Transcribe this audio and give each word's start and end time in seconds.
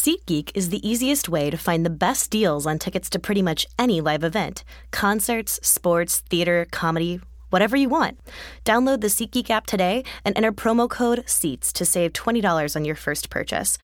SeatGeek 0.00 0.52
is 0.54 0.70
the 0.70 0.80
easiest 0.88 1.28
way 1.28 1.50
to 1.50 1.58
find 1.58 1.84
the 1.84 1.90
best 1.90 2.30
deals 2.30 2.66
on 2.66 2.78
tickets 2.78 3.10
to 3.10 3.18
pretty 3.18 3.42
much 3.42 3.66
any 3.78 4.00
live 4.00 4.24
event 4.24 4.64
concerts, 4.92 5.60
sports, 5.62 6.20
theater, 6.30 6.66
comedy, 6.70 7.20
whatever 7.50 7.76
you 7.76 7.90
want. 7.90 8.18
Download 8.64 9.02
the 9.02 9.08
SeatGeek 9.08 9.50
app 9.50 9.66
today 9.66 10.02
and 10.24 10.34
enter 10.38 10.52
promo 10.52 10.88
code 10.88 11.22
SEATS 11.26 11.70
to 11.74 11.84
save 11.84 12.14
$20 12.14 12.76
on 12.76 12.86
your 12.86 12.94
first 12.94 13.28
purchase. 13.28 13.76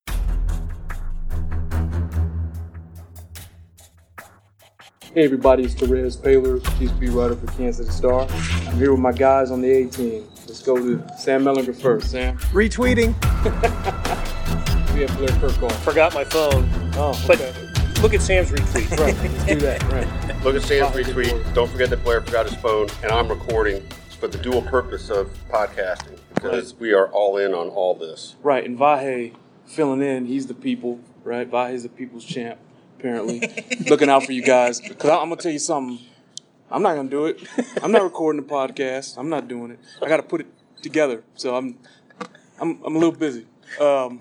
Hey 5.13 5.25
everybody, 5.25 5.65
it's 5.65 5.75
Terez 5.75 6.17
Paylor, 6.17 6.65
Chiefs 6.79 6.93
beat 6.93 7.11
writer 7.11 7.37
for 7.37 7.47
Kansas 7.59 7.89
City 7.89 7.91
Star. 7.91 8.27
I'm 8.71 8.79
here 8.79 8.93
with 8.93 9.01
my 9.01 9.13
guys 9.13 9.51
on 9.51 9.61
the 9.61 9.71
A 9.71 9.87
team. 9.87 10.27
Let's 10.47 10.63
go 10.63 10.79
to 10.79 11.19
Sam 11.19 11.45
Mellinger 11.45 11.79
first. 11.79 12.11
Sam. 12.11 12.39
Retweeting. 12.55 13.13
we 14.97 15.03
have 15.03 15.15
Blair 15.19 15.29
Kerkhoff. 15.29 15.73
Forgot 15.85 16.15
my 16.15 16.25
phone. 16.25 16.69
Oh, 16.95 17.23
But 17.27 17.39
okay. 17.39 17.53
look 18.01 18.15
at 18.15 18.23
Sam's 18.23 18.51
retweet. 18.51 18.91
right. 18.99 19.15
Let's 19.15 19.45
do 19.45 19.57
that. 19.57 19.83
Right. 19.93 20.43
Look 20.45 20.57
at 20.57 20.63
Sam's 20.63 20.95
retweet. 20.97 21.55
Don't 21.55 21.71
forget 21.71 21.91
that 21.91 22.03
Blair 22.03 22.23
forgot 22.23 22.47
his 22.47 22.55
phone, 22.61 22.89
and 23.03 23.13
I'm 23.13 23.29
recording 23.29 23.87
for 24.19 24.27
the 24.29 24.39
dual 24.39 24.63
purpose 24.63 25.11
of 25.11 25.29
podcasting 25.51 26.19
because 26.35 26.75
we 26.77 26.95
are 26.95 27.09
all 27.09 27.37
in 27.37 27.53
on 27.53 27.69
all 27.69 27.95
this. 27.95 28.37
Right. 28.43 28.65
And 28.65 28.79
Vahe 28.79 29.35
filling 29.67 30.01
in. 30.01 30.25
He's 30.25 30.47
the 30.47 30.55
people. 30.55 31.01
Right. 31.25 31.51
Vahe's 31.51 31.83
the 31.83 31.89
people's 31.91 32.25
champ. 32.25 32.59
Apparently, 32.99 33.41
looking 33.91 34.09
out 34.09 34.25
for 34.25 34.33
you 34.33 34.43
guys. 34.43 34.81
Because 34.81 35.11
I'm 35.11 35.29
gonna 35.29 35.37
tell 35.37 35.53
you 35.53 35.59
something. 35.59 35.99
I'm 36.71 36.83
not 36.83 36.97
gonna 36.97 37.11
do 37.11 37.27
it. 37.27 37.47
I'm 37.83 37.93
not 37.93 38.03
recording 38.03 38.41
the 38.41 38.49
podcast. 38.49 39.19
I'm 39.19 39.29
not 39.29 39.47
doing 39.47 39.73
it. 39.73 39.79
I 40.03 40.09
got 40.09 40.17
to 40.17 40.23
put 40.23 40.41
it 40.41 40.47
together. 40.81 41.23
So 41.35 41.55
I'm, 41.55 41.77
I'm, 42.59 42.81
I'm 42.83 42.95
a 42.97 42.99
little 42.99 43.13
busy. 43.13 43.47
Um, 43.81 44.21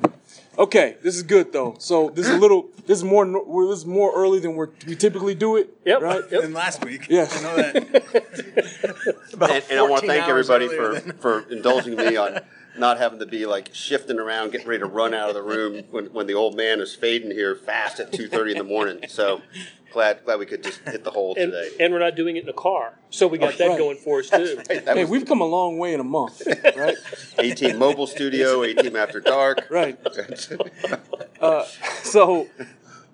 okay, 0.57 0.97
this 1.03 1.15
is 1.15 1.23
good 1.23 1.51
though. 1.53 1.75
So 1.79 2.09
this 2.09 2.27
is 2.27 2.33
a 2.35 2.37
little. 2.37 2.67
This 2.85 2.97
is 2.99 3.03
more. 3.03 3.25
We're 3.45 3.67
this 3.69 3.79
is 3.79 3.85
more 3.85 4.13
early 4.15 4.39
than 4.39 4.55
we're, 4.55 4.69
we 4.87 4.95
typically 4.95 5.35
do 5.35 5.57
it. 5.57 5.69
Yep, 5.85 6.01
Right. 6.01 6.21
yep. 6.31 6.41
Than 6.43 6.53
last 6.53 6.83
week. 6.85 7.07
Yes. 7.09 7.37
I 7.37 7.41
know 7.43 7.55
that. 7.55 9.05
And, 9.35 9.63
and 9.69 9.79
I 9.79 9.81
want 9.83 10.01
to 10.01 10.07
thank 10.07 10.27
everybody 10.27 10.67
for, 10.69 10.99
than- 10.99 11.17
for 11.17 11.41
indulging 11.51 11.95
me 11.97 12.15
on 12.15 12.39
not 12.77 12.97
having 12.97 13.19
to 13.19 13.25
be 13.25 13.45
like 13.45 13.69
shifting 13.73 14.19
around, 14.19 14.51
getting 14.51 14.67
ready 14.67 14.79
to 14.79 14.85
run 14.87 15.13
out 15.13 15.29
of 15.29 15.35
the 15.35 15.41
room 15.43 15.83
when, 15.91 16.05
when 16.07 16.27
the 16.27 16.33
old 16.33 16.55
man 16.55 16.79
is 16.81 16.93
fading 16.95 17.31
here 17.31 17.55
fast 17.55 17.99
at 17.99 18.11
2.30 18.11 18.51
in 18.51 18.57
the 18.57 18.63
morning. 18.63 18.99
So 19.07 19.41
glad 19.93 20.25
glad 20.25 20.39
we 20.39 20.45
could 20.45 20.61
just 20.63 20.79
hit 20.81 21.03
the 21.05 21.11
hole 21.11 21.35
And, 21.37 21.51
today. 21.53 21.69
and 21.79 21.93
we're 21.93 21.99
not 21.99 22.15
doing 22.15 22.35
it 22.35 22.43
in 22.43 22.49
a 22.49 22.53
car. 22.53 22.93
So 23.09 23.27
we 23.27 23.37
got 23.37 23.53
Oh, 23.53 23.57
that 23.57 23.67
right. 23.69 23.77
going 23.77 23.97
for 23.97 24.19
us, 24.19 24.29
too. 24.29 24.59
Hey, 24.69 24.79
that 24.79 24.97
Hey, 24.97 25.05
we've 25.05 25.25
come 25.25 25.39
a 25.41 25.45
long 25.45 25.77
way 25.77 25.93
in 25.93 25.99
a 26.01 26.03
month, 26.05 26.41
right? 26.75 26.97
18 27.39 27.77
mobile 27.77 28.07
studio, 28.07 28.63
18 28.63 28.95
after 28.95 29.19
dark. 29.21 29.67
Right. 29.69 29.97
Uh, 31.41 31.65
so, 32.01 32.47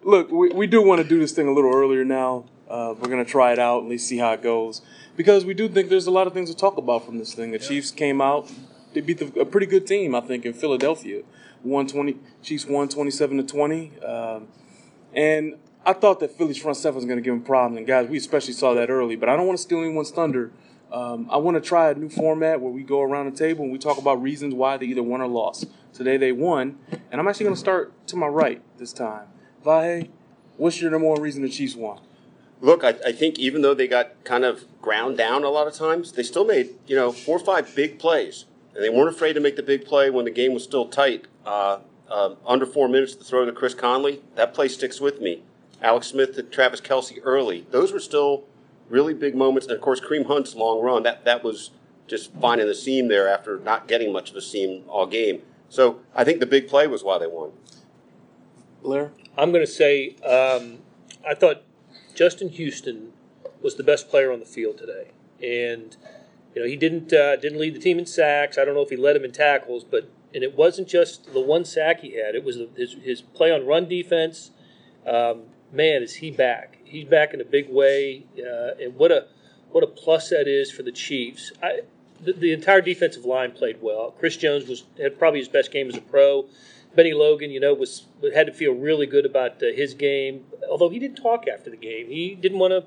look, 0.04 0.32
we, 0.32 0.50
we 0.50 0.68
do 0.68 0.82
want 0.82 1.02
to 1.02 1.08
do 1.08 1.20
this 1.20 1.32
thing 1.32 1.48
a 1.48 1.52
little 1.52 1.74
earlier 1.74 2.06
now. 2.06 2.46
Uh, 2.70 2.94
we're 2.98 3.10
going 3.10 3.24
to 3.24 3.30
try 3.30 3.52
it 3.52 3.60
out 3.60 3.80
and 3.80 3.88
at 3.88 3.90
least 3.92 4.08
see 4.08 4.18
how 4.20 4.32
it 4.32 4.42
goes. 4.44 4.82
Because 5.18 5.44
we 5.44 5.54
do 5.56 5.68
think 5.68 5.90
there's 5.90 6.06
a 6.08 6.12
lot 6.12 6.28
of 6.28 6.34
things 6.34 6.50
to 6.52 6.56
talk 6.56 6.78
about 6.78 7.04
from 7.06 7.18
this 7.18 7.34
thing. 7.34 7.52
The 7.52 7.60
Chiefs 7.60 7.92
came 7.92 8.22
out, 8.22 8.50
they 8.94 9.02
beat 9.02 9.20
the, 9.20 9.40
a 9.40 9.46
pretty 9.46 9.68
good 9.68 9.88
team, 9.88 10.16
I 10.16 10.22
think, 10.22 10.46
in 10.46 10.54
Philadelphia. 10.54 11.24
120, 11.64 12.18
Chiefs 12.42 12.66
won 12.66 12.90
27 12.90 13.38
to 13.38 13.44
20. 13.44 14.00
Um, 14.00 14.48
and 15.14 15.56
I 15.86 15.94
thought 15.94 16.20
that 16.20 16.38
Philly's 16.38 16.58
front 16.58 16.78
seven 16.78 16.96
was 16.96 17.06
going 17.06 17.18
to 17.18 17.22
give 17.22 17.34
them 17.34 17.44
problems. 17.44 17.78
And 17.78 17.88
guys, 17.88 18.08
we 18.08 18.18
especially 18.18 18.54
saw 18.54 18.74
that 18.74 18.90
early. 18.90 19.16
But 19.16 19.30
I 19.30 19.36
don't 19.36 19.48
want 19.48 19.58
to 19.58 19.62
steal 19.64 19.80
anyone's 19.80 20.12
thunder. 20.12 20.52
Um, 20.92 21.28
I 21.32 21.38
want 21.38 21.56
to 21.56 21.62
try 21.62 21.90
a 21.90 21.96
new 21.96 22.10
format 22.10 22.60
where 22.60 22.72
we 22.72 22.84
go 22.84 23.02
around 23.02 23.32
the 23.32 23.38
table 23.38 23.64
and 23.64 23.72
we 23.72 23.80
talk 23.80 23.98
about 23.98 24.22
reasons 24.22 24.54
why 24.54 24.78
they 24.78 24.88
either 24.88 25.04
won 25.04 25.22
or 25.22 25.28
lost. 25.28 25.66
Today 25.94 26.18
they 26.18 26.32
won, 26.32 26.80
and 27.12 27.20
I'm 27.20 27.28
actually 27.28 27.46
going 27.46 27.56
to 27.56 27.60
start 27.60 28.08
to 28.08 28.16
my 28.16 28.28
right 28.28 28.62
this 28.78 28.92
time. 28.92 29.28
Vahe, 29.66 30.10
what's 30.58 30.82
your 30.82 30.92
number 30.92 31.08
one 31.08 31.22
reason 31.22 31.44
the 31.44 31.50
Chiefs 31.50 31.76
won? 31.76 32.00
Look, 32.60 32.84
I, 32.84 32.90
I 33.06 33.12
think 33.12 33.40
even 33.40 33.62
though 33.62 33.74
they 33.74 33.88
got 33.88 34.24
kind 34.24 34.44
of 34.44 34.66
ground 34.82 35.18
down 35.18 35.44
a 35.44 35.50
lot 35.50 35.68
of 35.68 35.74
times, 35.74 36.12
they 36.12 36.24
still 36.24 36.46
made 36.46 36.76
you 36.88 36.96
know 36.96 37.12
four 37.12 37.38
or 37.38 37.44
five 37.44 37.74
big 37.76 37.98
plays, 37.98 38.46
and 38.76 38.84
they 38.84 38.90
weren't 38.90 39.10
afraid 39.10 39.34
to 39.34 39.40
make 39.40 39.56
the 39.56 39.64
big 39.64 39.86
play 39.86 40.10
when 40.10 40.26
the 40.26 40.32
game 40.32 40.54
was 40.54 40.64
still 40.64 40.88
tight. 40.88 41.26
Uh, 41.46 41.80
uh, 42.10 42.36
under 42.46 42.66
four 42.66 42.90
minutes 42.90 43.16
to 43.16 43.24
throw 43.24 43.46
to 43.46 43.52
Chris 43.52 43.74
Conley, 43.74 44.22
that 44.36 44.54
play 44.54 44.68
sticks 44.68 45.00
with 45.00 45.22
me. 45.22 45.44
Alex 45.82 46.08
Smith 46.08 46.36
to 46.36 46.44
Travis 46.44 46.82
Kelce 46.82 47.20
early, 47.24 47.66
those 47.72 47.92
were 47.92 48.00
still 48.00 48.44
really 48.90 49.14
big 49.14 49.36
moments. 49.36 49.66
And 49.68 49.76
of 49.76 49.82
course, 49.82 50.00
Kareem 50.00 50.28
Hunt's 50.28 50.54
long 50.56 50.82
run 50.82 51.04
that 51.04 51.26
that 51.26 51.44
was 51.44 51.72
just 52.08 52.34
finding 52.34 52.68
the 52.68 52.76
seam 52.76 53.08
there 53.08 53.28
after 53.28 53.60
not 53.60 53.88
getting 53.88 54.12
much 54.12 54.30
of 54.30 54.36
a 54.36 54.42
seam 54.42 54.84
all 54.88 55.06
game. 55.06 55.42
So 55.70 56.02
I 56.14 56.26
think 56.26 56.42
the 56.42 56.46
big 56.46 56.68
play 56.68 56.86
was 56.86 57.04
why 57.04 57.18
they 57.18 57.28
won. 57.28 57.52
Blair? 58.84 59.14
I'm 59.38 59.52
going 59.52 59.66
to 59.66 59.72
say 59.72 60.16
um, 60.18 60.80
I 61.26 61.34
thought 61.34 61.64
Justin 62.14 62.50
Houston 62.50 63.14
was 63.62 63.76
the 63.76 63.84
best 63.84 64.10
player 64.10 64.32
on 64.34 64.40
the 64.40 64.46
field 64.46 64.78
today, 64.78 65.12
and 65.42 65.96
you 66.56 66.62
know 66.62 66.68
he 66.68 66.76
didn't 66.76 67.14
uh, 67.14 67.36
didn't 67.38 67.60
lead 67.60 67.76
the 67.76 67.80
team 67.80 68.00
in 68.00 68.06
sacks. 68.06 68.58
I 68.58 68.66
don't 68.66 68.76
know 68.76 68.82
if 68.82 68.90
he 68.90 68.98
led 68.98 69.16
him 69.16 69.24
in 69.24 69.32
tackles, 69.32 69.84
but 69.84 70.10
and 70.34 70.44
it 70.44 70.56
wasn't 70.56 70.88
just 70.88 71.34
the 71.34 71.42
one 71.42 71.66
sack 71.66 72.02
he 72.02 72.18
had. 72.18 72.36
It 72.36 72.44
was 72.44 72.58
his, 72.76 72.96
his 73.02 73.22
play 73.22 73.52
on 73.52 73.66
run 73.66 73.88
defense. 73.88 74.52
Um, 75.06 75.44
man, 75.72 76.04
is 76.04 76.16
he 76.16 76.32
back? 76.32 76.78
He's 76.84 77.06
back 77.06 77.34
in 77.34 77.42
a 77.42 77.46
big 77.46 77.70
way, 77.70 78.26
uh, 78.38 78.76
and 78.82 78.96
what 78.96 79.12
a 79.12 79.28
what 79.72 79.84
a 79.84 79.88
plus 79.88 80.30
that 80.30 80.48
is 80.48 80.72
for 80.72 80.84
the 80.84 80.92
Chiefs. 80.92 81.52
I, 81.62 81.82
the, 82.24 82.34
the 82.34 82.54
entire 82.54 82.82
defensive 82.82 83.26
line 83.26 83.52
played 83.52 83.78
well. 83.82 84.12
Chris 84.20 84.38
Jones 84.38 84.68
was 84.68 84.84
had 85.00 85.18
probably 85.18 85.40
his 85.40 85.48
best 85.48 85.72
game 85.72 85.90
as 85.90 85.98
a 85.98 86.02
pro. 86.02 86.46
Bennie 86.96 87.14
Logan, 87.14 87.52
you 87.52 87.60
know, 87.60 87.74
was 87.74 88.04
had 88.34 88.48
to 88.48 88.54
feel 88.54 88.74
really 88.74 89.06
good 89.06 89.26
about 89.26 89.64
uh, 89.64 89.68
his 89.74 89.94
game. 89.94 90.46
Although 90.70 90.90
he 90.90 91.00
didn't 91.00 91.18
talk 91.18 91.46
after 91.48 91.70
the 91.70 91.78
game, 91.78 92.08
he 92.08 92.36
didn't 92.36 92.60
want 92.60 92.72
to 92.72 92.86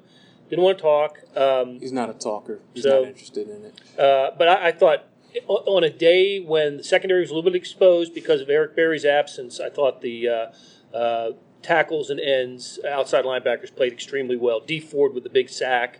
didn't 0.50 0.64
want 0.64 0.78
to 0.78 0.82
talk. 0.82 1.18
Um, 1.36 1.78
He's 1.80 1.92
not 1.92 2.10
a 2.10 2.14
talker. 2.14 2.60
He's 2.74 2.84
So- 2.84 3.00
not 3.00 3.08
interested 3.08 3.48
in 3.48 3.64
it. 3.64 3.98
uh, 3.98 4.30
but 4.38 4.48
I, 4.48 4.68
I 4.68 4.72
thought 4.72 5.04
on 5.48 5.82
a 5.82 5.90
day 5.90 6.38
when 6.40 6.76
the 6.76 6.84
secondary 6.84 7.20
was 7.20 7.30
a 7.30 7.34
little 7.34 7.50
bit 7.50 7.56
exposed 7.56 8.14
because 8.14 8.40
of 8.40 8.48
Eric 8.48 8.76
Berry's 8.76 9.04
absence, 9.04 9.58
I 9.60 9.68
thought 9.68 10.00
the 10.00 10.28
uh, 10.28 10.96
uh, 10.96 11.32
tackles 11.62 12.08
and 12.10 12.20
ends, 12.20 12.78
outside 12.88 13.24
linebackers 13.24 13.74
played 13.74 13.92
extremely 13.92 14.36
well. 14.36 14.60
Dee 14.60 14.78
Ford 14.80 15.12
with 15.14 15.24
the 15.24 15.30
big 15.30 15.48
sack, 15.48 15.98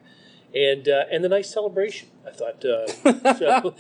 and 0.55 0.89
uh, 0.89 1.05
and 1.11 1.25
the 1.25 1.29
nice 1.29 1.51
celebration. 1.51 2.09
I 2.27 2.31
thought. 2.31 2.65
Uh, 2.65 2.87
so, 3.35 3.75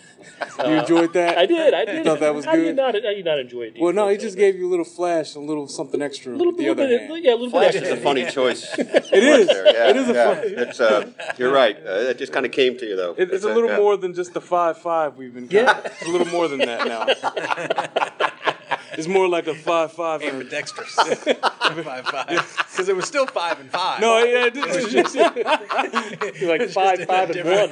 You 0.68 0.74
enjoyed 0.74 1.12
that? 1.14 1.38
I 1.38 1.46
did. 1.46 1.74
I 1.74 1.84
did. 1.84 2.04
Thought 2.04 2.20
that 2.20 2.34
was 2.34 2.44
How 2.44 2.52
do 2.52 2.58
you 2.58 2.64
good? 2.66 2.76
not? 2.76 2.94
How 2.94 3.00
do 3.00 3.08
you 3.08 3.22
not 3.24 3.38
enjoy 3.38 3.62
it? 3.62 3.76
Well, 3.80 3.92
no, 3.92 4.08
he 4.08 4.16
just 4.18 4.36
gave 4.36 4.56
you 4.56 4.68
a 4.68 4.70
little 4.70 4.84
flash, 4.84 5.34
a 5.34 5.40
little 5.40 5.66
something 5.66 6.02
extra. 6.02 6.32
a 6.32 6.36
little, 6.36 6.48
with 6.52 6.58
the 6.58 6.68
little 6.68 6.84
other 6.84 6.98
bit. 6.98 7.10
hand. 7.10 7.24
Yeah, 7.24 7.32
a 7.32 7.34
little 7.34 7.50
Flash 7.50 7.72
bit. 7.72 7.82
is 7.84 7.90
a 7.90 7.96
funny 7.96 8.30
choice. 8.30 8.66
it 8.78 8.88
is. 9.12 9.48
Yeah, 9.48 9.88
it 9.90 9.96
is 9.96 10.08
a 10.08 10.12
yeah. 10.12 10.34
fun. 10.34 10.42
It's 10.44 10.80
uh, 10.80 11.10
you're 11.38 11.52
right. 11.52 11.76
Uh, 11.76 12.10
it 12.10 12.18
just 12.18 12.32
kind 12.32 12.44
of 12.44 12.52
came 12.52 12.76
to 12.78 12.86
you 12.86 12.96
though. 12.96 13.14
It, 13.16 13.30
it's 13.32 13.44
a 13.44 13.52
little 13.52 13.70
yeah. 13.70 13.78
more 13.78 13.96
than 13.96 14.12
just 14.14 14.34
the 14.34 14.40
five 14.40 14.78
five 14.78 15.16
we've 15.16 15.32
been. 15.34 15.48
Yeah. 15.50 15.80
It's 15.94 16.02
a 16.08 16.10
little 16.10 16.26
more 16.28 16.48
than 16.48 16.58
that 16.60 16.86
now. 16.86 18.52
It's 18.98 19.08
more 19.08 19.28
like 19.28 19.46
a 19.46 19.54
five 19.54 19.92
five. 19.92 20.22
and 20.22 20.30
a- 20.30 20.34
ambidextrous. 20.34 20.94
five 20.94 22.06
five. 22.06 22.28
Because 22.70 22.88
it 22.88 22.96
was 22.96 23.06
still 23.06 23.26
five 23.26 23.60
and 23.60 23.70
five. 23.70 24.00
No, 24.00 24.18
yeah, 24.24 24.46
it 24.46 24.56
is. 24.56 24.94
It's 24.94 25.12
just- 25.12 25.14
You're 26.40 26.50
like 26.58 26.68
five, 26.70 27.00
in 27.00 27.06
five, 27.06 27.30
and 27.30 27.44
one. 27.44 27.70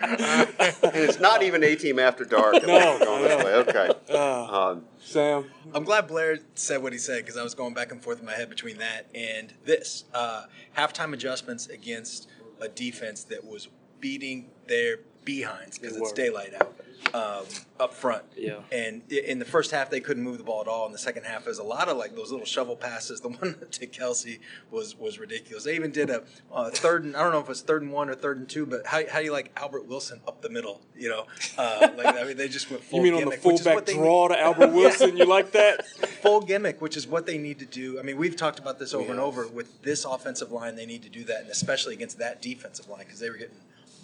And 0.00 0.94
it's 0.94 1.20
not 1.20 1.42
even 1.42 1.62
A 1.64 1.74
Team 1.76 1.98
After 1.98 2.24
Dark. 2.24 2.54
No, 2.66 2.98
we're 3.00 3.28
this 3.28 3.38
no. 3.38 3.44
way. 3.44 3.54
Okay. 3.54 3.90
Uh, 4.10 4.44
Um, 4.70 4.84
Sam, 5.00 5.46
I'm 5.74 5.84
glad 5.84 6.06
Blair 6.06 6.38
said 6.54 6.82
what 6.82 6.92
he 6.92 6.98
said 6.98 7.22
because 7.24 7.36
I 7.36 7.42
was 7.42 7.54
going 7.54 7.74
back 7.74 7.92
and 7.92 8.02
forth 8.02 8.20
in 8.20 8.26
my 8.26 8.34
head 8.34 8.48
between 8.48 8.78
that 8.78 9.06
and 9.14 9.52
this. 9.64 10.04
Uh, 10.14 10.44
halftime 10.76 11.12
adjustments 11.12 11.66
against 11.66 12.28
a 12.60 12.68
defense 12.68 13.24
that 13.24 13.44
was 13.44 13.68
beating 14.00 14.50
their 14.66 14.98
behinds 15.28 15.78
because 15.78 15.94
it's 15.94 16.12
daylight 16.12 16.54
out 16.54 16.74
um, 17.14 17.44
up 17.80 17.94
front. 17.94 18.24
Yeah. 18.36 18.60
And 18.72 19.10
in 19.12 19.38
the 19.38 19.44
first 19.44 19.70
half, 19.70 19.90
they 19.90 20.00
couldn't 20.00 20.22
move 20.22 20.38
the 20.38 20.44
ball 20.44 20.60
at 20.60 20.68
all. 20.68 20.86
In 20.86 20.92
the 20.92 20.98
second 20.98 21.24
half, 21.24 21.44
there's 21.44 21.58
a 21.58 21.64
lot 21.64 21.88
of 21.88 21.96
like 21.96 22.14
those 22.14 22.30
little 22.30 22.46
shovel 22.46 22.76
passes. 22.76 23.20
The 23.28 23.30
one 23.30 23.56
to 23.72 23.86
Kelce 23.88 24.38
was 24.70 24.96
was 24.96 25.18
ridiculous. 25.18 25.64
They 25.64 25.74
even 25.74 25.90
did 25.90 26.08
a 26.08 26.22
uh, 26.52 26.70
third 26.70 27.04
and 27.04 27.16
I 27.16 27.22
don't 27.22 27.32
know 27.32 27.40
if 27.40 27.46
it 27.46 27.48
was 27.48 27.62
third 27.62 27.82
and 27.82 27.92
one 27.92 28.08
or 28.08 28.14
third 28.14 28.38
and 28.38 28.48
two, 28.48 28.64
but 28.64 28.86
how, 28.86 29.00
how 29.10 29.18
do 29.18 29.24
you 29.24 29.32
like 29.32 29.50
Albert 29.56 29.86
Wilson 29.86 30.20
up 30.26 30.40
the 30.40 30.48
middle? 30.48 30.80
You 30.96 31.08
know, 31.08 31.26
uh, 31.58 31.88
like 31.96 32.14
I 32.14 32.24
mean, 32.24 32.36
they 32.36 32.48
just 32.48 32.70
went 32.70 32.84
full 32.84 32.98
you 32.98 33.02
mean 33.02 33.14
on 33.14 33.28
the 33.28 33.36
gimmick, 33.36 33.44
which 33.44 33.54
is 33.54 33.60
fullback 33.62 33.74
what 33.74 33.86
they 33.86 33.94
draw 33.94 34.28
to 34.28 34.40
Albert 34.40 34.72
Wilson? 34.72 35.16
You 35.16 35.24
like 35.24 35.50
that? 35.52 35.86
full 36.22 36.40
gimmick, 36.40 36.80
which 36.80 36.96
is 36.96 37.08
what 37.08 37.26
they 37.26 37.38
need 37.38 37.58
to 37.58 37.66
do. 37.66 37.98
I 37.98 38.02
mean, 38.02 38.16
we've 38.16 38.36
talked 38.36 38.60
about 38.60 38.78
this 38.78 38.94
over 38.94 39.10
and 39.10 39.20
over. 39.20 39.48
With 39.48 39.82
this 39.82 40.04
offensive 40.04 40.52
line, 40.52 40.76
they 40.76 40.86
need 40.86 41.02
to 41.02 41.10
do 41.10 41.24
that, 41.24 41.40
and 41.42 41.50
especially 41.50 41.94
against 41.94 42.18
that 42.18 42.40
defensive 42.40 42.88
line 42.88 43.00
because 43.00 43.18
they 43.18 43.30
were 43.30 43.36
getting 43.36 43.56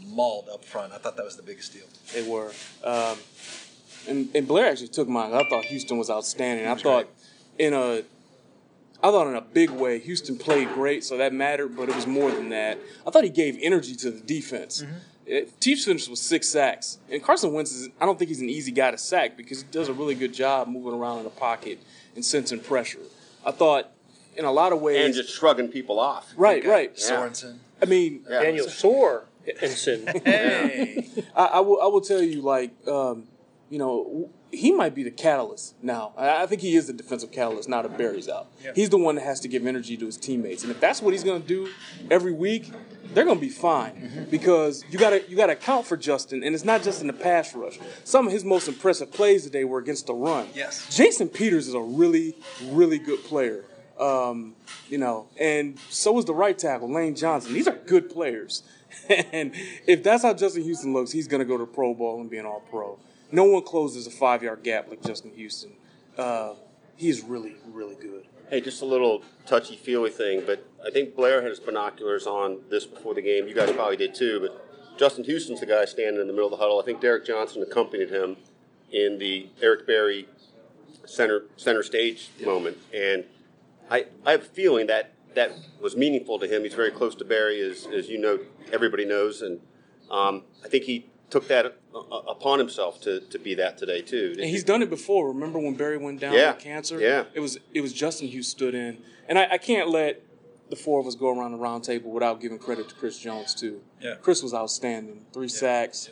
mauled 0.06 0.48
up 0.52 0.64
front. 0.64 0.92
I 0.92 0.98
thought 0.98 1.16
that 1.16 1.24
was 1.24 1.36
the 1.36 1.42
biggest 1.42 1.72
deal. 1.72 1.86
They 2.12 2.28
were. 2.28 2.52
Um, 2.82 3.18
and, 4.08 4.28
and 4.34 4.46
Blair 4.46 4.66
actually 4.70 4.88
took 4.88 5.08
mine. 5.08 5.32
I 5.32 5.48
thought 5.48 5.64
Houston 5.66 5.96
was 5.98 6.10
outstanding. 6.10 6.66
I 6.66 6.74
thought 6.74 7.08
in 7.58 7.72
a, 7.72 8.02
I 9.02 9.10
thought 9.10 9.26
in 9.26 9.34
a 9.34 9.40
big 9.40 9.70
way, 9.70 9.98
Houston 9.98 10.36
played 10.38 10.72
great, 10.74 11.04
so 11.04 11.16
that 11.18 11.32
mattered. 11.32 11.76
But 11.76 11.88
it 11.88 11.94
was 11.96 12.06
more 12.06 12.30
than 12.30 12.50
that. 12.50 12.78
I 13.06 13.10
thought 13.10 13.24
he 13.24 13.30
gave 13.30 13.58
energy 13.62 13.94
to 13.96 14.10
the 14.10 14.20
defense. 14.20 14.84
It, 15.26 15.58
Chiefs 15.60 15.86
finished 15.86 16.10
with 16.10 16.18
six 16.18 16.48
sacks, 16.48 16.98
and 17.10 17.22
Carson 17.22 17.52
Wentz 17.54 17.72
is. 17.72 17.88
I 17.98 18.04
don't 18.04 18.18
think 18.18 18.28
he's 18.28 18.42
an 18.42 18.50
easy 18.50 18.72
guy 18.72 18.90
to 18.90 18.98
sack 18.98 19.36
because 19.38 19.62
he 19.62 19.66
does 19.70 19.88
a 19.88 19.92
really 19.94 20.14
good 20.14 20.34
job 20.34 20.68
moving 20.68 20.92
around 20.92 21.18
in 21.18 21.24
the 21.24 21.30
pocket 21.30 21.78
and 22.14 22.22
sensing 22.22 22.60
pressure. 22.60 22.98
I 23.44 23.50
thought, 23.50 23.90
in 24.36 24.44
a 24.44 24.52
lot 24.52 24.72
of 24.74 24.82
ways, 24.82 25.02
and 25.04 25.14
just 25.14 25.34
shrugging 25.34 25.68
people 25.68 25.98
off. 25.98 26.32
right, 26.36 26.62
right. 26.66 26.92
Yeah. 26.94 27.10
Sorensen. 27.10 27.56
I 27.80 27.86
mean, 27.86 28.24
Yeah. 28.28 28.42
Daniel 28.42 28.68
Soar 28.68 29.24
Ensign. 29.60 30.06
Hey. 30.06 31.08
I, 31.36 31.44
I 31.44 31.60
will. 31.60 31.80
I 31.80 31.86
will 31.86 32.00
tell 32.00 32.22
you, 32.22 32.42
like, 32.42 32.72
um, 32.88 33.24
you 33.70 33.78
know, 33.78 34.30
he 34.50 34.72
might 34.72 34.94
be 34.94 35.02
the 35.02 35.10
catalyst 35.10 35.74
now. 35.82 36.12
I, 36.16 36.42
I 36.42 36.46
think 36.46 36.62
he 36.62 36.76
is 36.76 36.86
the 36.86 36.92
defensive 36.92 37.32
catalyst 37.32 37.68
now 37.68 37.82
that 37.82 37.96
Berry's 37.98 38.28
out. 38.28 38.48
He's 38.74 38.90
the 38.90 38.98
one 38.98 39.16
that 39.16 39.24
has 39.24 39.40
to 39.40 39.48
give 39.48 39.66
energy 39.66 39.96
to 39.96 40.06
his 40.06 40.16
teammates, 40.16 40.62
and 40.62 40.70
if 40.70 40.80
that's 40.80 41.02
what 41.02 41.12
he's 41.12 41.24
going 41.24 41.42
to 41.42 41.48
do 41.48 41.68
every 42.10 42.32
week, 42.32 42.70
they're 43.12 43.24
going 43.24 43.36
to 43.36 43.40
be 43.40 43.50
fine 43.50 44.26
because 44.30 44.84
you 44.90 44.98
got 44.98 45.10
to 45.10 45.28
you 45.28 45.36
got 45.36 45.46
to 45.46 45.52
account 45.52 45.86
for 45.86 45.96
Justin, 45.96 46.42
and 46.42 46.54
it's 46.54 46.64
not 46.64 46.82
just 46.82 47.00
in 47.00 47.06
the 47.06 47.12
pass 47.12 47.54
rush. 47.54 47.78
Some 48.04 48.26
of 48.26 48.32
his 48.32 48.44
most 48.44 48.68
impressive 48.68 49.12
plays 49.12 49.44
today 49.44 49.64
were 49.64 49.78
against 49.78 50.06
the 50.06 50.14
run. 50.14 50.48
Yes. 50.54 50.94
Jason 50.94 51.28
Peters 51.28 51.68
is 51.68 51.74
a 51.74 51.80
really, 51.80 52.36
really 52.64 52.98
good 52.98 53.22
player. 53.24 53.64
Um, 53.98 54.56
you 54.88 54.98
know, 54.98 55.28
and 55.38 55.78
so 55.88 56.18
is 56.18 56.24
the 56.24 56.34
right 56.34 56.58
tackle, 56.58 56.92
Lane 56.92 57.14
Johnson. 57.14 57.52
These 57.54 57.68
are 57.68 57.76
good 57.76 58.10
players. 58.10 58.64
and 59.32 59.52
if 59.86 60.02
that's 60.02 60.22
how 60.22 60.34
Justin 60.34 60.62
Houston 60.62 60.92
looks, 60.92 61.12
he's 61.12 61.28
going 61.28 61.40
to 61.40 61.44
go 61.44 61.58
to 61.58 61.66
Pro 61.66 61.94
Bowl 61.94 62.20
and 62.20 62.30
be 62.30 62.38
an 62.38 62.46
All 62.46 62.62
Pro. 62.70 62.98
No 63.32 63.44
one 63.44 63.62
closes 63.62 64.06
a 64.06 64.10
five 64.10 64.42
yard 64.42 64.62
gap 64.62 64.88
like 64.88 65.02
Justin 65.02 65.32
Houston. 65.34 65.72
Uh, 66.16 66.54
he's 66.96 67.22
really, 67.22 67.56
really 67.66 67.96
good. 67.96 68.24
Hey, 68.50 68.60
just 68.60 68.82
a 68.82 68.84
little 68.84 69.22
touchy 69.46 69.76
feely 69.76 70.10
thing, 70.10 70.42
but 70.46 70.66
I 70.86 70.90
think 70.90 71.16
Blair 71.16 71.40
had 71.40 71.50
his 71.50 71.60
binoculars 71.60 72.26
on 72.26 72.60
this 72.70 72.86
before 72.86 73.14
the 73.14 73.22
game. 73.22 73.48
You 73.48 73.54
guys 73.54 73.72
probably 73.72 73.96
did 73.96 74.14
too, 74.14 74.38
but 74.40 74.98
Justin 74.98 75.24
Houston's 75.24 75.60
the 75.60 75.66
guy 75.66 75.84
standing 75.86 76.20
in 76.20 76.26
the 76.26 76.32
middle 76.32 76.46
of 76.46 76.52
the 76.52 76.58
huddle. 76.58 76.80
I 76.80 76.84
think 76.84 77.00
Derrick 77.00 77.24
Johnson 77.24 77.62
accompanied 77.62 78.10
him 78.10 78.36
in 78.92 79.18
the 79.18 79.48
Eric 79.60 79.86
Berry 79.86 80.28
center 81.06 81.44
center 81.56 81.82
stage 81.82 82.30
moment, 82.44 82.78
and 82.94 83.24
I 83.90 84.06
I 84.24 84.32
have 84.32 84.42
a 84.42 84.44
feeling 84.44 84.86
that 84.86 85.13
that 85.34 85.52
was 85.80 85.96
meaningful 85.96 86.38
to 86.38 86.46
him. 86.46 86.62
He's 86.64 86.74
very 86.74 86.90
close 86.90 87.14
to 87.16 87.24
Berry, 87.24 87.60
as 87.60 87.86
as 87.86 88.08
you 88.08 88.18
know, 88.18 88.38
everybody 88.72 89.04
knows, 89.04 89.42
and 89.42 89.60
um, 90.10 90.42
I 90.64 90.68
think 90.68 90.84
he 90.84 91.06
took 91.30 91.48
that 91.48 91.66
uh, 91.94 91.98
upon 92.28 92.58
himself 92.58 93.00
to, 93.00 93.20
to 93.20 93.38
be 93.38 93.54
that 93.54 93.76
today 93.78 94.00
too. 94.02 94.34
And 94.38 94.44
he's 94.48 94.62
done 94.62 94.82
it 94.82 94.90
before. 94.90 95.28
Remember 95.28 95.58
when 95.58 95.74
Berry 95.74 95.96
went 95.96 96.20
down 96.20 96.34
Yeah. 96.34 96.52
with 96.52 96.62
cancer? 96.62 97.00
Yeah. 97.00 97.24
It 97.34 97.40
was 97.40 97.58
it 97.72 97.80
was 97.80 97.92
Justin 97.92 98.28
who 98.28 98.42
stood 98.42 98.74
in. 98.74 98.98
And 99.28 99.38
I, 99.38 99.52
I 99.52 99.58
can't 99.58 99.88
let 99.88 100.22
the 100.70 100.76
four 100.76 101.00
of 101.00 101.06
us 101.06 101.14
go 101.14 101.28
around 101.36 101.52
the 101.52 101.58
round 101.58 101.82
table 101.84 102.10
without 102.10 102.40
giving 102.40 102.58
credit 102.58 102.88
to 102.90 102.94
Chris 102.94 103.18
Jones 103.18 103.54
too. 103.54 103.80
Yeah. 104.00 104.14
Chris 104.20 104.42
was 104.42 104.52
outstanding. 104.54 105.24
Three 105.32 105.48
sacks, 105.48 106.10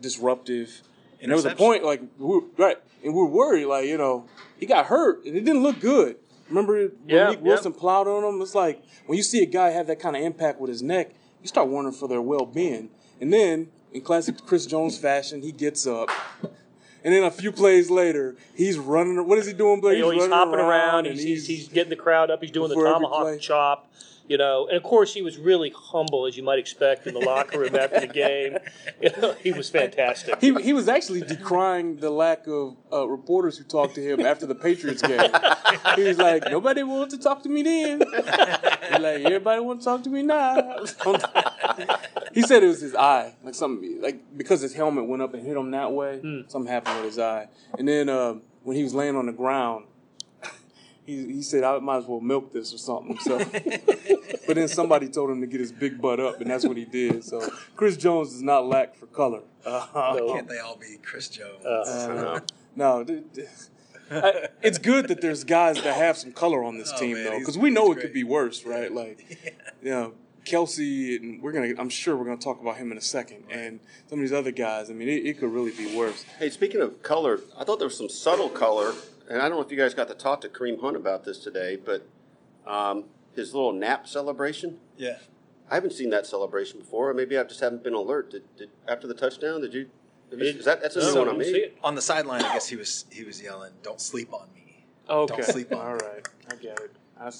disruptive. 0.00 0.82
And 1.20 1.30
there 1.30 1.36
was 1.36 1.44
a 1.46 1.54
point 1.54 1.84
like 1.84 2.02
we 2.18 2.26
were, 2.26 2.40
right, 2.58 2.76
and 3.02 3.14
we 3.14 3.20
were 3.20 3.26
worried 3.28 3.66
like 3.66 3.86
you 3.86 3.96
know 3.98 4.26
he 4.58 4.66
got 4.66 4.86
hurt 4.86 5.24
and 5.24 5.36
it 5.36 5.44
didn't 5.44 5.62
look 5.62 5.80
good. 5.80 6.16
Remember 6.48 6.74
when 6.74 6.92
Yeah, 7.06 7.24
Malik 7.24 7.42
Wilson 7.42 7.72
plowed 7.72 8.06
on 8.06 8.24
him? 8.24 8.40
It's 8.42 8.54
like 8.54 8.82
when 9.06 9.16
you 9.16 9.22
see 9.22 9.42
a 9.42 9.46
guy 9.46 9.70
have 9.70 9.86
that 9.86 10.00
kind 10.00 10.16
of 10.16 10.22
impact 10.22 10.60
with 10.60 10.68
his 10.68 10.82
neck, 10.82 11.14
you 11.42 11.48
start 11.48 11.68
wondering 11.68 11.94
for 11.94 12.08
their 12.08 12.22
well 12.22 12.46
being. 12.46 12.90
And 13.20 13.32
then 13.32 13.68
in 13.92 14.00
classic 14.02 14.44
Chris 14.46 14.66
Jones 14.66 14.98
fashion, 14.98 15.42
he 15.42 15.52
gets 15.52 15.86
up. 15.86 16.10
And 17.04 17.12
then 17.12 17.22
a 17.22 17.30
few 17.30 17.52
plays 17.52 17.90
later, 17.90 18.34
he's 18.54 18.78
running. 18.78 19.26
What 19.28 19.38
is 19.38 19.46
he 19.46 19.52
doing, 19.52 19.80
Blake? 19.80 19.98
You 19.98 20.04
know, 20.04 20.10
he's, 20.10 20.26
hopping 20.26 20.54
around, 20.54 21.06
and 21.06 21.14
he's, 21.16 21.24
he's, 21.24 21.46
he's 21.46 21.68
getting 21.68 21.90
the 21.90 21.96
crowd 21.96 22.30
up. 22.30 22.40
He's 22.40 22.50
doing 22.50 22.70
the 22.70 22.74
tomahawk 22.76 23.38
chop, 23.40 23.92
you 24.28 24.38
know. 24.38 24.66
And 24.66 24.76
of 24.76 24.82
course, 24.82 25.12
he 25.14 25.22
was 25.22 25.38
really 25.38 25.72
humble, 25.74 26.26
as 26.26 26.36
you 26.36 26.42
might 26.42 26.58
expect, 26.58 27.06
in 27.06 27.14
the 27.14 27.20
locker 27.20 27.58
room 27.58 27.74
after 27.76 28.00
the 28.00 28.06
game. 28.06 28.58
You 29.00 29.10
know, 29.20 29.32
he 29.34 29.52
was 29.52 29.68
fantastic. 29.70 30.40
he, 30.40 30.54
he 30.62 30.72
was 30.72 30.88
actually 30.88 31.22
decrying 31.22 31.96
the 31.96 32.10
lack 32.10 32.46
of 32.46 32.76
uh, 32.92 33.06
reporters 33.08 33.58
who 33.58 33.64
talked 33.64 33.94
to 33.96 34.02
him 34.02 34.20
after 34.20 34.46
the 34.46 34.54
Patriots 34.54 35.02
game. 35.02 35.30
he 35.96 36.04
was 36.04 36.18
like, 36.18 36.44
nobody 36.50 36.82
wanted 36.82 37.10
to 37.10 37.18
talk 37.18 37.42
to 37.42 37.48
me 37.48 37.62
then. 37.62 38.00
He's 38.00 39.00
like, 39.00 39.24
everybody 39.24 39.60
want 39.60 39.80
to 39.80 39.84
talk 39.84 40.02
to 40.04 40.10
me 40.10 40.22
now. 40.22 40.84
he 42.32 42.42
said 42.42 42.62
it 42.62 42.68
was 42.68 42.80
his 42.80 42.94
eye, 42.94 43.34
like 43.42 43.54
something, 43.54 44.00
like 44.00 44.20
because 44.36 44.60
his 44.60 44.74
helmet 44.74 45.06
went 45.06 45.22
up 45.22 45.34
and 45.34 45.44
hit 45.46 45.56
him 45.56 45.70
that 45.72 45.92
way. 45.92 46.20
Something 46.48 46.72
happened 46.72 46.96
with 46.96 47.06
his 47.06 47.18
eye. 47.18 47.48
And 47.78 47.86
then 47.88 48.08
uh, 48.08 48.34
when 48.62 48.76
he 48.76 48.82
was 48.82 48.94
laying 48.94 49.16
on 49.16 49.26
the 49.26 49.32
ground, 49.32 49.86
he, 51.06 51.26
he 51.34 51.42
said, 51.42 51.64
I 51.64 51.78
might 51.78 51.98
as 51.98 52.04
well 52.06 52.20
milk 52.20 52.52
this 52.52 52.72
or 52.74 52.78
something. 52.78 53.18
So, 53.18 53.38
but 54.46 54.56
then 54.56 54.68
somebody 54.68 55.08
told 55.08 55.30
him 55.30 55.40
to 55.40 55.46
get 55.46 55.60
his 55.60 55.72
big 55.72 56.00
butt 56.00 56.20
up, 56.20 56.40
and 56.40 56.50
that's 56.50 56.66
what 56.66 56.76
he 56.76 56.84
did. 56.84 57.24
So 57.24 57.40
Chris 57.76 57.96
Jones 57.96 58.30
does 58.32 58.42
not 58.42 58.66
lack 58.66 58.94
for 58.96 59.06
color. 59.06 59.40
Uh, 59.64 59.86
No. 60.18 60.32
Can't 60.34 60.48
they 60.48 60.58
all 60.58 60.76
be 60.76 60.98
Chris 61.02 61.28
Jones? 61.28 61.64
uh, 61.64 62.40
no, 62.76 63.04
th- 63.04 63.22
th- 63.34 63.48
I- 64.10 64.48
it's 64.62 64.78
good 64.78 65.08
that 65.08 65.20
there's 65.20 65.44
guys 65.44 65.82
that 65.82 65.96
have 65.96 66.16
some 66.18 66.32
color 66.32 66.62
on 66.62 66.76
this 66.78 66.92
Oh, 66.94 66.98
team 67.00 67.14
man, 67.14 67.24
though, 67.24 67.38
because 67.38 67.56
we 67.56 67.70
know 67.70 67.88
he's 67.88 67.98
it 67.98 68.00
could 68.02 68.12
be 68.12 68.24
worse, 68.24 68.64
right? 68.64 68.92
Like, 68.92 69.38
you 69.82 69.90
know, 69.90 70.12
Kelce, 70.44 71.16
and 71.16 71.40
we're 71.42 71.52
gonna. 71.52 71.72
I'm 71.78 71.88
sure 71.88 72.14
we're 72.16 72.26
gonna 72.26 72.36
talk 72.36 72.60
about 72.60 72.76
him 72.76 72.92
in 72.92 72.98
a 72.98 73.00
second, 73.00 73.44
and 73.50 73.80
some 74.10 74.18
of 74.18 74.22
these 74.22 74.32
other 74.32 74.50
guys. 74.50 74.90
I 74.90 74.92
mean, 74.92 75.08
it, 75.08 75.24
it 75.24 75.38
could 75.38 75.50
really 75.50 75.70
be 75.70 75.96
worse. 75.96 76.22
Hey, 76.38 76.50
speaking 76.50 76.82
of 76.82 77.02
color, 77.02 77.40
I 77.58 77.64
thought 77.64 77.78
there 77.78 77.88
was 77.88 77.96
some 77.96 78.10
subtle 78.10 78.50
color, 78.50 78.92
and 79.28 79.40
I 79.40 79.48
don't 79.48 79.58
know 79.58 79.64
if 79.64 79.70
you 79.70 79.76
guys 79.76 79.94
got 79.94 80.08
to 80.08 80.14
talk 80.14 80.40
to 80.42 80.48
Kareem 80.48 80.80
Hunt 80.80 80.96
about 80.96 81.24
this 81.24 81.38
today, 81.38 81.76
but 81.76 82.06
um, 82.66 83.04
his 83.34 83.54
little 83.54 83.72
nap 83.72 84.06
celebration. 84.06 84.78
yeah. 84.96 85.18
I 85.70 85.76
haven't 85.76 85.92
seen 85.94 86.10
that 86.10 86.26
celebration 86.26 86.78
before, 86.78 87.08
or 87.08 87.14
maybe 87.14 87.38
I 87.38 87.42
just 87.44 87.60
haven't 87.60 87.82
been 87.82 87.94
alert. 87.94 88.30
Did, 88.30 88.42
did 88.58 88.68
after 88.86 89.06
the 89.06 89.14
touchdown? 89.14 89.62
Did 89.62 89.72
you? 89.72 89.88
Is 90.30 90.66
that 90.66 90.82
that's 90.82 90.94
a 90.96 91.00
new 91.00 91.18
one 91.20 91.28
on 91.30 91.38
me? 91.38 91.70
On 91.82 91.94
the 91.94 92.02
sideline, 92.02 92.42
I 92.42 92.52
guess 92.52 92.68
he 92.68 92.76
was 92.76 93.06
he 93.10 93.24
was 93.24 93.40
yelling, 93.40 93.72
"Don't 93.82 93.98
sleep 94.00 94.34
on 94.34 94.46
me." 94.54 94.84
Okay, 95.08 95.34
Don't 95.36 95.44
sleep 95.46 95.72
on 95.72 95.78
All 95.78 95.96
it. 95.96 96.02
right, 96.02 96.28
I 96.50 96.56
get 96.56 96.78
it. 96.80 96.90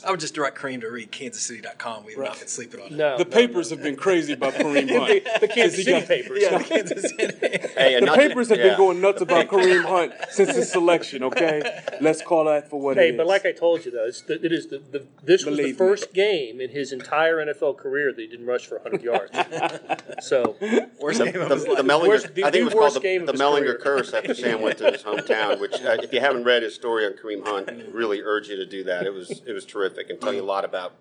I 0.05 0.11
would 0.11 0.21
just 0.21 0.35
direct 0.35 0.59
Kareem 0.59 0.81
to 0.83 0.89
read 0.91 1.11
KansasCity.com. 1.13 2.05
We 2.05 2.13
have 2.13 2.21
Right. 2.21 2.29
not 2.31 2.39
been 2.39 2.49
sleeping 2.49 2.81
on 2.81 2.87
it. 2.87 2.93
No, 2.93 3.19
the 3.19 3.25
no, 3.25 3.31
papers 3.31 3.71
no. 3.71 3.77
have 3.77 3.85
been 3.85 3.97
crazy 3.97 4.33
about 4.33 4.55
Kareem 4.55 4.89
the, 4.89 4.99
Hunt. 4.99 5.41
the 5.41 5.49
Kansas 5.49 5.79
City 5.85 5.91
got- 6.01 6.09
papers. 6.09 6.39
Yeah, 6.43 6.59
the 6.59 6.65
Kansas 6.65 7.03
City. 7.03 7.59
Hey, 7.77 7.99
The 8.01 8.13
papers 8.15 8.49
have 8.51 8.59
yeah. 8.59 8.69
been 8.69 8.77
going 8.77 9.01
nuts 9.01 9.21
about 9.21 9.49
Kareem 9.49 9.85
Hunt 9.85 10.13
since 10.31 10.55
his 10.55 10.71
selection. 10.71 11.23
Okay, 11.25 11.61
let's 12.01 12.23
call 12.23 12.45
that 12.45 12.71
for 12.71 12.81
what 12.81 12.97
Hey, 12.97 13.09
it 13.09 13.11
is. 13.13 13.17
but 13.17 13.27
like 13.27 13.45
I 13.47 13.53
told 13.53 13.85
you, 13.85 13.91
though, 13.91 14.05
it's 14.07 14.23
the, 14.23 14.43
it 14.45 14.53
is 14.53 14.69
the, 14.69 14.79
the 14.79 15.07
this 15.23 15.45
was 15.45 15.57
Believe 15.57 15.67
me. 15.67 15.73
the 15.73 15.79
first 15.79 16.13
game 16.15 16.61
in 16.61 16.71
his 16.71 16.93
entire 16.93 17.45
NFL 17.45 17.77
career 17.79 18.13
that 18.13 18.21
he 18.21 18.27
didn't 18.29 18.47
rush 18.47 18.67
for 18.67 18.79
100 18.79 19.03
yards. 19.03 19.33
so 20.21 20.57
Worst 21.01 21.19
the, 21.19 21.25
game 21.25 21.35
the, 21.49 21.55
his 21.55 21.65
the. 21.65 21.75
Mellinger, 21.83 22.09
Worst- 22.09 22.35
the- 22.35 22.45
I 22.45 22.51
think 22.51 22.63
it 22.63 22.65
was 22.65 22.75
called 22.75 23.03
the, 23.03 23.17
of 23.17 23.27
the 23.27 23.33
Mellinger 23.33 23.63
career. 23.65 23.79
curse 23.79 24.15
after 24.15 24.35
Sam 24.35 24.61
went 24.63 24.79
to 24.79 24.91
his 24.93 25.03
hometown. 25.03 25.61
Which, 25.61 25.75
uh, 25.83 25.97
if 26.03 26.13
you 26.13 26.21
haven't 26.21 26.45
read 26.45 26.63
his 26.63 26.75
story 26.75 27.07
on 27.07 27.13
Kareem 27.15 27.47
Hunt, 27.47 27.69
I 27.71 27.83
really 27.91 28.21
urge 28.23 28.49
you 28.49 28.57
to 28.57 28.67
do 28.67 28.85
that. 28.85 29.05
It 29.07 29.13
was 29.13 29.43
it 29.47 29.53
was 29.53 29.65
terrific 29.75 30.09
and 30.11 30.21
tell 30.21 30.33
you 30.33 30.43
a 30.43 30.45
lot 30.45 30.65
about 30.65 30.95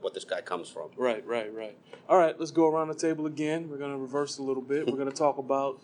what 0.00 0.14
this 0.14 0.24
guy 0.24 0.40
comes 0.40 0.68
from. 0.68 0.88
Right, 0.96 1.26
right, 1.26 1.52
right. 1.54 1.76
All 2.08 2.16
right, 2.18 2.38
let's 2.38 2.50
go 2.52 2.68
around 2.68 2.88
the 2.88 2.94
table 2.94 3.26
again. 3.26 3.68
We're 3.68 3.76
going 3.78 3.92
to 3.92 3.98
reverse 3.98 4.38
a 4.38 4.42
little 4.42 4.62
bit. 4.62 4.86
We're 4.86 4.96
going 4.96 5.10
to 5.10 5.16
talk 5.16 5.38
about 5.38 5.80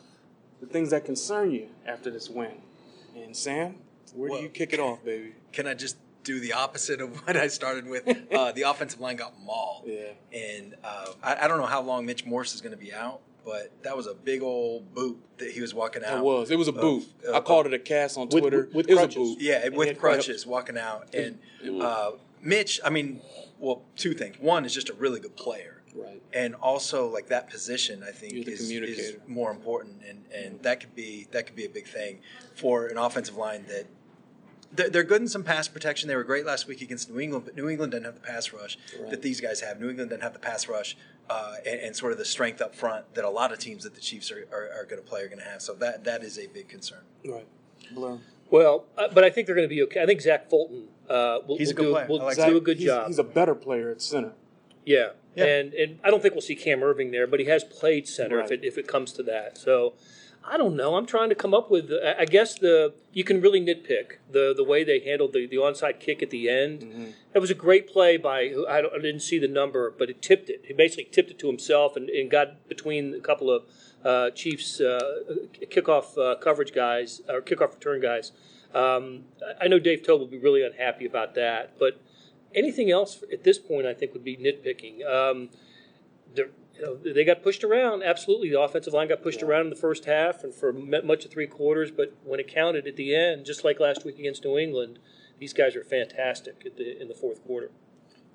the 0.60 0.66
things 0.66 0.90
that 0.90 1.04
concern 1.04 1.50
you 1.52 1.68
after 1.86 2.10
this 2.10 2.28
win. 2.28 2.62
And 3.16 3.36
Sam, 3.36 3.76
where 4.14 4.30
do 4.30 4.36
you 4.42 4.48
kick 4.48 4.72
it 4.72 4.80
off, 4.80 5.04
baby? 5.04 5.34
Can 5.52 5.66
I 5.66 5.74
just 5.74 5.96
do 6.24 6.40
the 6.40 6.52
opposite 6.52 7.00
of 7.00 7.16
what 7.26 7.36
I 7.36 7.48
started 7.48 7.86
with? 7.86 8.04
Uh, 8.32 8.52
the 8.52 8.62
offensive 8.62 9.00
line 9.00 9.16
got 9.16 9.32
mauled. 9.40 9.84
Yeah. 9.86 10.10
And 10.32 10.74
uh, 10.84 11.06
I, 11.22 11.44
I 11.44 11.48
don't 11.48 11.58
know 11.58 11.66
how 11.66 11.80
long 11.82 12.04
Mitch 12.06 12.24
Morse 12.26 12.54
is 12.54 12.60
going 12.60 12.76
to 12.76 12.78
be 12.78 12.92
out, 12.92 13.20
but 13.44 13.72
that 13.82 13.96
was 13.96 14.06
a 14.06 14.14
big 14.14 14.42
old 14.42 14.94
boot 14.94 15.18
that 15.38 15.50
he 15.50 15.60
was 15.60 15.72
walking 15.74 16.04
out. 16.04 16.18
It 16.18 16.22
was. 16.24 16.50
It 16.50 16.58
was 16.58 16.68
a 16.68 16.72
boot. 16.72 17.04
uh, 17.26 17.36
I 17.36 17.40
called 17.40 17.66
it 17.66 17.72
a 17.74 17.78
cast 17.78 18.16
on 18.18 18.28
With- 18.28 18.42
Twitter. 18.42 18.68
with 18.74 18.86
it 18.88 18.94
was 18.94 18.98
crutches. 18.98 19.16
a 19.16 19.20
boot. 19.34 19.38
Yeah, 19.40 19.68
with 19.70 19.88
had 19.88 19.98
crutches, 19.98 20.46
walking 20.46 20.76
out. 20.76 21.14
And 21.14 21.38
uh, 21.80 22.12
Mitch, 22.42 22.80
I 22.84 22.90
mean, 22.90 23.20
well, 23.58 23.82
two 23.96 24.14
things. 24.14 24.36
One 24.38 24.64
is 24.64 24.74
just 24.74 24.88
a 24.88 24.94
really 24.94 25.20
good 25.20 25.36
player. 25.36 25.82
Right. 25.94 26.22
And 26.32 26.54
also, 26.56 27.08
like 27.08 27.28
that 27.28 27.48
position, 27.50 28.04
I 28.06 28.12
think 28.12 28.44
the 28.44 28.52
is, 28.52 28.70
is 28.70 29.16
more 29.26 29.50
important, 29.50 30.02
and, 30.08 30.24
and 30.32 30.62
that 30.62 30.80
could 30.80 30.94
be 30.94 31.26
that 31.32 31.46
could 31.46 31.56
be 31.56 31.64
a 31.64 31.68
big 31.70 31.86
thing 31.86 32.20
for 32.54 32.86
an 32.86 32.98
offensive 32.98 33.36
line 33.36 33.64
that 33.68 33.86
they're, 34.70 34.90
they're 34.90 35.02
good 35.02 35.22
in 35.22 35.28
some 35.28 35.42
pass 35.42 35.66
protection. 35.66 36.08
They 36.08 36.14
were 36.14 36.24
great 36.24 36.44
last 36.44 36.68
week 36.68 36.82
against 36.82 37.10
New 37.10 37.18
England, 37.18 37.46
but 37.46 37.56
New 37.56 37.68
England 37.68 37.92
doesn't 37.92 38.04
have 38.04 38.14
the 38.14 38.20
pass 38.20 38.52
rush 38.52 38.76
Right. 39.00 39.10
that 39.10 39.22
these 39.22 39.40
guys 39.40 39.60
have. 39.62 39.80
New 39.80 39.88
England 39.88 40.10
doesn't 40.10 40.22
have 40.22 40.34
the 40.34 40.38
pass 40.38 40.68
rush 40.68 40.96
uh, 41.30 41.54
and, 41.66 41.80
and 41.80 41.96
sort 41.96 42.12
of 42.12 42.18
the 42.18 42.24
strength 42.26 42.60
up 42.60 42.74
front 42.74 43.14
that 43.14 43.24
a 43.24 43.30
lot 43.30 43.50
of 43.50 43.58
teams 43.58 43.82
that 43.84 43.94
the 43.94 44.00
Chiefs 44.00 44.30
are, 44.30 44.46
are, 44.52 44.68
are 44.80 44.84
going 44.84 45.02
to 45.02 45.08
play 45.08 45.22
are 45.22 45.26
going 45.28 45.38
to 45.38 45.44
have. 45.44 45.62
So 45.62 45.72
that 45.76 46.04
that 46.04 46.22
is 46.22 46.38
a 46.38 46.46
big 46.48 46.68
concern. 46.68 47.00
Right. 47.24 47.46
Blur. 47.92 48.18
well, 48.50 48.84
uh, 48.98 49.08
but 49.12 49.24
I 49.24 49.30
think 49.30 49.46
they're 49.46 49.56
going 49.56 49.68
to 49.68 49.74
be 49.74 49.82
okay. 49.84 50.02
I 50.02 50.06
think 50.06 50.20
Zach 50.20 50.50
Fulton 50.50 50.88
uh, 51.10 51.40
will, 51.46 51.58
He's 51.58 51.70
a 51.70 51.74
will 51.74 51.76
good 51.76 51.84
do, 51.84 51.92
player. 51.92 52.06
will 52.06 52.18
like 52.18 52.36
do 52.36 52.56
a 52.56 52.60
good 52.60 52.78
he's, 52.78 52.86
job. 52.86 53.06
He's 53.06 53.18
a 53.18 53.24
better 53.24 53.54
player 53.54 53.90
at 53.90 54.02
center. 54.02 54.32
Yeah. 54.84 55.10
Yeah. 55.34 55.44
And 55.44 55.74
and 55.74 56.00
I 56.02 56.10
don't 56.10 56.20
think 56.20 56.34
we'll 56.34 56.42
see 56.42 56.56
Cam 56.56 56.80
Erving 56.80 57.12
there, 57.12 57.26
but 57.26 57.38
he 57.38 57.46
has 57.46 57.62
played 57.62 58.08
center 58.08 58.40
if 58.40 58.50
it 58.50 58.64
if 58.64 58.76
it 58.76 58.88
comes 58.88 59.12
to 59.12 59.22
that. 59.24 59.56
So 59.56 59.94
I 60.50 60.56
don't 60.56 60.76
know. 60.76 60.96
I'm 60.96 61.06
trying 61.06 61.28
to 61.28 61.34
come 61.34 61.52
up 61.52 61.70
with. 61.70 61.92
I 62.18 62.24
guess 62.24 62.58
the 62.58 62.94
you 63.12 63.22
can 63.22 63.40
really 63.40 63.60
nitpick 63.60 64.16
the 64.30 64.54
the 64.56 64.64
way 64.64 64.82
they 64.82 65.00
handled 65.00 65.32
the, 65.32 65.46
the 65.46 65.56
onside 65.56 66.00
kick 66.00 66.22
at 66.22 66.30
the 66.30 66.48
end. 66.48 66.80
Mm-hmm. 66.80 67.04
It 67.34 67.38
was 67.38 67.50
a 67.50 67.54
great 67.54 67.88
play 67.88 68.16
by 68.16 68.54
I, 68.68 68.78
I, 68.78 68.98
didn't 68.98 69.20
see 69.20 69.38
the 69.38 69.48
number, 69.48 69.94
but 69.96 70.08
it 70.08 70.22
tipped 70.22 70.48
it. 70.48 70.64
He 70.66 70.72
basically 70.72 71.04
tipped 71.04 71.30
it 71.30 71.38
to 71.40 71.46
himself 71.46 71.96
and, 71.96 72.08
and 72.08 72.30
got 72.30 72.68
between 72.68 73.14
a 73.14 73.20
couple 73.20 73.50
of 73.50 73.64
uh, 74.04 74.30
Chiefs 74.30 74.80
uh, 74.80 75.00
kickoff 75.70 76.16
uh, 76.16 76.36
coverage 76.36 76.72
guys 76.72 77.20
or 77.28 77.42
kickoff 77.42 77.74
return 77.74 78.00
guys. 78.00 78.32
Um, 78.74 79.24
I 79.60 79.68
know 79.68 79.78
Dave 79.78 80.02
Toub 80.02 80.20
will 80.20 80.26
be 80.26 80.38
really 80.38 80.64
unhappy 80.64 81.06
about 81.06 81.34
that, 81.34 81.78
but 81.78 82.00
anything 82.54 82.90
else 82.90 83.22
at 83.32 83.44
this 83.44 83.58
point, 83.58 83.86
I 83.86 83.94
think, 83.94 84.12
would 84.12 84.24
be 84.24 84.36
nitpicking. 84.36 85.06
Um, 85.06 85.50
you 86.36 86.46
know, 86.80 86.96
they 86.96 87.24
got 87.24 87.42
pushed 87.42 87.64
around. 87.64 88.02
Absolutely, 88.02 88.50
the 88.50 88.60
offensive 88.60 88.92
line 88.92 89.08
got 89.08 89.22
pushed 89.22 89.40
yeah. 89.40 89.48
around 89.48 89.62
in 89.62 89.70
the 89.70 89.76
first 89.76 90.04
half 90.04 90.44
and 90.44 90.54
for 90.54 90.72
much 90.72 91.24
of 91.24 91.30
three 91.30 91.46
quarters. 91.46 91.90
But 91.90 92.14
when 92.24 92.40
it 92.40 92.48
counted 92.48 92.86
at 92.86 92.96
the 92.96 93.14
end, 93.14 93.46
just 93.46 93.64
like 93.64 93.80
last 93.80 94.04
week 94.04 94.18
against 94.18 94.44
New 94.44 94.58
England, 94.58 94.98
these 95.38 95.52
guys 95.52 95.74
are 95.76 95.84
fantastic 95.84 96.76
the, 96.76 97.00
in 97.00 97.08
the 97.08 97.14
fourth 97.14 97.44
quarter. 97.44 97.70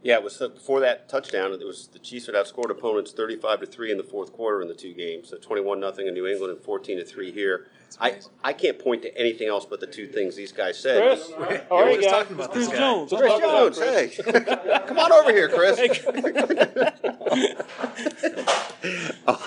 Yeah, 0.04 0.16
it 0.16 0.24
was 0.24 0.38
before 0.38 0.82
that 0.82 1.08
touchdown. 1.08 1.54
It 1.54 1.66
was 1.66 1.88
the 1.88 2.00
Chiefs 2.00 2.26
had 2.26 2.36
outscored 2.36 2.70
opponents 2.70 3.14
thirty-five 3.14 3.62
to 3.62 3.66
three 3.66 3.90
in 3.90 3.98
the 3.98 4.04
fourth 4.04 4.34
quarter 4.34 4.62
in 4.62 4.68
the 4.68 4.74
two 4.74 4.94
games. 4.94 5.30
So 5.30 5.38
twenty-one 5.38 5.80
nothing 5.80 6.08
in 6.08 6.14
New 6.14 6.28
England 6.28 6.52
and 6.54 6.62
fourteen 6.62 6.98
to 6.98 7.06
three 7.06 7.32
here. 7.32 7.68
I, 8.02 8.18
I 8.44 8.54
can't 8.54 8.80
point 8.80 9.04
to 9.04 9.16
anything 9.18 9.48
else 9.48 9.66
but 9.66 9.80
the 9.80 9.88
two 9.88 10.08
things 10.08 10.36
these 10.36 10.52
guys 10.52 10.78
said. 10.80 11.02
Chris, 11.02 11.32
all 11.70 11.84
right, 11.84 12.02
guys. 12.02 12.12
talking 12.12 12.36
about 12.36 12.52
Chris 12.52 12.68
this 12.68 12.78
Jones. 12.78 13.14
Chris 13.16 13.40
Jones, 13.40 13.78
hey, 13.78 14.12
come 14.88 15.00
on 15.00 15.12
over 15.12 15.32
here, 15.32 15.48
Chris. 15.48 15.80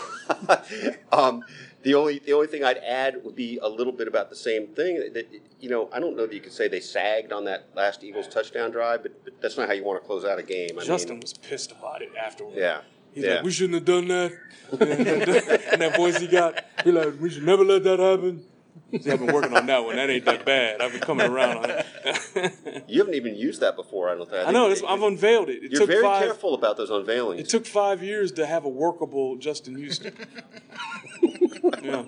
um, 1.12 1.44
the 1.86 1.94
only 1.94 2.18
the 2.18 2.32
only 2.32 2.48
thing 2.48 2.64
I'd 2.64 2.78
add 2.78 3.22
would 3.22 3.36
be 3.36 3.60
a 3.62 3.68
little 3.68 3.92
bit 3.92 4.08
about 4.08 4.28
the 4.28 4.34
same 4.34 4.66
thing. 4.66 4.96
That 5.14 5.28
you 5.60 5.70
know, 5.70 5.88
I 5.92 6.00
don't 6.00 6.16
know 6.16 6.26
that 6.26 6.34
you 6.34 6.40
could 6.40 6.52
say 6.52 6.66
they 6.66 6.80
sagged 6.80 7.32
on 7.32 7.44
that 7.44 7.68
last 7.76 8.02
Eagles 8.02 8.26
touchdown 8.26 8.72
drive, 8.72 9.04
but, 9.04 9.24
but 9.24 9.40
that's 9.40 9.56
not 9.56 9.68
how 9.68 9.74
you 9.74 9.84
want 9.84 10.02
to 10.02 10.04
close 10.04 10.24
out 10.24 10.36
a 10.40 10.42
game. 10.42 10.70
I 10.80 10.84
Justin 10.84 11.14
mean, 11.14 11.20
was 11.20 11.34
pissed 11.34 11.70
about 11.70 12.02
it 12.02 12.10
afterwards. 12.20 12.56
Yeah. 12.58 12.80
He's 13.12 13.24
yeah. 13.24 13.34
like, 13.36 13.44
we 13.44 13.52
shouldn't 13.52 13.74
have 13.74 13.84
done 13.84 14.08
that. 14.08 14.32
and 15.72 15.80
that 15.80 15.96
voice 15.96 16.18
he 16.18 16.26
got, 16.26 16.62
he 16.82 16.90
like, 16.90 17.18
we 17.20 17.30
should 17.30 17.44
never 17.44 17.64
let 17.64 17.84
that 17.84 18.00
happen. 18.00 18.44
See, 18.92 19.10
I've 19.10 19.18
been 19.18 19.32
working 19.32 19.54
on 19.56 19.66
that 19.66 19.84
one. 19.84 19.96
That 19.96 20.10
ain't 20.10 20.24
that 20.26 20.44
bad. 20.44 20.80
I've 20.80 20.92
been 20.92 21.00
coming 21.00 21.26
around 21.26 21.58
on 21.58 21.70
it. 21.70 22.84
you 22.88 23.00
haven't 23.00 23.14
even 23.14 23.34
used 23.34 23.60
that 23.60 23.74
before, 23.74 24.08
I 24.08 24.14
don't 24.14 24.30
think. 24.30 24.46
I, 24.46 24.52
know. 24.52 24.70
It, 24.70 24.80
I've 24.86 25.02
unveiled 25.02 25.48
it. 25.48 25.64
it 25.64 25.72
you're 25.72 25.86
very 25.86 26.02
five, 26.02 26.22
careful 26.22 26.54
about 26.54 26.76
those 26.76 26.90
unveilings. 26.90 27.40
It 27.40 27.48
took 27.48 27.66
five 27.66 28.02
years 28.02 28.30
to 28.32 28.46
have 28.46 28.64
a 28.64 28.68
workable 28.68 29.36
Justin 29.36 29.76
Houston. 29.76 30.14
yeah. 31.82 32.04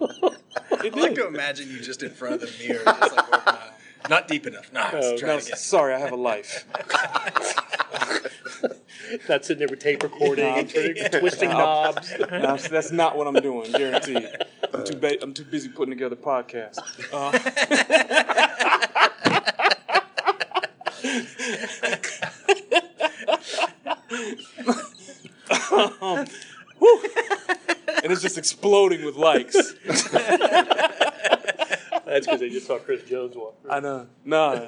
It 0.84 0.94
I 0.94 1.00
like 1.00 1.14
to 1.16 1.26
imagine 1.26 1.68
you 1.68 1.80
just 1.80 2.02
in 2.04 2.10
front 2.10 2.36
of 2.36 2.40
the 2.42 2.68
mirror, 2.68 2.84
just 2.84 3.16
like 3.16 3.32
working 3.32 3.52
on 3.52 3.58
Not 4.08 4.28
deep 4.28 4.46
enough. 4.46 4.72
Nah, 4.72 4.90
no, 4.92 5.16
no, 5.16 5.38
sorry, 5.38 5.94
I 5.94 5.98
have 5.98 6.12
a 6.12 6.16
life. 6.16 6.64
That's 9.26 9.48
in 9.50 9.58
there 9.58 9.68
with 9.68 9.80
tape 9.80 10.02
recording 10.02 10.44
and 10.44 10.68
twisting 11.12 11.50
knobs. 11.50 12.12
No, 12.18 12.56
that's 12.56 12.92
not 12.92 13.16
what 13.16 13.26
I'm 13.26 13.34
doing. 13.34 13.72
Guaranteed. 13.72 14.28
I'm 14.74 14.84
too 14.84 14.96
ba- 14.96 15.22
I'm 15.22 15.32
too 15.32 15.44
busy 15.44 15.70
putting 15.70 15.92
together 15.92 16.16
podcasts. 16.16 16.78
Uh, 17.12 17.32
um, 26.00 26.26
and 28.02 28.12
it's 28.12 28.22
just 28.22 28.38
exploding 28.38 29.04
with 29.04 29.16
likes. 29.16 29.56
That's 32.28 32.40
because 32.40 32.40
they 32.40 32.54
just 32.54 32.66
saw 32.66 32.78
Chris 32.78 33.02
Jones 33.04 33.36
walk. 33.36 33.56
I 33.68 33.80
know. 33.80 34.06
Nah. 34.24 34.66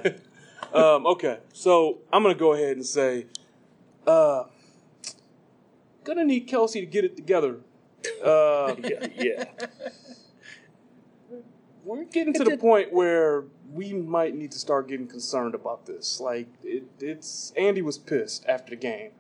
Um, 0.73 1.07
okay, 1.07 1.39
so 1.53 1.99
I'm 2.13 2.23
gonna 2.23 2.35
go 2.35 2.53
ahead 2.53 2.77
and 2.77 2.87
say 2.87 3.27
uh, 4.07 4.45
gonna 6.05 6.25
need 6.25 6.49
Kelce 6.49 6.75
to 6.75 6.87
get 6.87 7.05
it 7.05 7.17
together. 7.17 7.57
Uh, 8.25 8.75
yeah, 8.83 9.07
yeah. 9.17 9.45
We're 11.85 12.05
getting 12.05 12.35
to 12.35 12.45
the 12.45 12.57
point 12.57 12.93
where 12.93 13.45
we 13.73 13.93
might 13.93 14.35
need 14.35 14.53
to 14.53 14.59
start 14.59 14.89
getting 14.89 15.09
concerned 15.09 15.55
about 15.55 15.87
this. 15.87 16.21
Like, 16.21 16.49
it, 16.63 16.85
it's 17.01 17.53
Andy 17.57 17.83
was 17.83 17.99
pissed 17.99 18.45
after 18.47 18.71
the 18.71 18.77
game. 18.77 19.11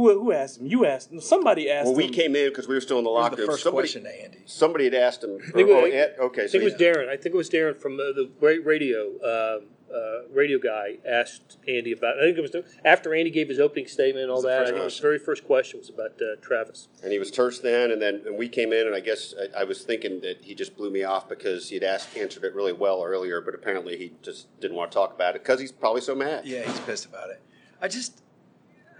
Who, 0.00 0.24
who 0.24 0.32
asked 0.32 0.58
him? 0.58 0.66
You 0.66 0.86
asked 0.86 1.12
him. 1.12 1.20
Somebody 1.20 1.70
asked 1.70 1.86
well, 1.86 1.94
him. 1.94 1.98
we 1.98 2.08
came 2.08 2.34
in 2.34 2.48
because 2.48 2.66
we 2.66 2.74
were 2.74 2.80
still 2.80 2.98
in 2.98 3.04
the 3.04 3.10
locker 3.10 3.36
room. 3.36 3.46
First 3.46 3.64
somebody, 3.64 3.88
question 3.88 4.04
to 4.04 4.22
Andy. 4.22 4.42
Somebody 4.46 4.84
had 4.84 4.94
asked 4.94 5.22
him. 5.22 5.30
Or, 5.30 5.60
oh, 5.60 5.84
okay, 6.26 6.44
I 6.44 6.48
think 6.48 6.62
it 6.62 6.64
was 6.64 6.74
Darren. 6.74 7.08
I 7.08 7.16
think 7.16 7.34
it 7.34 7.36
was 7.36 7.50
Darren 7.50 7.76
from 7.76 7.94
uh, 7.94 8.12
the 8.12 8.30
radio. 8.64 9.58
Um, 9.58 9.66
uh, 9.92 10.22
radio 10.32 10.56
guy 10.58 10.98
asked 11.04 11.58
Andy 11.66 11.92
about. 11.92 12.16
I 12.18 12.22
think 12.22 12.38
it 12.38 12.40
was 12.40 12.54
after 12.84 13.12
Andy 13.12 13.30
gave 13.30 13.48
his 13.48 13.58
opening 13.58 13.88
statement 13.88 14.22
and 14.22 14.30
all 14.30 14.40
that. 14.42 14.62
I 14.62 14.66
think 14.66 14.84
his 14.84 15.00
very 15.00 15.18
first 15.18 15.44
question 15.44 15.80
was 15.80 15.88
about 15.88 16.12
uh, 16.22 16.36
Travis. 16.40 16.88
And 17.02 17.12
he 17.12 17.18
was 17.18 17.30
terse 17.30 17.58
then, 17.58 17.90
and 17.90 18.00
then 18.00 18.22
and 18.24 18.38
we 18.38 18.48
came 18.48 18.72
in, 18.72 18.86
and 18.86 18.94
I 18.94 19.00
guess 19.00 19.34
I, 19.36 19.62
I, 19.62 19.64
was 19.64 19.82
thinking 19.82 20.20
that 20.20 20.44
he 20.44 20.54
just 20.54 20.76
blew 20.76 20.90
me 20.90 21.02
off 21.02 21.28
because 21.28 21.68
he'd 21.70 21.82
asked 21.82 22.16
answered 22.16 22.44
it 22.44 22.54
really 22.54 22.72
well 22.72 23.02
earlier, 23.02 23.40
but 23.40 23.52
apparently 23.52 23.96
he 23.96 24.12
just 24.22 24.46
didn't 24.60 24.76
want 24.76 24.92
to 24.92 24.94
talk 24.94 25.12
about 25.12 25.34
it 25.34 25.42
because 25.42 25.58
he's 25.58 25.72
probably 25.72 26.02
so 26.02 26.14
mad. 26.14 26.46
Yeah, 26.46 26.62
he's 26.62 26.80
pissed 26.80 27.06
about 27.06 27.30
it. 27.30 27.42
I 27.82 27.88
just, 27.88 28.22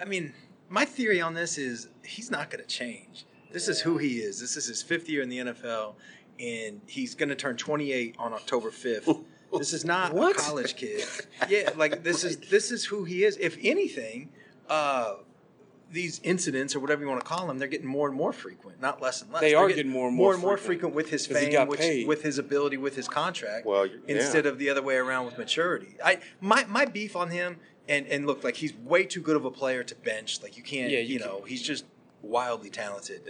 I 0.00 0.04
mean, 0.04 0.32
my 0.70 0.84
theory 0.84 1.20
on 1.20 1.34
this 1.34 1.58
is 1.58 1.88
he's 2.04 2.30
not 2.30 2.48
going 2.48 2.62
to 2.62 2.68
change. 2.68 3.26
This 3.52 3.68
is 3.68 3.80
who 3.80 3.98
he 3.98 4.18
is. 4.18 4.40
This 4.40 4.56
is 4.56 4.66
his 4.66 4.82
fifth 4.82 5.08
year 5.08 5.22
in 5.22 5.28
the 5.28 5.38
NFL, 5.38 5.94
and 6.38 6.80
he's 6.86 7.14
going 7.14 7.28
to 7.28 7.34
turn 7.34 7.56
28 7.56 8.14
on 8.18 8.32
October 8.32 8.70
5th. 8.70 9.24
This 9.58 9.72
is 9.72 9.84
not 9.84 10.12
what? 10.12 10.36
a 10.36 10.38
college 10.38 10.76
kid. 10.76 11.02
Yeah, 11.48 11.70
like 11.76 12.04
this 12.04 12.22
is 12.22 12.36
this 12.36 12.70
is 12.70 12.84
who 12.84 13.02
he 13.02 13.24
is. 13.24 13.36
If 13.36 13.58
anything, 13.60 14.28
uh, 14.68 15.14
these 15.90 16.20
incidents 16.22 16.76
or 16.76 16.78
whatever 16.78 17.02
you 17.02 17.08
want 17.08 17.20
to 17.20 17.26
call 17.26 17.48
them, 17.48 17.58
they're 17.58 17.66
getting 17.66 17.88
more 17.88 18.06
and 18.06 18.16
more 18.16 18.32
frequent, 18.32 18.80
not 18.80 19.02
less 19.02 19.22
and 19.22 19.32
less. 19.32 19.40
They 19.40 19.50
they're 19.50 19.58
are 19.58 19.66
getting, 19.66 19.88
more 19.88 20.06
and 20.06 20.16
more, 20.16 20.26
more 20.26 20.34
and 20.34 20.42
more 20.42 20.56
frequent 20.56 20.94
with 20.94 21.10
his 21.10 21.26
fame, 21.26 21.66
which, 21.66 22.06
with 22.06 22.22
his 22.22 22.38
ability, 22.38 22.76
with 22.76 22.94
his 22.94 23.08
contract. 23.08 23.66
Well, 23.66 23.88
instead 24.06 24.46
of 24.46 24.58
the 24.58 24.70
other 24.70 24.82
way 24.82 24.94
around 24.94 25.26
with 25.26 25.36
maturity. 25.36 25.96
I 26.04 26.20
my 26.40 26.64
my 26.66 26.84
beef 26.84 27.16
on 27.16 27.30
him 27.30 27.56
and 27.90 28.06
and 28.06 28.26
look 28.26 28.42
like 28.44 28.56
he's 28.56 28.72
way 28.74 29.04
too 29.04 29.20
good 29.20 29.36
of 29.36 29.44
a 29.44 29.50
player 29.50 29.82
to 29.82 29.94
bench. 29.96 30.42
Like 30.42 30.56
you 30.56 30.62
can't, 30.62 30.90
yeah, 30.90 31.00
you, 31.00 31.14
you 31.14 31.18
know, 31.18 31.42
he's 31.46 31.60
just 31.60 31.84
wildly 32.22 32.70
talented, 32.70 33.22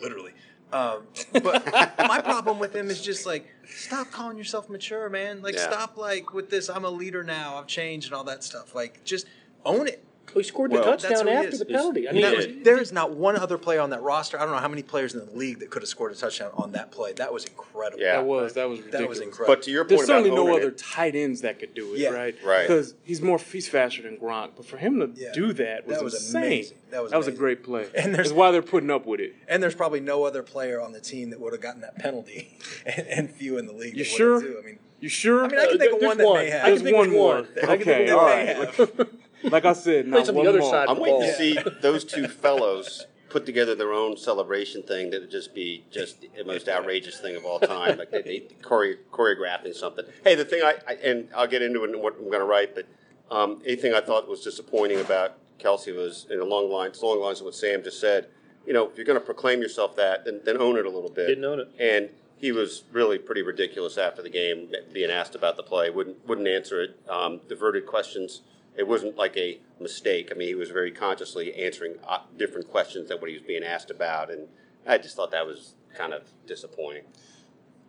literally. 0.00 0.32
Um, 0.72 1.04
but 1.32 1.64
my 1.98 2.20
problem 2.20 2.58
with 2.58 2.74
him 2.74 2.90
is 2.90 3.00
just 3.00 3.26
like, 3.26 3.46
stop 3.66 4.10
calling 4.10 4.36
yourself 4.36 4.68
mature, 4.68 5.08
man. 5.08 5.42
Like, 5.42 5.54
yeah. 5.54 5.70
stop 5.70 5.96
like 5.96 6.32
with 6.32 6.50
this. 6.50 6.68
I'm 6.68 6.84
a 6.84 6.90
leader 6.90 7.22
now. 7.22 7.56
I've 7.56 7.66
changed 7.66 8.08
and 8.08 8.14
all 8.14 8.24
that 8.24 8.42
stuff. 8.42 8.74
Like, 8.74 9.04
just 9.04 9.26
own 9.64 9.86
it. 9.88 10.04
He 10.34 10.42
scored 10.42 10.70
the 10.70 10.76
well, 10.76 10.96
touchdown 10.96 11.28
after 11.28 11.58
the 11.58 11.64
penalty. 11.64 12.08
I 12.08 12.12
mean, 12.12 12.36
was, 12.36 12.46
there 12.62 12.78
is 12.78 12.92
not 12.92 13.12
one 13.12 13.36
other 13.36 13.58
player 13.58 13.80
on 13.80 13.90
that 13.90 14.02
roster. 14.02 14.38
I 14.38 14.42
don't 14.42 14.52
know 14.52 14.60
how 14.60 14.68
many 14.68 14.82
players 14.82 15.14
in 15.14 15.24
the 15.24 15.32
league 15.32 15.60
that 15.60 15.70
could 15.70 15.82
have 15.82 15.88
scored 15.88 16.12
a 16.12 16.14
touchdown 16.14 16.50
on 16.54 16.72
that 16.72 16.90
play. 16.90 17.12
That 17.14 17.32
was 17.32 17.44
incredible. 17.44 18.00
Yeah, 18.00 18.16
that 18.16 18.26
was 18.26 18.54
that 18.54 18.68
was 18.68 18.78
ridiculous. 18.80 19.00
That 19.00 19.08
was 19.08 19.20
incredible. 19.20 19.54
But 19.54 19.62
to 19.64 19.70
your 19.70 19.84
point, 19.84 19.88
there's 19.88 20.06
certainly 20.06 20.30
no 20.30 20.56
other 20.56 20.68
it. 20.68 20.78
tight 20.78 21.14
ends 21.14 21.40
that 21.42 21.58
could 21.58 21.74
do 21.74 21.94
it, 21.94 22.00
yeah. 22.00 22.10
right? 22.10 22.36
Right. 22.44 22.62
Because 22.62 22.94
he's 23.04 23.22
more 23.22 23.38
he's 23.38 23.68
faster 23.68 24.02
than 24.02 24.16
Gronk. 24.16 24.52
But 24.56 24.66
for 24.66 24.76
him 24.76 25.00
to 25.00 25.10
yeah. 25.14 25.32
do 25.32 25.52
that 25.54 25.86
was, 25.86 25.96
that 25.96 26.04
was 26.04 26.14
insane. 26.14 26.42
Amazing. 26.42 26.78
That 26.90 27.02
was 27.02 27.10
that 27.10 27.18
was 27.18 27.28
a 27.28 27.32
great 27.32 27.62
play. 27.62 27.88
And 27.94 28.14
that's 28.14 28.32
why 28.32 28.50
they're 28.50 28.62
putting 28.62 28.90
up 28.90 29.06
with 29.06 29.20
it. 29.20 29.34
And 29.48 29.62
there's 29.62 29.74
probably 29.74 30.00
no 30.00 30.24
other 30.24 30.42
player 30.42 30.80
on 30.80 30.92
the 30.92 31.00
team 31.00 31.30
that 31.30 31.40
would 31.40 31.52
have 31.52 31.62
gotten 31.62 31.80
that 31.82 31.98
penalty, 31.98 32.58
and, 32.86 33.06
and 33.06 33.30
few 33.30 33.58
in 33.58 33.66
the 33.66 33.72
league. 33.72 33.96
You 33.96 34.04
sure? 34.04 34.38
I 34.38 34.64
mean. 34.64 34.78
You 35.00 35.08
sure? 35.08 35.44
I 35.44 35.48
mean, 35.48 35.60
I 35.60 35.66
can 35.66 35.78
think 35.78 35.92
uh, 35.92 35.96
of 35.96 36.02
one 36.02 36.18
that 36.18 36.34
may 36.34 36.50
have. 36.50 36.60
I 36.60 36.64
can 36.64 36.70
There's 36.70 36.82
think 36.82 36.96
of 36.96 36.98
one 36.98 37.10
more. 37.10 37.46
Okay, 37.62 38.10
all 38.10 38.24
right. 38.24 39.08
like 39.44 39.64
I 39.64 39.72
said, 39.72 40.06
now 40.06 40.18
on 40.18 40.26
the 40.26 40.46
other 40.48 40.58
more. 40.60 40.70
side. 40.70 40.88
I'm 40.88 40.98
waiting 40.98 41.20
to 41.22 41.34
see 41.34 41.58
those 41.80 42.04
two 42.04 42.28
fellows 42.28 43.06
put 43.28 43.44
together 43.44 43.74
their 43.74 43.92
own 43.92 44.16
celebration 44.16 44.82
thing 44.82 45.10
that 45.10 45.20
would 45.20 45.30
just 45.30 45.54
be 45.54 45.84
just 45.90 46.22
the 46.22 46.44
most 46.44 46.68
outrageous 46.68 47.20
thing 47.20 47.36
of 47.36 47.44
all 47.44 47.60
time. 47.60 47.98
Like 47.98 48.10
they, 48.10 48.22
they 48.22 48.48
chore- 48.66 48.96
choreographing 49.12 49.74
something. 49.74 50.04
Hey, 50.24 50.34
the 50.34 50.44
thing 50.44 50.62
I, 50.62 50.76
I, 50.88 50.92
and 50.94 51.28
I'll 51.36 51.46
get 51.46 51.62
into 51.62 51.84
it 51.84 51.90
in 51.90 52.00
what 52.00 52.14
I'm 52.14 52.26
going 52.26 52.40
to 52.40 52.46
write, 52.46 52.74
but 52.74 52.86
um, 53.30 53.60
anything 53.66 53.94
I 53.94 54.00
thought 54.00 54.28
was 54.28 54.42
disappointing 54.42 55.00
about 55.00 55.36
Kelce 55.58 55.94
was 55.94 56.26
in 56.30 56.40
along 56.40 56.70
lines 56.70 57.00
along 57.02 57.20
lines 57.20 57.40
of 57.40 57.46
what 57.46 57.54
Sam 57.54 57.82
just 57.82 58.00
said. 58.00 58.28
You 58.66 58.72
know, 58.72 58.88
if 58.88 58.96
you're 58.96 59.06
going 59.06 59.18
to 59.18 59.24
proclaim 59.24 59.60
yourself 59.60 59.96
that, 59.96 60.24
then, 60.24 60.40
then 60.44 60.58
own 60.58 60.76
it 60.76 60.84
a 60.86 60.90
little 60.90 61.10
bit. 61.10 61.26
Didn't 61.26 61.44
own 61.44 61.60
it. 61.60 61.70
And 61.80 62.10
he 62.38 62.52
was 62.52 62.84
really 62.92 63.18
pretty 63.18 63.42
ridiculous 63.42 63.98
after 63.98 64.22
the 64.22 64.30
game, 64.30 64.70
being 64.92 65.10
asked 65.10 65.34
about 65.34 65.56
the 65.56 65.62
play. 65.62 65.90
wouldn't 65.90 66.26
wouldn't 66.26 66.48
answer 66.48 66.82
it. 66.82 66.98
Um, 67.08 67.40
diverted 67.48 67.86
questions 67.86 68.42
it 68.78 68.86
wasn't 68.86 69.16
like 69.16 69.36
a 69.36 69.60
mistake. 69.80 70.30
I 70.30 70.34
mean, 70.34 70.48
he 70.48 70.54
was 70.54 70.70
very 70.70 70.92
consciously 70.92 71.52
answering 71.54 71.96
uh, 72.06 72.20
different 72.36 72.70
questions 72.70 73.08
than 73.08 73.18
what 73.18 73.28
he 73.28 73.36
was 73.36 73.42
being 73.42 73.64
asked 73.64 73.90
about, 73.90 74.30
and 74.30 74.48
I 74.86 74.98
just 74.98 75.16
thought 75.16 75.32
that 75.32 75.46
was 75.46 75.74
kind 75.96 76.14
of 76.14 76.28
disappointing. 76.46 77.02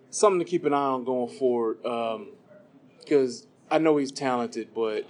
Something 0.09 0.39
to 0.39 0.45
keep 0.45 0.65
an 0.65 0.73
eye 0.73 0.77
on 0.77 1.05
going 1.05 1.29
forward, 1.29 1.77
because 3.03 3.43
um, 3.43 3.47
I 3.69 3.77
know 3.77 3.97
he's 3.97 4.11
talented, 4.11 4.69
but 4.73 5.05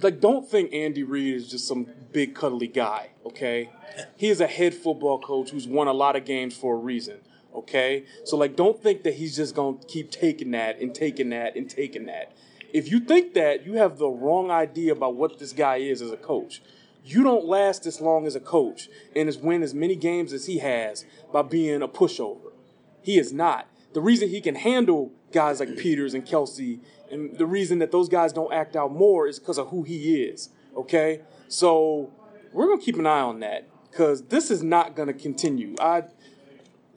like, 0.00 0.20
don't 0.20 0.48
think 0.48 0.72
Andy 0.72 1.02
Reid 1.02 1.34
is 1.34 1.50
just 1.50 1.68
some 1.68 1.86
big 2.12 2.34
cuddly 2.34 2.68
guy. 2.68 3.10
Okay, 3.26 3.70
he 4.16 4.28
is 4.28 4.40
a 4.40 4.46
head 4.46 4.74
football 4.74 5.20
coach 5.20 5.50
who's 5.50 5.68
won 5.68 5.86
a 5.86 5.92
lot 5.92 6.16
of 6.16 6.24
games 6.24 6.56
for 6.56 6.74
a 6.76 6.78
reason. 6.78 7.18
Okay? 7.54 8.04
So, 8.24 8.36
like, 8.36 8.56
don't 8.56 8.80
think 8.80 9.02
that 9.02 9.14
he's 9.14 9.36
just 9.36 9.56
to 9.56 9.78
keep 9.88 10.10
taking 10.10 10.52
that 10.52 10.80
and 10.80 10.94
taking 10.94 11.30
that 11.30 11.56
and 11.56 11.68
taking 11.68 12.06
that. 12.06 12.32
If 12.72 12.90
you 12.90 13.00
think 13.00 13.34
that, 13.34 13.64
you 13.64 13.74
have 13.74 13.98
the 13.98 14.08
wrong 14.08 14.50
idea 14.50 14.92
about 14.92 15.14
what 15.14 15.38
this 15.38 15.52
guy 15.52 15.76
is 15.76 16.02
as 16.02 16.10
a 16.10 16.16
coach. 16.16 16.62
You 17.04 17.22
don't 17.22 17.46
last 17.46 17.86
as 17.86 18.00
long 18.00 18.26
as 18.26 18.36
a 18.36 18.40
coach 18.40 18.88
and 19.16 19.28
as 19.28 19.38
win 19.38 19.62
as 19.62 19.72
many 19.72 19.96
games 19.96 20.32
as 20.32 20.46
he 20.46 20.58
has 20.58 21.06
by 21.32 21.42
being 21.42 21.80
a 21.80 21.88
pushover. 21.88 22.52
He 23.00 23.18
is 23.18 23.32
not. 23.32 23.66
The 23.94 24.02
reason 24.02 24.28
he 24.28 24.42
can 24.42 24.54
handle 24.54 25.12
guys 25.32 25.60
like 25.60 25.76
Peters 25.78 26.12
and 26.12 26.26
Kelce, 26.26 26.80
and 27.10 27.38
the 27.38 27.46
reason 27.46 27.78
that 27.78 27.90
those 27.90 28.08
guys 28.08 28.32
don't 28.32 28.52
act 28.52 28.76
out 28.76 28.92
more 28.92 29.26
is 29.26 29.38
because 29.38 29.56
of 29.56 29.68
who 29.68 29.82
he 29.82 30.22
is. 30.22 30.50
Okay? 30.76 31.22
So 31.48 32.12
we're 32.52 32.66
gonna 32.66 32.82
keep 32.82 32.98
an 32.98 33.06
eye 33.06 33.20
on 33.20 33.40
that 33.40 33.66
because 33.90 34.22
this 34.24 34.50
is 34.50 34.62
not 34.62 34.94
gonna 34.94 35.14
continue. 35.14 35.74
I 35.80 36.04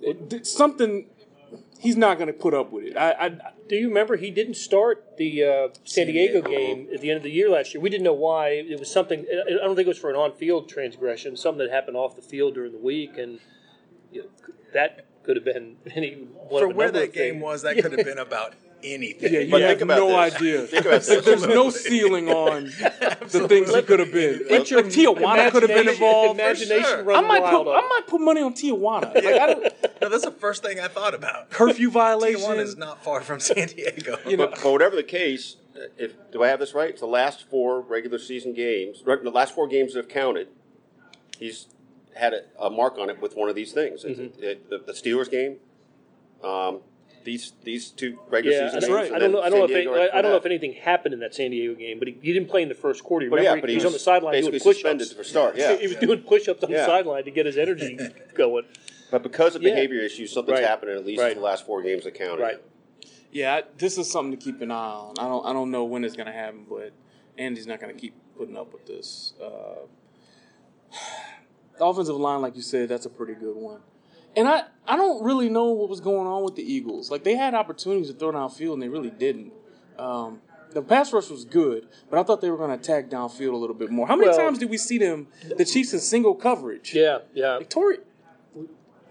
it, 0.02 0.46
something 0.46 1.06
he's 1.80 1.96
not 1.96 2.20
gonna 2.20 2.34
put 2.34 2.54
up 2.54 2.72
with 2.72 2.86
it. 2.86 2.98
I, 2.98 3.12
I 3.12 3.51
Do 3.68 3.76
you 3.76 3.88
remember 3.88 4.18
he 4.18 4.32
didn't 4.32 4.56
start 4.56 5.18
the 5.18 5.44
uh, 5.44 5.68
San 5.86 6.08
Diego 6.08 6.42
game 6.42 6.88
at 6.94 7.02
the 7.02 7.10
end 7.10 7.18
of 7.18 7.24
the 7.24 7.32
year 7.32 7.50
last 7.50 7.74
year? 7.74 7.82
We 7.82 7.90
didn't 7.90 8.04
know 8.04 8.14
why. 8.14 8.50
It 8.50 8.80
was 8.80 8.92
something. 8.92 9.26
I 9.30 9.50
don't 9.50 9.76
think 9.76 9.86
it 9.86 9.90
was 9.90 9.98
for 9.98 10.10
an 10.10 10.16
on-field 10.16 10.68
transgression. 10.68 11.38
Something 11.38 11.68
that 11.68 11.72
happened 11.72 11.96
off 11.96 12.16
the 12.16 12.22
field 12.22 12.56
during 12.56 12.74
the 12.74 12.78
week, 12.78 13.18
and 13.18 13.40
you 14.12 14.24
know, 14.24 14.28
that 14.74 15.06
could 15.24 15.38
have 15.38 15.46
been 15.46 15.78
any 15.96 16.16
one 16.16 16.62
For 16.62 16.70
where 16.70 16.92
that 16.92 17.14
game 17.14 17.40
was, 17.40 17.62
that 17.62 17.76
could 17.78 17.94
have 17.94 18.06
been 18.06 18.18
about 18.18 18.56
anything. 18.84 19.34
yeah, 19.34 19.40
you 19.42 19.52
But 19.52 19.62
have 19.62 19.70
think 19.72 19.82
about 19.82 19.98
no 20.00 20.08
this. 20.08 20.36
idea. 20.36 20.62
Think 20.68 20.86
about 20.86 21.02
this. 21.02 21.26
There's 21.26 21.46
no 21.48 21.70
ceiling 21.70 22.30
on 22.30 22.66
the 23.30 23.46
things 23.48 23.74
he 23.74 23.82
could 23.82 24.00
have 24.00 24.12
been. 24.12 24.40
Like, 24.40 24.50
Let 24.52 24.72
your 24.72 24.84
Tijuana 24.84 25.52
could 25.52 25.64
have 25.64 25.70
been 25.72 25.90
involved. 25.90 26.40
Imagination 26.40 26.84
sure. 26.84 27.04
run 27.04 27.24
I 27.24 27.28
might 27.28 27.42
wild 27.42 27.66
put 27.66 27.76
on 27.76 27.84
I 27.84 27.88
might 27.88 28.08
put 28.08 28.22
money 28.22 28.42
on 28.42 28.54
Tijuana. 28.54 29.14
Like 29.16 29.26
I 29.26 29.48
don't 29.48 29.64
No, 30.02 30.10
that's 30.10 30.26
the 30.26 30.32
first 30.32 30.64
thing 30.64 30.80
I 30.80 30.88
thought 30.88 31.14
about. 31.14 31.50
curfew 31.50 31.90
violation. 31.92 32.40
Tijuana 32.42 32.44
violation. 32.48 32.68
is 32.68 32.78
not 32.78 33.04
far 33.04 33.22
from 33.22 33.40
San 33.40 33.68
Diego. 33.68 34.18
You 34.28 34.38
know, 34.38 34.48
But, 34.48 34.62
but 34.64 34.72
whatever 34.72 34.96
the 34.96 35.04
case, 35.04 35.58
uh, 35.76 35.86
if 35.98 36.14
do 36.32 36.44
I 36.44 36.48
have 36.48 36.60
this 36.60 36.74
right? 36.74 36.90
It's 36.90 37.02
the 37.02 37.08
last 37.08 37.50
four 37.50 37.82
regular 37.82 38.18
season 38.20 38.54
games, 38.54 39.04
the 39.06 39.32
last 39.32 39.54
four 39.56 39.68
games 39.68 39.94
that 39.94 40.00
have 40.00 40.10
counted. 40.10 40.48
He's 41.38 41.68
had 42.16 42.34
a, 42.34 42.42
a 42.60 42.70
mark 42.70 42.98
on 42.98 43.10
it 43.10 43.22
with 43.22 43.36
one 43.36 43.50
of 43.50 43.56
these 43.56 43.72
things. 43.72 44.04
Mm-hmm. 44.04 44.44
it- 44.44 44.70
the, 44.70 44.78
the 44.80 44.92
Steelers 44.94 45.30
game, 45.32 45.58
um, 46.44 46.82
these 47.24 47.54
these 47.64 47.90
two 47.92 48.20
regular 48.30 48.56
Yeah, 48.56 48.64
season 48.68 48.74
that's 48.80 48.86
games. 48.88 48.96
right. 48.96 49.12
I 49.14 49.20
don't 49.20 49.32
know. 49.32 49.42
I 49.42 49.50
don't 49.50 49.60
know 49.60 49.66
if 49.66 49.72
any, 49.72 49.88
I 50.12 50.22
don't 50.22 50.32
know 50.32 50.38
if 50.38 50.46
anything 50.46 50.74
happened 50.74 51.14
in 51.14 51.20
that 51.22 51.34
San 51.36 51.52
Diego 51.52 51.76
game, 51.76 52.00
but 52.00 52.08
he, 52.08 52.18
he 52.22 52.34
didn't 52.34 52.50
play 52.50 52.62
in 52.64 52.70
the 52.70 52.76
first 52.76 53.04
quarter. 53.04 53.26
that. 53.28 53.32
But 53.32 53.44
yeah, 53.44 53.56
but 53.56 53.70
he, 53.70 53.76
he 53.76 53.78
was, 53.78 53.86
on 53.86 53.92
the 53.94 54.00
sideline 54.00 54.34
doing 54.34 54.52
basically 54.52 54.74
push-ups. 54.74 54.76
suspended 54.82 55.08
for 55.18 55.24
start. 55.24 55.56
Yeah, 55.58 55.76
he 55.78 55.88
was 55.88 55.98
doing 55.98 56.22
push-ups 56.22 56.64
on 56.64 56.72
the 56.72 56.86
sideline 56.86 57.24
to 57.26 57.32
get 57.32 57.46
his 57.46 57.58
energy 57.58 57.98
going. 58.36 58.66
but 59.12 59.24
because 59.24 59.56
of 59.56 59.62
Yeah. 59.62 59.74
behavior 59.74 60.00
issues, 60.02 60.32
something's 60.32 60.60
Right. 60.60 60.68
happened 60.68 60.92
at 60.92 61.06
least 61.06 61.22
Right. 61.22 61.36
the 61.36 61.42
last 61.42 61.66
four 61.66 61.82
games 61.82 62.04
that 62.06 62.14
counted. 62.16 62.42
Right. 62.42 62.58
yeah, 63.32 63.56
I- 63.56 63.64
this 63.78 63.98
is 63.98 64.10
something 64.12 64.38
to 64.38 64.44
keep 64.44 64.62
an 64.62 64.72
eye 64.72 64.76
on. 64.76 65.16
I 65.20 65.28
don't 65.28 65.46
I 65.46 65.54
don't 65.54 65.72
know 65.72 65.84
when 65.86 66.04
it's 66.04 66.16
gonna 66.16 66.32
happen, 66.32 66.66
but 66.70 66.92
Andy's 67.38 67.68
not 67.68 67.80
gonna 67.80 67.94
keep 67.94 68.14
putting 68.38 68.58
up 68.58 68.72
with 68.74 68.86
this. 68.88 69.34
Uh, 69.42 69.86
the 71.78 71.86
offensive 71.86 72.16
line, 72.16 72.42
like 72.42 72.56
you 72.56 72.62
said, 72.62 72.90
that's 72.90 73.06
a 73.06 73.10
pretty 73.10 73.34
good 73.34 73.56
one. 73.56 73.82
And 74.36 74.48
I, 74.48 74.64
I 74.88 74.96
don't 74.96 75.24
really 75.24 75.50
know 75.50 75.72
what 75.72 75.90
was 75.90 76.00
going 76.00 76.28
on 76.28 76.44
with 76.44 76.56
the 76.56 76.64
Eagles. 76.64 77.12
Like 77.12 77.24
they 77.24 77.36
had 77.36 77.54
opportunities 77.54 78.08
to 78.08 78.14
throw 78.14 78.32
downfield 78.32 78.74
and 78.74 78.82
they 78.82 78.90
really 78.90 79.10
didn't. 79.10 79.52
Um, 80.00 80.42
the 80.74 80.82
pass 80.82 81.12
rush 81.12 81.30
was 81.30 81.44
good, 81.44 81.88
but 82.10 82.18
I 82.18 82.24
thought 82.24 82.40
they 82.40 82.50
were 82.50 82.58
going 82.58 82.70
to 82.70 82.76
attack 82.76 83.10
downfield 83.10 83.52
a 83.54 83.58
little 83.58 83.76
bit 83.76 83.92
more. 83.92 84.08
How 84.08 84.16
many 84.16 84.30
Well- 84.30 84.38
times 84.38 84.58
did 84.58 84.70
we 84.70 84.78
see 84.78 84.98
them, 84.98 85.28
the 85.58 85.66
Chiefs 85.66 85.94
in 85.94 86.00
single 86.00 86.34
coverage? 86.34 86.94
Yeah, 86.96 87.20
yeah. 87.34 87.58
Like 87.58 87.70
Torrey, 87.70 87.98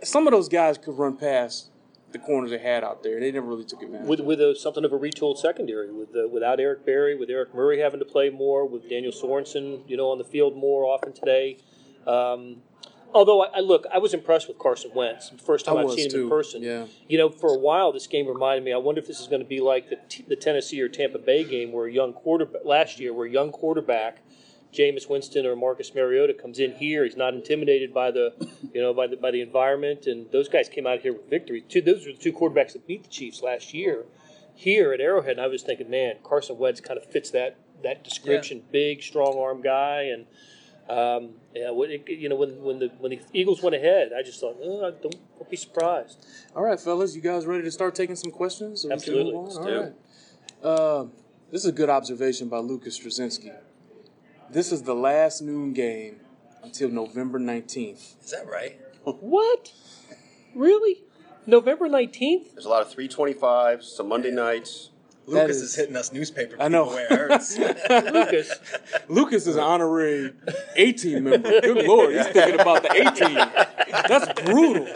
some 0.03 0.27
of 0.27 0.33
those 0.33 0.49
guys 0.49 0.79
could 0.79 0.97
run 0.99 1.17
past 1.17 1.69
the 2.13 2.19
corners 2.19 2.51
they 2.51 2.59
had 2.59 2.83
out 2.83 3.03
there. 3.03 3.21
They 3.21 3.31
never 3.31 3.47
really 3.47 3.65
took 3.65 3.83
advantage. 3.83 4.09
With 4.09 4.21
with 4.21 4.41
a, 4.41 4.57
something 4.57 4.85
of 4.85 4.93
a 4.93 4.99
retooled 4.99 5.37
secondary, 5.37 5.93
with 5.93 6.09
uh, 6.17 6.29
without 6.29 6.59
Eric 6.61 6.85
Berry, 6.85 7.15
with 7.17 7.31
Eric 7.31 7.55
Murray 7.55 7.79
having 7.79 8.01
to 8.01 8.07
play 8.07 8.31
more, 8.31 8.67
with 8.67 8.89
Daniel 8.89 9.13
Sorensen, 9.13 9.83
you 9.87 9.97
know, 9.97 10.11
on 10.11 10.19
the 10.19 10.25
field 10.25 10.57
more 10.57 10.85
often 10.85 11.13
today. 11.13 11.59
Um, 12.07 12.63
although 13.15 13.43
I, 13.45 13.59
I 13.59 13.61
look, 13.61 13.87
I 13.93 13.99
was 13.99 14.15
impressed 14.15 14.49
with 14.49 14.59
Carson 14.59 14.91
Wentz. 14.95 15.31
First 15.45 15.65
time 15.67 15.77
I 15.77 15.81
I've 15.81 15.87
was 15.87 15.97
seen 15.97 16.07
him 16.07 16.11
too, 16.13 16.23
in 16.25 16.29
person. 16.31 16.63
yeah. 16.63 16.87
You 17.09 17.19
know, 17.19 17.29
for 17.31 17.55
a 17.55 17.59
while, 17.59 17.93
this 17.93 18.07
game 18.07 18.27
reminded 18.27 18.65
me. 18.65 18.73
I 18.73 18.77
wonder 18.77 19.01
if 19.01 19.07
this 19.07 19.21
is 19.21 19.27
going 19.27 19.43
to 19.43 19.49
be 19.49 19.61
like 19.61 19.89
the, 19.91 19.99
T- 20.09 20.25
the 20.29 20.37
Tennessee 20.37 20.81
or 20.81 20.89
Tampa 20.89 21.19
Bay 21.19 21.45
game, 21.45 21.73
where 21.73 21.87
a 21.87 21.93
young 21.93 22.13
quarterback 22.13 22.63
last 22.65 22.99
year, 23.01 23.13
where 23.13 23.27
a 23.27 23.31
young 23.31 23.51
quarterback, 23.53 24.23
Jameis 24.73 25.09
Winston 25.09 25.47
or 25.47 25.57
Marcus 25.57 25.95
Mariota, 25.95 26.35
comes 26.35 26.59
in 26.59 26.73
here. 26.77 27.05
He's 27.05 27.17
not 27.17 27.35
intimidated 27.35 27.93
by 27.93 28.11
the, 28.11 28.33
you 28.73 28.81
know, 28.81 28.95
by 28.95 29.07
the 29.07 29.17
by 29.17 29.31
the 29.31 29.41
environment, 29.41 30.07
and 30.07 30.31
those 30.31 30.49
guys 30.49 30.69
came 30.69 30.87
out 30.87 31.01
here 31.01 31.13
with 31.13 31.29
victory. 31.29 31.63
Two, 31.69 31.81
those 31.81 32.07
were 32.07 32.13
the 32.13 32.19
two 32.19 32.33
quarterbacks 32.33 32.73
that 32.75 32.87
beat 32.87 33.03
the 33.03 33.11
Chiefs 33.11 33.43
last 33.43 33.75
year. 33.75 34.05
Here 34.55 34.93
at 34.93 35.01
Arrowhead, 35.01 35.33
and 35.33 35.41
I 35.41 35.47
was 35.47 35.63
thinking, 35.63 35.89
man, 35.89 36.17
Carson 36.23 36.59
Wentz 36.59 36.81
kind 36.81 36.99
of 36.99 37.07
fits 37.07 37.31
that 37.31 37.57
that 37.83 38.05
description. 38.05 38.63
Big, 38.71 39.03
strong 39.03 39.39
arm 39.39 39.63
guy, 39.63 40.03
and 40.03 40.27
um, 40.91 41.31
yeah, 41.55 41.71
when 41.71 41.91
it, 41.91 42.09
you 42.09 42.29
know 42.29 42.35
when 42.37 42.61
when 42.63 42.79
the 42.81 42.89
when 42.99 43.11
the 43.11 43.21
Eagles 43.33 43.63
went 43.63 43.77
ahead, 43.77 44.11
I 44.17 44.23
just 44.23 44.41
thought, 44.41 44.57
oh, 44.63 44.91
don't, 44.91 45.03
don't 45.39 45.51
be 45.51 45.57
surprised. 45.57 46.27
All 46.57 46.65
right, 46.65 46.81
fellas, 46.81 47.15
you 47.15 47.23
guys 47.23 47.47
ready 47.47 47.63
to 47.63 47.71
start 47.71 47.95
taking 47.95 48.17
some 48.17 48.31
questions? 48.33 48.85
Or 48.85 48.93
Absolutely. 48.93 49.33
move 49.33 49.41
on? 49.41 49.45
Let's 49.45 49.57
All 49.59 49.65
do 49.65 49.71
it. 49.71 49.95
right. 50.63 50.69
Uh, 50.69 51.07
this 51.51 51.63
is 51.65 51.71
a 51.71 51.73
good 51.73 51.91
observation 51.91 52.49
by 52.49 52.59
Lucas 52.59 52.99
Straczynski. 52.99 53.55
This 54.51 54.73
is 54.73 54.83
the 54.83 54.95
last 54.95 55.43
noon 55.43 55.73
game 55.73 56.21
until 56.63 56.89
November 56.91 57.39
19th. 57.39 58.23
Is 58.25 58.31
that 58.31 58.47
right? 58.51 58.79
What? 59.05 59.73
Really? 60.55 61.03
November 61.47 61.89
nineteenth? 61.89 62.53
There's 62.53 62.67
a 62.67 62.69
lot 62.69 62.83
of 62.83 62.95
325s, 62.95 63.85
some 63.85 64.09
Monday 64.09 64.31
nights. 64.31 64.90
That 65.31 65.43
Lucas 65.43 65.57
is- 65.57 65.63
is, 65.63 65.75
hitting 65.77 65.97
us 65.97 66.13
newspaper 66.13 66.57
I 66.61 66.69
know. 66.69 66.87
where 66.89 67.07
it 67.07 67.11
hurts. 67.11 67.59
Lucas. 68.13 68.53
Lucas 69.09 69.47
is 69.47 69.57
an 69.57 69.63
honorary 69.63 70.33
18 70.77 71.25
member. 71.25 71.61
Good 71.61 71.87
Lord, 71.89 72.15
he's 72.15 72.27
thinking 72.29 72.61
about 72.61 72.83
the 72.83 72.93
18. 72.93 73.35
That's 74.09 74.43
brutal. 74.43 74.89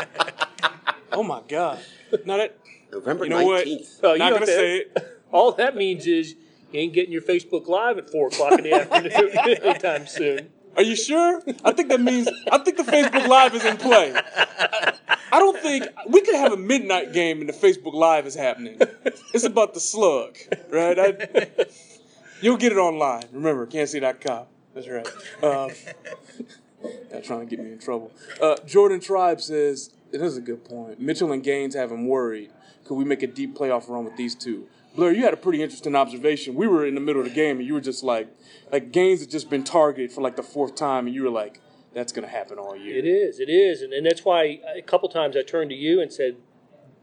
Oh 1.13 1.23
my 1.23 1.41
God. 1.49 1.79
Now 2.27 2.37
that 2.39 2.59
November 2.93 3.25
you 3.25 3.31
know 3.31 3.45
what? 3.45 3.67
19th. 3.67 4.01
Oh, 4.03 4.13
you 4.13 4.19
Not 4.19 4.27
know 4.31 4.35
gonna 4.37 4.47
that- 4.47 4.53
say 4.53 4.77
it. 4.79 5.21
All 5.33 5.53
that 5.53 5.75
means 5.77 6.07
is 6.07 6.35
you 6.73 6.81
ain't 6.81 6.93
getting 6.93 7.13
your 7.13 7.23
Facebook 7.23 7.67
Live 7.67 7.99
at 7.99 8.09
four 8.11 8.29
o'clock 8.29 8.53
in 8.59 8.65
the 8.65 8.73
afternoon 8.73 9.13
anytime 9.65 10.07
soon. 10.07 10.49
Are 10.77 10.83
you 10.83 10.97
sure? 10.97 11.41
I 11.65 11.73
think 11.73 11.89
that 11.89 12.01
means 12.01 12.29
I 12.51 12.59
think 12.59 12.77
the 12.77 12.83
Facebook 12.83 13.27
Live 13.29 13.55
is 13.55 13.65
in 13.65 13.77
play. 13.77 14.13
I 15.35 15.41
don't 15.41 15.59
think 15.59 15.87
we 16.07 16.21
could 16.21 16.37
have 16.37 16.53
a 16.53 16.57
midnight 16.57 17.13
game 17.13 17.41
and 17.41 17.49
the 17.49 17.53
Facebook 17.53 17.93
Live 17.93 18.25
is 18.25 18.37
happening. 18.37 18.79
It's 19.35 19.43
about 19.43 19.75
the 19.75 19.81
slug, 19.81 20.39
right? 20.71 20.97
I, 20.97 21.49
you'll 22.41 22.57
get 22.57 22.71
it 22.71 22.79
online. 22.79 23.25
Remember, 23.33 23.67
can'tsee.com. 23.67 24.47
That's 24.75 24.89
right. 24.89 25.09
Um, 25.43 25.71
not 27.13 27.25
trying 27.25 27.41
to 27.41 27.47
get 27.47 27.59
me 27.59 27.73
in 27.73 27.81
trouble. 27.81 28.13
Uh, 28.41 28.59
Jordan 28.65 29.01
Tribe 29.01 29.41
says 29.41 29.93
it 30.13 30.21
is 30.21 30.37
a 30.37 30.41
good 30.41 30.65
point. 30.65 31.01
Mitchell 31.01 31.33
and 31.33 31.43
Gaines 31.43 31.75
have 31.75 31.91
him 31.91 32.07
worried. 32.07 32.53
Could 32.85 32.95
we 32.95 33.05
make 33.05 33.25
a 33.25 33.27
deep 33.27 33.57
playoff 33.57 33.89
run 33.89 34.05
with 34.05 34.17
these 34.17 34.37
two? 34.37 34.69
Blair, 34.95 35.13
you 35.13 35.25
had 35.25 35.35
a 35.35 35.37
pretty 35.37 35.65
interesting 35.65 35.97
observation. 35.97 36.55
We 36.55 36.69
were 36.69 36.87
in 36.87 36.95
the 36.95 37.01
middle 37.01 37.21
of 37.21 37.29
the 37.29 37.35
game, 37.35 37.59
and 37.59 37.67
you 37.67 37.75
were 37.75 37.81
just 37.81 38.05
like, 38.05 38.29
like 38.71 38.93
Gaines 38.93 39.19
had 39.19 39.31
just 39.31 39.51
been 39.51 39.65
targeted 39.65 40.13
for 40.13 40.21
like 40.21 40.37
the 40.37 40.45
fourth 40.45 40.77
time, 40.77 41.07
and 41.07 41.15
you 41.15 41.25
were 41.25 41.31
like, 41.31 41.61
that's 41.95 42.13
gonna 42.13 42.29
happen 42.29 42.59
all 42.59 42.77
year. 42.77 42.97
It 42.99 43.05
is, 43.07 43.41
it 43.41 43.49
is, 43.49 43.83
and, 43.83 43.93
and 43.93 44.05
that's 44.05 44.25
why 44.25 44.61
a 44.77 44.83
couple 44.83 45.09
times 45.09 45.37
I 45.37 45.43
turned 45.43 45.71
to 45.71 45.77
you 45.77 46.01
and 46.01 46.13
said, 46.13 46.37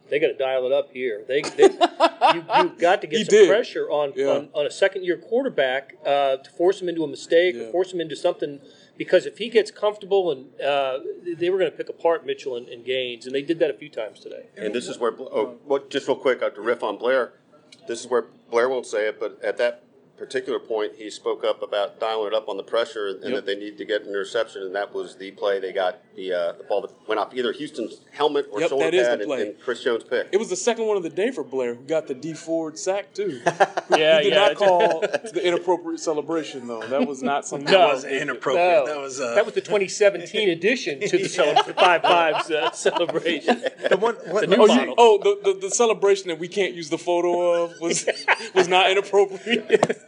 "They 0.09 0.19
got 0.19 0.27
to 0.27 0.37
dial 0.37 0.65
it 0.65 0.71
up 0.71 0.91
here. 0.91 1.23
They, 1.27 1.41
they 1.41 1.63
you, 2.33 2.43
you've 2.57 2.77
got 2.77 3.01
to 3.01 3.07
get 3.07 3.17
He 3.19 3.23
some 3.23 3.31
did. 3.31 3.49
pressure 3.49 3.89
on, 3.89 4.13
Yeah. 4.15 4.27
on 4.27 4.49
on 4.53 4.65
a 4.65 4.71
second 4.71 5.03
year 5.05 5.17
quarterback 5.17 5.95
uh, 6.05 6.37
to 6.37 6.49
force 6.51 6.81
him 6.81 6.89
into 6.89 7.03
a 7.03 7.07
mistake 7.07 7.55
Yeah. 7.55 7.63
or 7.63 7.71
force 7.71 7.93
him 7.93 8.01
into 8.01 8.15
something." 8.15 8.59
Because 8.97 9.25
if 9.25 9.39
he 9.39 9.49
gets 9.49 9.71
comfortable, 9.71 10.29
and 10.31 10.61
uh, 10.61 10.99
they 11.35 11.49
were 11.49 11.57
going 11.57 11.71
to 11.71 11.75
pick 11.75 11.89
apart 11.89 12.23
Mitchell 12.23 12.55
and, 12.55 12.67
and 12.67 12.85
Gaines, 12.85 13.25
and 13.25 13.33
they 13.33 13.41
did 13.41 13.57
that 13.57 13.71
a 13.71 13.73
few 13.73 13.89
times 13.89 14.19
today. 14.19 14.45
And 14.55 14.75
this 14.75 14.87
is 14.87 14.99
where, 14.99 15.11
oh, 15.19 15.57
well, 15.65 15.81
just 15.89 16.07
real 16.07 16.17
quick, 16.17 16.43
uh, 16.43 16.51
to 16.51 16.61
riff 16.61 16.83
on 16.83 16.97
Blair, 16.99 17.33
this 17.87 18.01
is 18.01 18.07
where 18.07 18.25
Blair 18.51 18.69
won't 18.69 18.85
say 18.85 19.07
it, 19.07 19.19
but 19.19 19.41
at 19.43 19.57
that 19.57 19.81
particular 20.21 20.59
point, 20.59 20.93
he 20.97 21.09
spoke 21.09 21.43
up 21.43 21.63
about 21.63 21.99
dialing 21.99 22.27
it 22.27 22.33
up 22.35 22.47
on 22.47 22.55
the 22.55 22.63
pressure 22.63 23.07
and 23.07 23.23
Yep. 23.23 23.33
that 23.33 23.45
they 23.47 23.55
need 23.55 23.75
to 23.79 23.85
get 23.85 24.03
an 24.03 24.09
interception, 24.09 24.61
and 24.61 24.75
that 24.75 24.93
was 24.93 25.15
the 25.15 25.31
play 25.31 25.59
they 25.59 25.73
got 25.73 25.97
the 26.15 26.33
uh, 26.33 26.51
the 26.53 26.63
ball 26.65 26.81
that 26.81 26.91
went 27.07 27.19
off 27.19 27.33
either 27.33 27.51
Houston's 27.53 28.01
helmet 28.11 28.47
or 28.51 28.59
Yep, 28.61 28.69
shoulder 28.69 28.85
that 28.85 28.93
is 28.93 29.03
the 29.05 29.09
pad, 29.11 29.19
and, 29.21 29.27
play. 29.27 29.41
and 29.43 29.59
Chris 29.59 29.83
Jones 29.83 30.03
picked. 30.03 30.33
It 30.33 30.37
was 30.37 30.49
the 30.49 30.55
second 30.55 30.85
one 30.87 30.97
of 30.97 31.03
the 31.03 31.09
day 31.09 31.31
for 31.31 31.43
Blair, 31.43 31.75
who 31.75 31.83
got 31.83 32.07
the 32.07 32.13
Dee 32.13 32.33
Ford 32.33 32.77
sack 32.77 33.13
too. 33.13 33.41
Yeah, 33.91 34.19
he 34.19 34.29
did 34.29 34.33
yeah. 34.33 34.47
not 34.47 34.55
call 34.55 35.01
the 35.33 35.41
inappropriate 35.45 35.99
celebration 35.99 36.67
though. 36.67 36.81
That 36.87 37.05
was 37.07 37.21
not 37.21 37.45
something. 37.45 37.65
No. 37.71 37.79
That 37.87 37.93
was 37.95 38.05
inappropriate. 38.05 38.85
No, 38.85 38.85
That 38.85 38.97
was 39.01 39.19
uh, 39.19 39.35
that 39.35 39.45
was 39.45 39.53
the 39.53 39.61
2017 39.61 40.49
edition 40.49 40.99
to 41.01 41.17
the 41.17 41.27
cele- 41.29 41.55
five 41.73 42.01
fives 42.01 42.49
uh, 42.49 42.71
celebration. 42.71 43.61
the 43.89 43.97
one. 43.97 44.15
What, 44.15 44.47
new 44.49 44.55
Oh, 44.55 44.67
model. 44.67 44.85
you, 44.85 44.95
oh 44.97 45.17
the, 45.43 45.53
the, 45.53 45.59
the 45.59 45.69
celebration 45.71 46.27
that 46.29 46.39
we 46.39 46.47
can't 46.47 46.73
use 46.73 46.89
the 46.89 46.97
photo 46.97 47.63
of 47.65 47.79
was 47.81 48.07
was 48.55 48.67
not 48.69 48.89
inappropriate. 48.91 49.99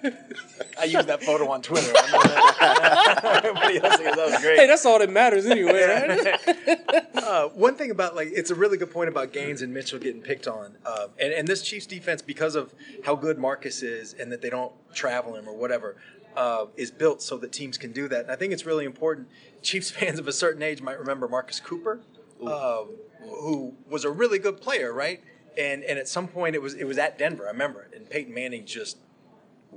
I 0.84 0.86
used 0.86 1.08
that 1.08 1.24
photo 1.24 1.50
on 1.50 1.62
Twitter. 1.62 1.93
I 1.96 2.12
know 2.12 2.24
that. 2.24 3.41
Everybody 3.46 3.78
else 3.82 3.96
thinks 3.96 4.15
that 4.17 4.32
was 4.32 4.41
great. 4.41 4.60
Hey, 4.60 4.67
that's 4.67 4.86
all 4.86 5.00
that 5.00 5.10
matters 5.10 5.46
anyway, 5.46 5.84
right? 5.84 7.04
Uh, 7.24 7.48
one 7.50 7.74
thing 7.76 7.89
about 7.89 8.15
like 8.15 8.28
it's 8.34 8.52
a 8.52 8.56
really 8.56 8.78
good 8.78 8.91
point 8.91 9.08
about 9.08 9.32
Gaines 9.32 9.62
and 9.62 9.74
Mitchell 9.74 9.98
getting 9.98 10.22
picked 10.22 10.46
on, 10.46 10.76
uh, 10.86 11.08
and 11.17 11.32
and 11.34 11.48
this 11.48 11.62
Chiefs 11.62 11.86
defense 11.86 12.22
because 12.22 12.54
of 12.54 12.74
how 13.06 13.15
good 13.15 13.39
Marcus 13.39 13.82
is 13.82 14.13
and 14.13 14.30
that 14.32 14.41
they 14.41 14.50
don't 14.50 14.74
travel 14.93 15.36
him 15.36 15.48
or 15.48 15.56
whatever. 15.56 15.96
Uh, 16.36 16.65
is 16.76 16.89
built 16.91 17.22
so 17.22 17.38
that 17.38 17.52
teams 17.52 17.78
can 17.78 17.91
do 17.91 18.08
that. 18.08 18.22
And 18.22 18.32
I 18.32 18.36
think 18.36 18.54
it's 18.54 18.65
really 18.65 18.86
important. 18.86 19.28
Chiefs 19.62 19.91
fans 19.91 20.17
of 20.19 20.28
a 20.28 20.34
certain 20.34 20.63
age 20.63 20.82
might 20.82 21.00
remember 21.00 21.28
Marcus 21.28 21.60
Cooper, 21.60 22.02
um, 22.41 22.89
who 23.22 23.76
was 23.88 24.04
a 24.04 24.10
really 24.10 24.39
good 24.39 24.60
player, 24.60 24.91
right? 24.91 25.22
And 25.58 25.84
and 25.84 25.98
at 25.98 26.08
some 26.08 26.28
point 26.28 26.56
it 26.56 26.62
was 26.62 26.74
it 26.74 26.86
was 26.86 26.98
at 26.98 27.17
Denver. 27.17 27.46
I 27.46 27.52
remember 27.52 27.84
it. 27.84 27.96
And 27.96 28.10
Peyton 28.10 28.34
Manning 28.34 28.65
just 28.65 28.98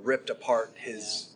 ripped 0.02 0.30
apart 0.30 0.72
his 0.76 1.30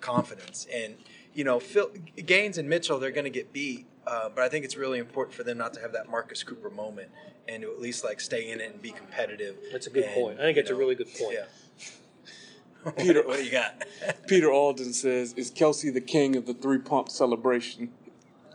confidence. 0.00 0.66
And 0.72 0.96
you 1.34 1.44
know, 1.44 1.60
Phil 1.60 1.90
Gaines 2.24 2.56
and 2.58 2.68
Mitchell, 2.68 2.98
they're 2.98 3.10
going 3.10 3.24
to 3.24 3.30
get 3.30 3.52
beat. 3.52 3.86
Uh, 4.06 4.28
but 4.28 4.44
I 4.44 4.48
think 4.48 4.64
it's 4.64 4.76
really 4.76 4.98
important 4.98 5.34
for 5.34 5.42
them 5.42 5.58
not 5.58 5.74
to 5.74 5.80
have 5.80 5.92
that 5.92 6.08
Marcus 6.08 6.42
Cooper 6.44 6.70
moment 6.70 7.08
and 7.48 7.62
to 7.62 7.70
at 7.72 7.80
least 7.80 8.04
like 8.04 8.20
stay 8.20 8.50
in 8.50 8.60
it 8.60 8.70
and 8.72 8.80
be 8.80 8.90
competitive. 8.92 9.56
That's 9.72 9.86
a 9.86 9.90
good 9.90 10.04
And, 10.04 10.14
point. 10.14 10.38
I 10.38 10.42
think 10.42 10.56
you 10.56 10.62
that's 10.62 10.70
a 10.70 10.76
really 10.76 10.94
good 10.94 11.08
point. 11.14 11.34
Yeah. 11.38 12.92
Peter- 12.96 13.20
what, 13.20 13.28
what 13.28 13.36
do 13.38 13.44
you 13.44 13.50
got? 13.50 13.82
Peter 14.28 14.50
Alden 14.52 14.92
says, 14.92 15.32
"Is 15.34 15.50
Kelce 15.50 15.92
the 15.92 16.00
king 16.00 16.36
of 16.36 16.46
the 16.46 16.54
three 16.54 16.78
pump 16.78 17.08
celebration?" 17.08 17.90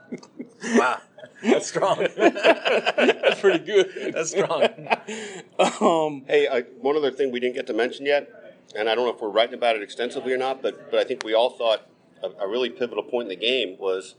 wow, 0.76 1.00
that's 1.44 1.68
strong. 1.68 2.06
That's 2.18 3.40
pretty 3.42 3.60
good. 3.66 4.14
that's 4.14 4.32
strong. 4.32 4.64
Um, 5.82 6.24
Hey, 6.28 6.48
I, 6.48 6.62
one 6.82 6.96
other 6.96 7.12
thing 7.12 7.32
we 7.32 7.40
didn't 7.42 7.56
get 7.56 7.68
to 7.68 7.74
mention 7.74 8.06
yet, 8.06 8.30
and 8.76 8.90
I 8.90 8.96
don't 8.96 9.06
know 9.06 9.14
if 9.14 9.22
we're 9.22 9.30
writing 9.30 9.56
about 9.56 9.76
it 9.76 9.82
extensively 9.84 10.34
or 10.34 10.38
not, 10.38 10.62
but 10.62 10.90
but 10.92 11.00
I 11.00 11.04
think 11.04 11.24
we 11.24 11.34
all 11.34 11.50
thought 11.50 11.88
a, 12.24 12.30
a 12.44 12.48
really 12.48 12.70
pivotal 12.70 13.04
point 13.04 13.24
in 13.32 13.40
the 13.40 13.46
game 13.46 13.78
was 13.80 14.16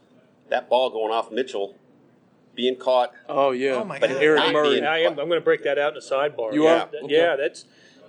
that 0.51 0.69
ball 0.69 0.91
going 0.91 1.13
off 1.13 1.31
Mitchell, 1.31 1.77
being 2.55 2.77
caught. 2.77 3.13
oh 3.29 3.51
yeah, 3.53 3.73
Oh, 3.75 3.85
my 3.85 3.99
But 3.99 4.11
God. 4.11 4.23
Eric 4.23 4.53
Murray. 4.53 4.71
being- 4.75 4.85
I 4.85 4.99
am. 5.01 5.13
I'm 5.19 5.29
going 5.29 5.41
to 5.41 5.41
break 5.41 5.63
that 5.65 5.79
out 5.79 5.93
in 5.93 5.99
a 5.99 6.01
sidebar. 6.01 6.53
You 6.53 6.67
are? 6.67 6.83
Okay. 6.87 6.99
Yeah, 7.09 7.37
that's 7.37 7.65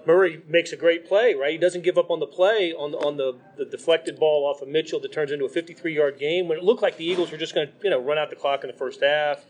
Murray 0.05 0.41
makes 0.49 0.73
a 0.73 0.75
great 0.75 1.07
play, 1.07 1.33
right? 1.33 1.51
He 1.53 1.57
doesn't 1.57 1.83
give 1.83 1.97
up 1.97 2.11
on 2.11 2.19
the 2.19 2.27
play 2.27 2.73
on 2.73 2.93
on 2.95 3.15
the, 3.17 3.37
the 3.57 3.63
deflected 3.65 4.19
ball 4.19 4.45
off 4.45 4.61
of 4.61 4.67
Mitchell 4.67 4.99
that 4.99 5.13
turns 5.13 5.31
into 5.31 5.45
a 5.45 5.49
53 5.49 5.95
yard 5.95 6.19
game 6.19 6.47
when 6.49 6.57
it 6.57 6.63
looked 6.63 6.81
like 6.81 6.97
the 6.97 7.05
Eagles 7.05 7.31
were 7.31 7.37
just 7.37 7.55
going 7.55 7.67
to 7.67 7.73
you 7.83 7.89
know 7.89 8.01
run 8.01 8.17
out 8.17 8.29
the 8.29 8.35
clock 8.35 8.63
in 8.65 8.67
the 8.69 8.75
first 8.75 9.01
half, 9.01 9.45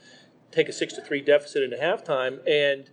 take 0.52 0.70
a 0.70 0.74
six 0.74 0.94
to 0.94 1.02
three 1.02 1.22
deficit 1.22 1.64
into 1.64 1.78
halftime, 1.78 2.40
and 2.48 2.90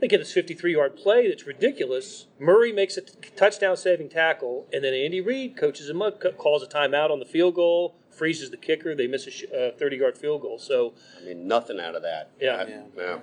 they 0.00 0.08
get 0.08 0.18
this 0.18 0.32
53 0.32 0.72
yard 0.72 0.96
play 0.96 1.28
that's 1.28 1.46
ridiculous. 1.46 2.26
Murray 2.38 2.72
makes 2.72 2.96
a 2.96 3.00
t- 3.02 3.30
touchdown 3.34 3.76
saving 3.76 4.08
tackle, 4.10 4.66
and 4.72 4.84
then 4.84 4.92
Andy 4.94 5.20
Reid 5.20 5.56
coaches 5.56 5.88
him 5.88 6.02
up, 6.02 6.22
c- 6.22 6.30
calls 6.32 6.62
a 6.62 6.66
timeout 6.66 7.10
on 7.10 7.18
the 7.18 7.24
field 7.24 7.54
goal, 7.54 7.96
freezes 8.10 8.50
the 8.50 8.56
kicker. 8.56 8.94
They 8.94 9.06
miss 9.06 9.26
a 9.52 9.68
uh, 9.68 9.72
30 9.76 9.96
yard 9.96 10.18
field 10.18 10.42
goal. 10.42 10.58
So 10.58 10.94
I 11.20 11.24
mean, 11.26 11.48
nothing 11.48 11.80
out 11.80 11.94
of 11.94 12.02
that. 12.02 12.30
Yeah. 12.40 12.56
I- 12.56 12.66
Yeah. 12.68 12.82
yeah. 12.96 13.18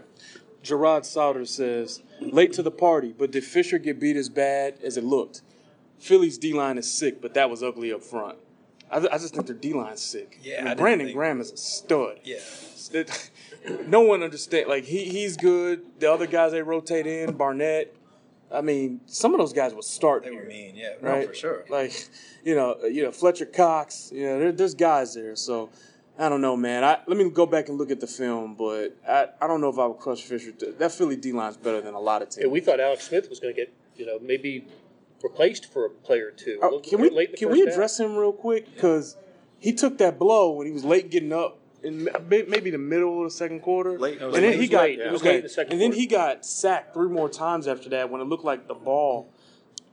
Gerard 0.64 1.06
Sauter 1.06 1.46
says, 1.46 2.02
"Late 2.22 2.54
to 2.54 2.64
the 2.64 2.72
party, 2.72 3.14
but 3.18 3.32
did 3.32 3.44
Fisher 3.44 3.78
get 3.78 4.00
beat 4.00 4.16
as 4.16 4.30
bad 4.30 4.76
as 4.82 4.96
it 4.96 5.04
looked? 5.04 5.42
Philly's 6.00 6.38
D 6.38 6.54
line 6.54 6.78
is 6.78 6.90
sick, 6.92 7.22
but 7.22 7.34
that 7.34 7.50
was 7.50 7.62
ugly 7.62 7.92
up 7.92 8.02
front. 8.02 8.38
I, 8.94 9.16
I 9.16 9.18
just 9.18 9.34
think 9.34 9.48
their 9.48 9.56
D 9.56 9.74
line's 9.74 10.02
sick. 10.02 10.40
Yeah, 10.42 10.56
I 10.60 10.64
mean, 10.64 10.68
I 10.68 10.76
Brandon 10.76 11.08
think- 11.08 11.18
Graham 11.18 11.42
is 11.42 11.52
a 11.52 11.58
stud. 11.58 12.20
Yeah. 12.24 12.38
It- 12.94 13.30
no 13.88 14.02
one 14.02 14.24
understands. 14.24 14.68
Like 14.70 14.84
he 14.86 15.06
he's 15.06 15.38
good. 15.38 15.84
The 16.00 16.12
other 16.12 16.28
guys 16.28 16.52
they 16.52 16.62
rotate 16.62 17.08
in, 17.08 17.34
Barnett. 17.34 17.96
I 18.52 18.62
mean, 18.62 19.02
some 19.08 19.34
of 19.34 19.40
those 19.40 19.54
guys 19.54 19.74
would 19.74 19.84
start 19.84 20.24
They 20.24 20.30
here, 20.30 20.44
were 20.44 20.48
mean. 20.48 20.76
Yeah, 20.76 20.94
no, 21.02 21.10
right? 21.10 21.28
for 21.28 21.34
sure. 21.34 21.66
Like 21.70 22.10
you 22.44 22.56
know, 22.56 22.78
you 22.86 23.04
know 23.04 23.12
Fletcher 23.12 23.46
Cox. 23.48 24.12
You 24.14 24.26
know, 24.28 24.40
there, 24.40 24.52
there's 24.52 24.76
guys 24.76 25.16
there. 25.16 25.36
So 25.36 25.70
I 26.20 26.30
don't 26.30 26.42
know, 26.42 26.56
man. 26.56 26.84
I 26.84 27.00
let 27.08 27.18
me 27.18 27.28
go 27.30 27.46
back 27.48 27.70
and 27.70 27.78
look 27.80 27.90
at 27.90 28.00
the 28.00 28.06
film, 28.08 28.54
but 28.56 28.96
I, 29.08 29.28
I 29.42 29.48
don't 29.48 29.62
know 29.62 29.70
if 29.70 29.80
I 29.80 29.88
would 29.88 29.98
crush 29.98 30.22
Fisher. 30.22 30.52
That 30.78 30.92
Philly 30.92 31.16
D 31.16 31.32
line's 31.32 31.58
better 31.58 31.82
than 31.82 31.94
a 31.96 32.00
lot 32.00 32.22
of 32.22 32.30
teams. 32.30 32.46
yeah, 32.46 32.52
we 32.52 32.60
thought 32.60 32.80
Alex 32.80 33.08
Smith 33.08 33.30
was 33.30 33.40
going 33.40 33.56
to 33.56 33.60
get 33.60 33.74
you 33.96 34.06
know 34.06 34.20
maybe 34.22 34.66
replaced 35.24 35.72
for 35.72 35.86
a 35.86 35.90
player 35.90 36.28
or 36.28 36.32
two. 36.32 36.60
Uh, 36.62 36.80
can 36.80 37.02
we 37.02 37.10
Late 37.10 37.36
can 37.36 37.48
first 37.50 37.54
we 37.54 37.66
half. 37.66 37.70
address 37.74 38.00
him 38.00 38.16
real 38.16 38.34
quick? 38.34 38.74
Because 38.74 39.16
he 39.58 39.74
took 39.74 39.98
that 39.98 40.20
blow 40.20 40.52
when 40.52 40.68
he 40.68 40.74
was 40.74 40.84
late 40.84 41.10
getting 41.10 41.34
up 41.34 41.60
in 41.82 42.08
maybe 42.30 42.70
the 42.70 42.78
middle 42.78 43.20
of 43.20 43.26
the 43.26 43.32
second 43.36 43.62
quarter. 43.62 43.98
Late. 43.98 44.16
It 44.16 44.22
and 44.22 44.32
was 44.32 44.42
then 44.42 44.60
he 44.60 44.68
got 44.68 44.82
late. 44.84 45.00
It 45.00 45.12
was 45.12 45.22
okay. 45.22 45.30
late 45.30 45.38
in 45.38 45.44
the 45.44 45.50
second 45.50 45.72
and 45.74 45.82
then 45.82 45.90
quarter. 45.92 46.02
he 46.02 46.08
got 46.08 46.46
sacked 46.46 46.94
three 46.94 47.10
more 47.10 47.30
times 47.30 47.68
after 47.68 47.90
that 47.90 48.10
when 48.10 48.22
it 48.22 48.26
looked 48.26 48.46
like 48.46 48.68
the 48.68 48.74
ball, 48.74 49.30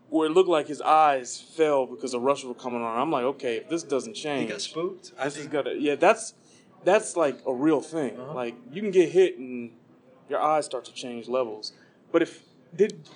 where 0.09 0.27
it 0.27 0.31
looked 0.33 0.49
like 0.49 0.67
his 0.69 0.81
eyes 0.81 1.41
fell 1.41 1.87
because 1.87 2.13
the 2.13 2.21
rush 2.21 2.45
was 2.45 2.57
coming 2.61 2.83
on. 2.83 2.99
I'm 2.99 3.11
like, 3.11 3.25
okay, 3.25 3.57
if 3.57 3.69
this 3.69 3.83
doesn't 3.83 4.15
change, 4.15 4.43
He 4.43 4.47
change, 4.47 4.51
got 4.51 4.61
spooked. 4.61 5.13
I 5.19 5.25
this 5.25 5.35
is 5.37 5.41
think. 5.47 5.53
gonna 5.53 5.75
yeah. 5.79 5.95
That's 5.95 6.35
that's 6.85 7.17
like 7.17 7.39
a 7.47 7.55
real 7.55 7.81
thing. 7.81 8.19
Uh-huh. 8.19 8.35
Like 8.35 8.55
you 8.73 8.83
can 8.83 8.91
get 8.91 9.11
hit 9.11 9.39
and 9.39 9.73
your 10.29 10.41
eyes 10.41 10.65
start 10.67 10.85
to 10.87 10.93
change 10.93 11.29
levels. 11.29 11.73
But 12.13 12.23
if 12.23 12.43
did 12.75 13.09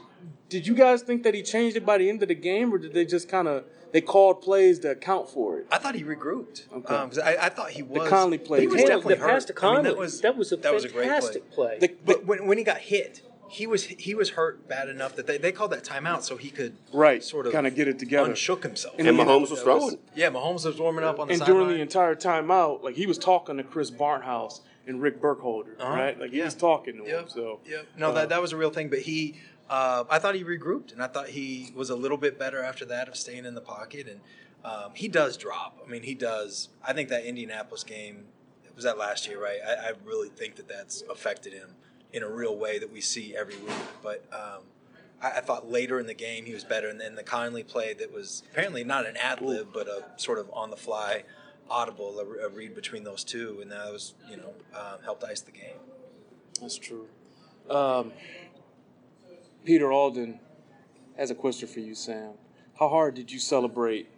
did 0.55 0.67
you 0.69 0.75
guys 0.75 1.03
think 1.03 1.23
that 1.25 1.35
he 1.35 1.43
changed 1.43 1.77
it 1.77 1.85
by 1.85 1.99
the 1.99 2.09
end 2.09 2.23
of 2.23 2.29
the 2.29 2.35
game, 2.51 2.73
or 2.73 2.79
did 2.79 2.93
they 2.95 3.05
just 3.05 3.29
kind 3.29 3.49
of 3.49 3.65
they 3.93 4.01
called 4.01 4.41
plays 4.41 4.79
to 4.81 4.91
account 4.93 5.29
for 5.29 5.59
it? 5.59 5.67
I 5.71 5.79
thought 5.79 5.95
he 5.97 6.05
regrouped. 6.05 6.73
Okay. 6.73 6.95
Um, 6.95 7.09
'cause 7.11 7.19
I, 7.19 7.33
I 7.47 7.49
thought 7.49 7.71
he 7.71 7.83
was. 7.83 8.05
The 8.05 8.09
Conley 8.09 8.39
play 8.39 8.61
He 8.61 8.67
was 8.67 8.75
was 8.77 8.83
definitely 8.85 9.15
the 9.17 9.21
hurt. 9.23 9.47
to 9.49 9.67
I 9.67 9.75
mean, 9.75 9.83
that 9.85 9.97
was 9.97 10.21
that 10.21 10.37
was 10.37 10.53
a 10.53 10.57
that 10.59 10.73
was 10.73 10.85
a 10.85 10.89
great 10.89 11.07
play. 11.09 11.15
fantastic 11.15 11.51
play. 11.51 11.79
The- 11.81 11.95
But 12.05 12.25
when, 12.25 12.47
when 12.47 12.57
he 12.59 12.65
got 12.65 12.79
hit, 12.79 13.23
he 13.49 13.67
was 13.67 13.85
he 13.85 14.15
was 14.15 14.31
hurt 14.31 14.69
bad 14.69 14.89
enough 14.89 15.17
that 15.17 15.27
they, 15.27 15.39
they 15.39 15.51
called 15.53 15.73
that 15.73 15.85
timeout 15.85 16.23
so 16.23 16.37
he 16.37 16.51
could 16.51 16.77
right, 16.93 17.23
sort 17.23 17.47
of 17.47 17.53
kind 17.53 17.67
of 17.67 17.75
get 17.75 17.89
it 17.89 17.99
together. 17.99 18.31
unshook 18.31 18.63
himself. 18.63 18.95
And 18.99 19.09
And 19.09 19.19
Mahomes 19.19 19.51
was 19.51 19.63
That 19.65 19.75
was- 19.75 19.83
throwing. 19.95 19.99
yeah, 20.15 20.31
Mahomes 20.31 20.65
was 20.65 20.79
warming 20.79 21.05
up 21.05 21.19
on 21.21 21.27
the 21.29 21.35
side. 21.35 21.41
and 21.43 21.47
during 21.47 21.67
sideline. 21.69 21.77
the 21.77 21.83
entire 21.83 22.15
timeout, 22.15 22.83
like 22.85 22.95
he 22.97 23.07
was 23.07 23.19
talking 23.19 23.57
to 23.59 23.65
Chris 23.65 23.91
Barnhouse 23.91 24.61
and 24.87 25.01
Rick 25.01 25.19
Burkholder, 25.21 25.77
Uh-huh. 25.81 25.95
right? 25.95 26.21
Like 26.21 26.31
he 26.33 26.39
Yeah. 26.39 26.45
was 26.47 26.55
talking 26.55 26.97
to 26.99 27.05
him. 27.05 27.25
So 27.29 27.61
Yep. 27.67 27.87
No, 27.97 28.09
uh, 28.11 28.13
that 28.13 28.29
that 28.31 28.43
was 28.43 28.53
a 28.53 28.57
real 28.57 28.71
thing. 28.71 28.89
But 28.89 28.99
he, 29.01 29.37
uh, 29.69 30.05
I 30.11 30.19
thought 30.19 30.35
he 30.35 30.45
regrouped, 30.45 30.93
and 30.93 31.03
I 31.03 31.07
thought 31.07 31.29
he 31.29 31.73
was 31.75 31.91
a 31.91 31.97
little 31.97 32.17
bit 32.17 32.39
better 32.39 32.63
after 32.63 32.85
that 32.87 33.09
of 33.09 33.17
staying 33.17 33.45
in 33.45 33.55
the 33.55 33.61
pocket. 33.61 34.07
And 34.09 34.21
um, 34.65 34.93
he 34.95 35.09
does 35.09 35.37
drop. 35.37 35.79
I 35.85 35.91
mean, 35.91 36.03
he 36.03 36.15
does. 36.15 36.69
I 36.87 36.93
think 36.93 37.09
that 37.09 37.25
Indianapolis 37.25 37.85
game 37.85 38.25
was 38.75 38.85
that 38.85 38.99
last 38.99 39.27
year, 39.27 39.43
right? 39.43 39.59
I, 39.67 39.89
I 39.89 39.93
really 40.05 40.29
think 40.29 40.57
that 40.57 40.69
that's 40.69 41.03
affected 41.11 41.53
him 41.53 41.71
in 42.13 42.23
a 42.23 42.29
real 42.29 42.57
way 42.57 42.79
that 42.79 42.93
we 42.93 43.01
see 43.01 43.37
every 43.37 43.57
week. 43.57 43.75
But 44.03 44.25
um, 44.33 44.63
I, 45.23 45.39
I 45.39 45.41
thought 45.41 45.71
later 45.71 45.99
in 45.99 46.07
the 46.07 46.15
game 46.15 46.45
he 46.45 46.55
was 46.55 46.65
better, 46.65 46.89
and 46.89 47.01
then 47.01 47.15
the 47.15 47.23
Conley 47.23 47.63
play 47.63 47.95
that 47.95 48.13
was 48.13 48.43
apparently 48.51 48.85
not 48.85 49.07
an 49.07 49.17
ad 49.17 49.41
lib, 49.41 49.69
but 49.73 49.89
a 49.89 50.05
sort 50.17 50.39
of 50.39 50.51
on 50.53 50.71
the 50.71 50.77
fly. 50.77 51.25
Audible, 51.71 52.21
a, 52.21 52.47
a 52.47 52.51
read 52.51 52.75
between 52.75 53.05
those 53.05 53.25
two, 53.25 53.59
and 53.63 53.73
that 53.73 53.91
was, 53.91 54.13
you 54.29 54.37
know, 54.37 54.53
um, 54.75 54.99
helped 55.03 55.25
ice 55.25 55.41
the 55.41 55.51
game. 55.51 55.79
That's 56.61 56.77
true. 56.77 57.07
Um, 57.71 58.13
Peter 59.65 59.91
Alden 59.93 60.41
has 61.17 61.31
a 61.31 61.35
question 61.35 61.69
for 61.69 61.81
you, 61.81 61.95
Sam. 61.95 62.33
How 62.79 62.89
hard 62.89 63.15
did 63.15 63.31
you 63.33 63.39
celebrate 63.39 64.09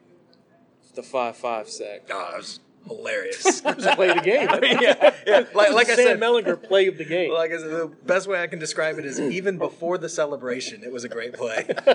the 0.94 1.02
five-five 1.02 1.68
sack? 1.68 2.09
Oh, 2.11 2.30
it 2.35 2.37
was 2.38 2.61
hilarious. 2.87 3.61
A 3.64 3.74
play 3.96 4.09
of 4.11 4.16
the 4.16 4.22
game. 4.24 4.48
yeah, 4.80 5.14
yeah. 5.26 5.44
Like, 5.54 5.72
like 5.72 5.88
I 5.90 5.96
said, 5.96 6.18
Mellinger 6.20 6.61
play 6.62 6.87
of 6.87 6.96
the 6.98 7.04
game. 7.04 7.32
like 7.32 7.52
I 7.52 7.59
said, 7.59 7.70
the 7.70 7.90
best 8.06 8.26
way 8.28 8.40
I 8.42 8.46
can 8.46 8.59
describe 8.59 8.98
it 8.98 9.04
is 9.04 9.20
even 9.20 9.59
before 9.59 9.98
the 9.98 10.09
celebration, 10.09 10.82
it 10.82 10.90
was 10.92 11.04
a 11.04 11.09
great 11.09 11.35
play, 11.35 11.64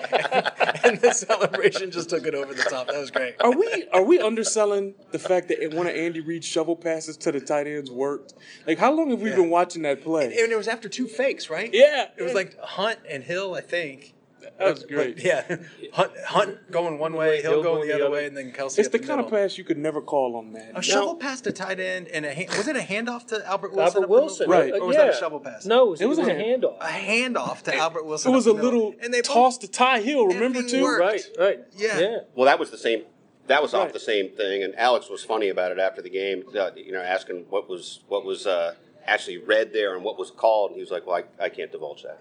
and 0.83 0.99
the 0.99 1.13
celebration 1.13 1.91
just 1.91 2.09
took 2.09 2.25
it 2.25 2.33
over 2.35 2.53
the 2.53 2.63
top. 2.63 2.87
That 2.87 2.99
was 2.99 3.11
great. 3.11 3.35
Are 3.39 3.51
we 3.51 3.85
are 3.93 4.03
we 4.03 4.19
underselling 4.19 4.93
the 5.11 5.19
fact 5.19 5.47
that 5.49 5.73
one 5.73 5.87
of 5.87 5.95
Andy 5.95 6.19
Reid's 6.21 6.45
shovel 6.45 6.75
passes 6.75 7.17
to 7.17 7.31
the 7.31 7.39
tight 7.39 7.67
ends 7.67 7.91
worked? 7.91 8.33
Like, 8.67 8.77
how 8.77 8.91
long 8.91 9.09
have 9.11 9.21
we 9.21 9.29
Yeah. 9.29 9.37
been 9.37 9.49
watching 9.49 9.81
that 9.83 10.01
play? 10.03 10.25
And 10.25 10.51
it 10.51 10.57
was 10.57 10.67
after 10.67 10.89
two 10.89 11.07
fakes, 11.07 11.49
right? 11.49 11.69
Yeah, 11.73 12.07
It 12.17 12.23
was 12.23 12.33
like 12.33 12.57
Hunt 12.59 12.99
and 13.09 13.23
Hill, 13.23 13.53
I 13.55 13.61
think. 13.61 14.13
That 14.41 14.60
was 14.60 14.80
But, 14.82 14.89
great. 14.89 15.23
yeah, 15.23 15.43
Hunt, 15.93 16.12
Hunt 16.25 16.71
going 16.71 16.97
one 16.99 17.13
way, 17.13 17.41
Hill 17.41 17.62
going 17.63 17.88
the 17.88 17.93
other 17.95 18.10
way, 18.10 18.25
and 18.27 18.36
then 18.36 18.51
Kelce. 18.51 18.80
It's 18.80 18.89
the 18.89 18.97
the 18.97 19.08
kind 19.08 19.19
of 19.21 19.30
pass 19.30 19.58
you 19.58 19.63
could 19.63 19.77
never 19.77 20.01
call 20.01 20.36
on 20.36 20.54
that. 20.54 20.71
A 20.75 20.82
shovel 20.82 21.15
pass 21.15 21.41
to 21.41 21.51
tight 21.51 21.80
end 21.80 22.08
and 22.10 22.25
a 22.25 22.34
hand, 22.34 22.49
was 22.49 22.67
it 22.67 22.75
a 22.75 22.80
handoff 22.80 23.27
to 23.27 23.45
Albert 23.47 23.73
Wilson? 23.73 24.04
Albert 24.04 24.10
Wilson. 24.10 24.49
Right. 24.49 24.73
Or 24.73 24.86
was 24.88 24.95
yeah. 24.95 25.06
that 25.06 25.15
a 25.15 25.17
shovel 25.19 25.39
pass? 25.39 25.65
No, 25.65 25.88
it 25.88 25.89
was, 25.91 26.01
It 26.01 26.06
was 26.10 26.17
a 26.19 26.21
a 26.23 26.25
hand- 26.34 26.63
handoff. 26.63 26.80
a 26.82 26.86
handoff 26.86 27.62
to 27.63 27.75
Albert 27.75 28.06
Wilson. 28.06 28.32
It 28.32 28.36
was 28.36 28.47
a 28.47 28.54
little 28.54 28.93
and 29.01 29.13
they 29.13 29.21
both- 29.21 29.30
toss 29.32 29.58
to 29.60 29.67
Ty 29.67 30.01
Hill. 30.01 30.27
Remember 30.27 30.62
Effing 30.62 30.69
too? 30.69 30.84
worked. 30.84 31.01
Right, 31.01 31.21
right. 31.39 31.60
Yeah. 31.75 31.99
yeah. 31.99 32.17
Well, 32.36 32.45
that 32.45 32.60
was 32.60 32.69
the 32.71 32.77
same. 32.77 33.04
That 33.47 33.62
was 33.62 33.73
Right. 33.73 33.82
off 33.88 33.91
the 33.93 33.99
same 33.99 34.30
thing, 34.30 34.63
and 34.63 34.73
Alex 34.77 35.10
was 35.10 35.23
funny 35.23 35.49
about 35.49 35.71
it 35.71 35.80
after 35.80 36.01
the 36.01 36.10
game. 36.10 36.43
Uh, 36.58 36.69
you 36.75 36.91
know, 36.91 37.01
asking 37.01 37.45
what 37.49 37.67
was 37.69 38.01
what 38.08 38.23
was 38.23 38.45
uh, 38.47 38.75
actually 39.05 39.37
read 39.39 39.73
there 39.73 39.95
and 39.95 40.03
what 40.03 40.17
was 40.17 40.31
called, 40.31 40.71
and 40.71 40.75
he 40.75 40.81
was 40.81 40.91
like, 40.91 41.05
"Well, 41.05 41.23
I, 41.39 41.45
I 41.45 41.49
can't 41.49 41.71
divulge 41.71 42.03
that." 42.03 42.19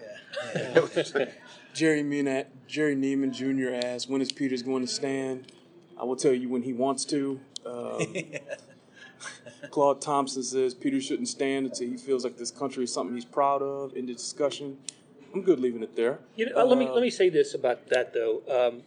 Yeah. 0.55 1.25
Jerry 1.73 2.03
Neiman, 2.03 2.45
Jerry 2.67 2.95
Neiman 2.95 3.31
Jr. 3.31 3.85
asked, 3.85 4.09
"When 4.09 4.21
is 4.21 4.31
Peters 4.31 4.61
going 4.61 4.81
to 4.81 4.91
stand?" 4.91 5.51
I 5.99 6.03
will 6.03 6.15
tell 6.15 6.33
you 6.33 6.49
when 6.49 6.63
he 6.63 6.73
wants 6.73 7.05
to. 7.05 7.39
Um, 7.65 8.01
Claude 9.69 10.01
Thompson 10.01 10.41
says 10.41 10.73
Peter 10.73 10.99
shouldn't 10.99 11.27
stand 11.27 11.67
until 11.67 11.87
he 11.87 11.97
feels 11.97 12.23
like 12.23 12.37
this 12.37 12.49
country 12.49 12.83
is 12.83 12.93
something 12.93 13.13
he's 13.15 13.25
proud 13.25 13.61
of. 13.61 13.95
In 13.95 14.07
the 14.07 14.13
discussion, 14.13 14.77
I'm 15.33 15.43
good 15.43 15.59
leaving 15.59 15.83
it 15.83 15.95
there. 15.95 16.19
You 16.35 16.49
know, 16.49 16.57
uh, 16.57 16.65
let 16.65 16.77
me 16.77 16.87
Uh, 16.87 16.93
let 16.93 17.03
me 17.03 17.11
say 17.11 17.29
this 17.29 17.53
about 17.53 17.87
that 17.89 18.13
though. 18.13 18.41
Um, 18.49 18.81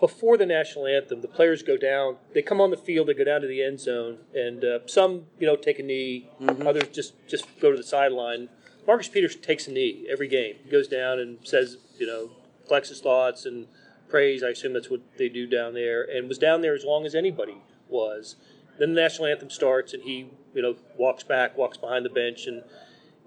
before 0.00 0.38
the 0.38 0.46
national 0.46 0.86
anthem, 0.86 1.20
the 1.20 1.28
players 1.28 1.62
go 1.62 1.76
down. 1.76 2.16
They 2.32 2.42
come 2.42 2.60
on 2.60 2.70
the 2.70 2.76
field. 2.76 3.08
They 3.08 3.14
go 3.14 3.24
down 3.24 3.42
to 3.42 3.46
the 3.46 3.62
end 3.62 3.80
zone, 3.80 4.18
and 4.34 4.64
uh, 4.64 4.78
some, 4.86 5.26
you 5.38 5.46
know, 5.46 5.56
take 5.56 5.78
a 5.78 5.82
knee. 5.82 6.28
Others 6.40 6.88
just 6.88 7.14
just 7.28 7.46
go 7.60 7.70
to 7.70 7.76
the 7.76 7.82
sideline. 7.82 8.48
Marcus 8.86 9.08
Peters 9.08 9.36
takes 9.36 9.68
a 9.68 9.70
knee 9.70 10.06
every 10.10 10.26
game. 10.26 10.56
He 10.64 10.70
goes 10.70 10.88
down 10.88 11.20
and 11.20 11.38
says, 11.44 11.76
you 11.98 12.06
know, 12.06 12.30
collects 12.66 12.88
his 12.88 13.00
thoughts 13.00 13.44
and 13.44 13.66
prays. 14.08 14.42
I 14.42 14.48
assume 14.48 14.72
that's 14.72 14.90
what 14.90 15.02
they 15.18 15.28
do 15.28 15.46
down 15.46 15.74
there, 15.74 16.02
and 16.02 16.28
was 16.28 16.38
down 16.38 16.62
there 16.62 16.74
as 16.74 16.84
long 16.84 17.04
as 17.04 17.14
anybody 17.14 17.58
was. 17.88 18.36
Then 18.78 18.94
the 18.94 19.00
national 19.00 19.26
anthem 19.28 19.50
starts, 19.50 19.92
and 19.92 20.02
he, 20.02 20.30
you 20.54 20.62
know, 20.62 20.76
walks 20.96 21.22
back, 21.22 21.56
walks 21.58 21.76
behind 21.76 22.06
the 22.06 22.10
bench, 22.10 22.46
and 22.46 22.62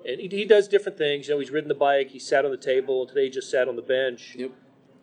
and 0.05 0.19
he, 0.19 0.27
he 0.27 0.45
does 0.45 0.67
different 0.67 0.97
things. 0.97 1.27
You 1.27 1.35
know, 1.35 1.39
he's 1.39 1.51
ridden 1.51 1.69
the 1.69 1.75
bike, 1.75 2.09
he 2.09 2.19
sat 2.19 2.45
on 2.45 2.51
the 2.51 2.57
table, 2.57 3.01
and 3.01 3.09
today 3.09 3.25
he 3.25 3.29
just 3.29 3.51
sat 3.51 3.67
on 3.67 3.75
the 3.75 3.83
bench. 3.83 4.35
Yep. 4.37 4.51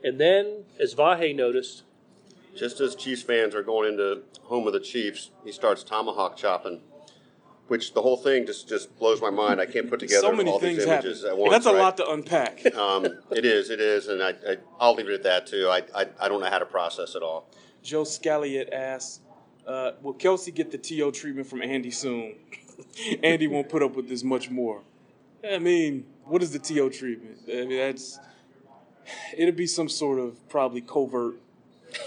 And 0.02 0.18
then, 0.20 0.64
as 0.80 0.94
Vahe 0.94 1.34
noticed, 1.34 1.82
Just 2.56 2.80
as 2.80 2.94
Chiefs 2.94 3.22
fans 3.22 3.54
are 3.54 3.62
going 3.62 3.92
into 3.92 4.22
home 4.44 4.66
of 4.66 4.72
the 4.72 4.80
Chiefs, 4.80 5.30
he 5.44 5.52
starts 5.52 5.82
tomahawk 5.84 6.36
chopping, 6.36 6.80
which 7.68 7.92
the 7.94 8.02
whole 8.02 8.16
thing 8.16 8.46
just 8.46 8.68
just 8.68 8.96
blows 8.98 9.20
my 9.20 9.30
mind. 9.30 9.60
I 9.60 9.66
can't 9.66 9.88
put 9.88 10.00
together 10.00 10.22
so 10.22 10.32
many 10.32 10.50
all 10.50 10.58
things 10.58 10.78
these 10.78 10.86
images 10.86 11.22
happen. 11.22 11.32
at 11.32 11.38
once. 11.38 11.52
That's 11.52 11.66
a 11.66 11.72
right? 11.72 11.78
lot 11.80 11.96
to 11.98 12.10
unpack. 12.10 12.62
Um, 12.74 13.04
it 13.30 13.44
is, 13.44 13.70
it 13.70 13.80
is, 13.80 14.08
and 14.08 14.22
I, 14.22 14.30
I 14.48 14.56
I'll 14.80 14.94
leave 14.94 15.08
it 15.08 15.14
at 15.14 15.22
that 15.24 15.46
too. 15.46 15.68
I, 15.68 15.82
I 15.94 16.06
I 16.18 16.28
don't 16.28 16.40
know 16.40 16.50
how 16.50 16.58
to 16.58 16.66
process 16.66 17.14
it 17.14 17.22
all. 17.22 17.46
Joe 17.82 18.02
Scalliot 18.02 18.72
asks, 18.72 19.20
uh, 19.66 19.92
"Will 20.02 20.14
Kelce 20.14 20.52
get 20.54 20.70
the 20.70 20.78
TO 20.78 21.12
treatment 21.12 21.46
from 21.46 21.62
Andy 21.62 21.90
soon? 21.90 22.36
Andy 23.22 23.46
won't 23.46 23.68
put 23.68 23.82
up 23.82 23.94
with 23.94 24.08
this 24.08 24.24
much 24.24 24.50
more." 24.50 24.82
I 25.48 25.58
mean, 25.58 26.04
what 26.24 26.42
is 26.42 26.50
the 26.52 26.58
TO 26.58 26.90
treatment? 26.90 27.38
I 27.48 27.64
mean, 27.66 27.78
that's 27.78 28.18
it'll 29.37 29.55
be 29.55 29.66
some 29.66 29.88
sort 29.88 30.18
of 30.18 30.49
probably 30.49 30.81
covert, 30.81 31.37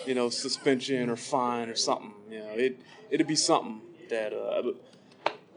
you 0.05 0.15
know, 0.15 0.29
suspension 0.29 1.09
or 1.09 1.15
fine 1.15 1.69
or 1.69 1.75
something. 1.75 2.13
You 2.29 2.39
know, 2.39 2.49
it 2.55 2.79
it'll 3.09 3.27
be 3.27 3.35
something 3.35 3.81
that. 4.09 4.33
Uh, 4.33 4.73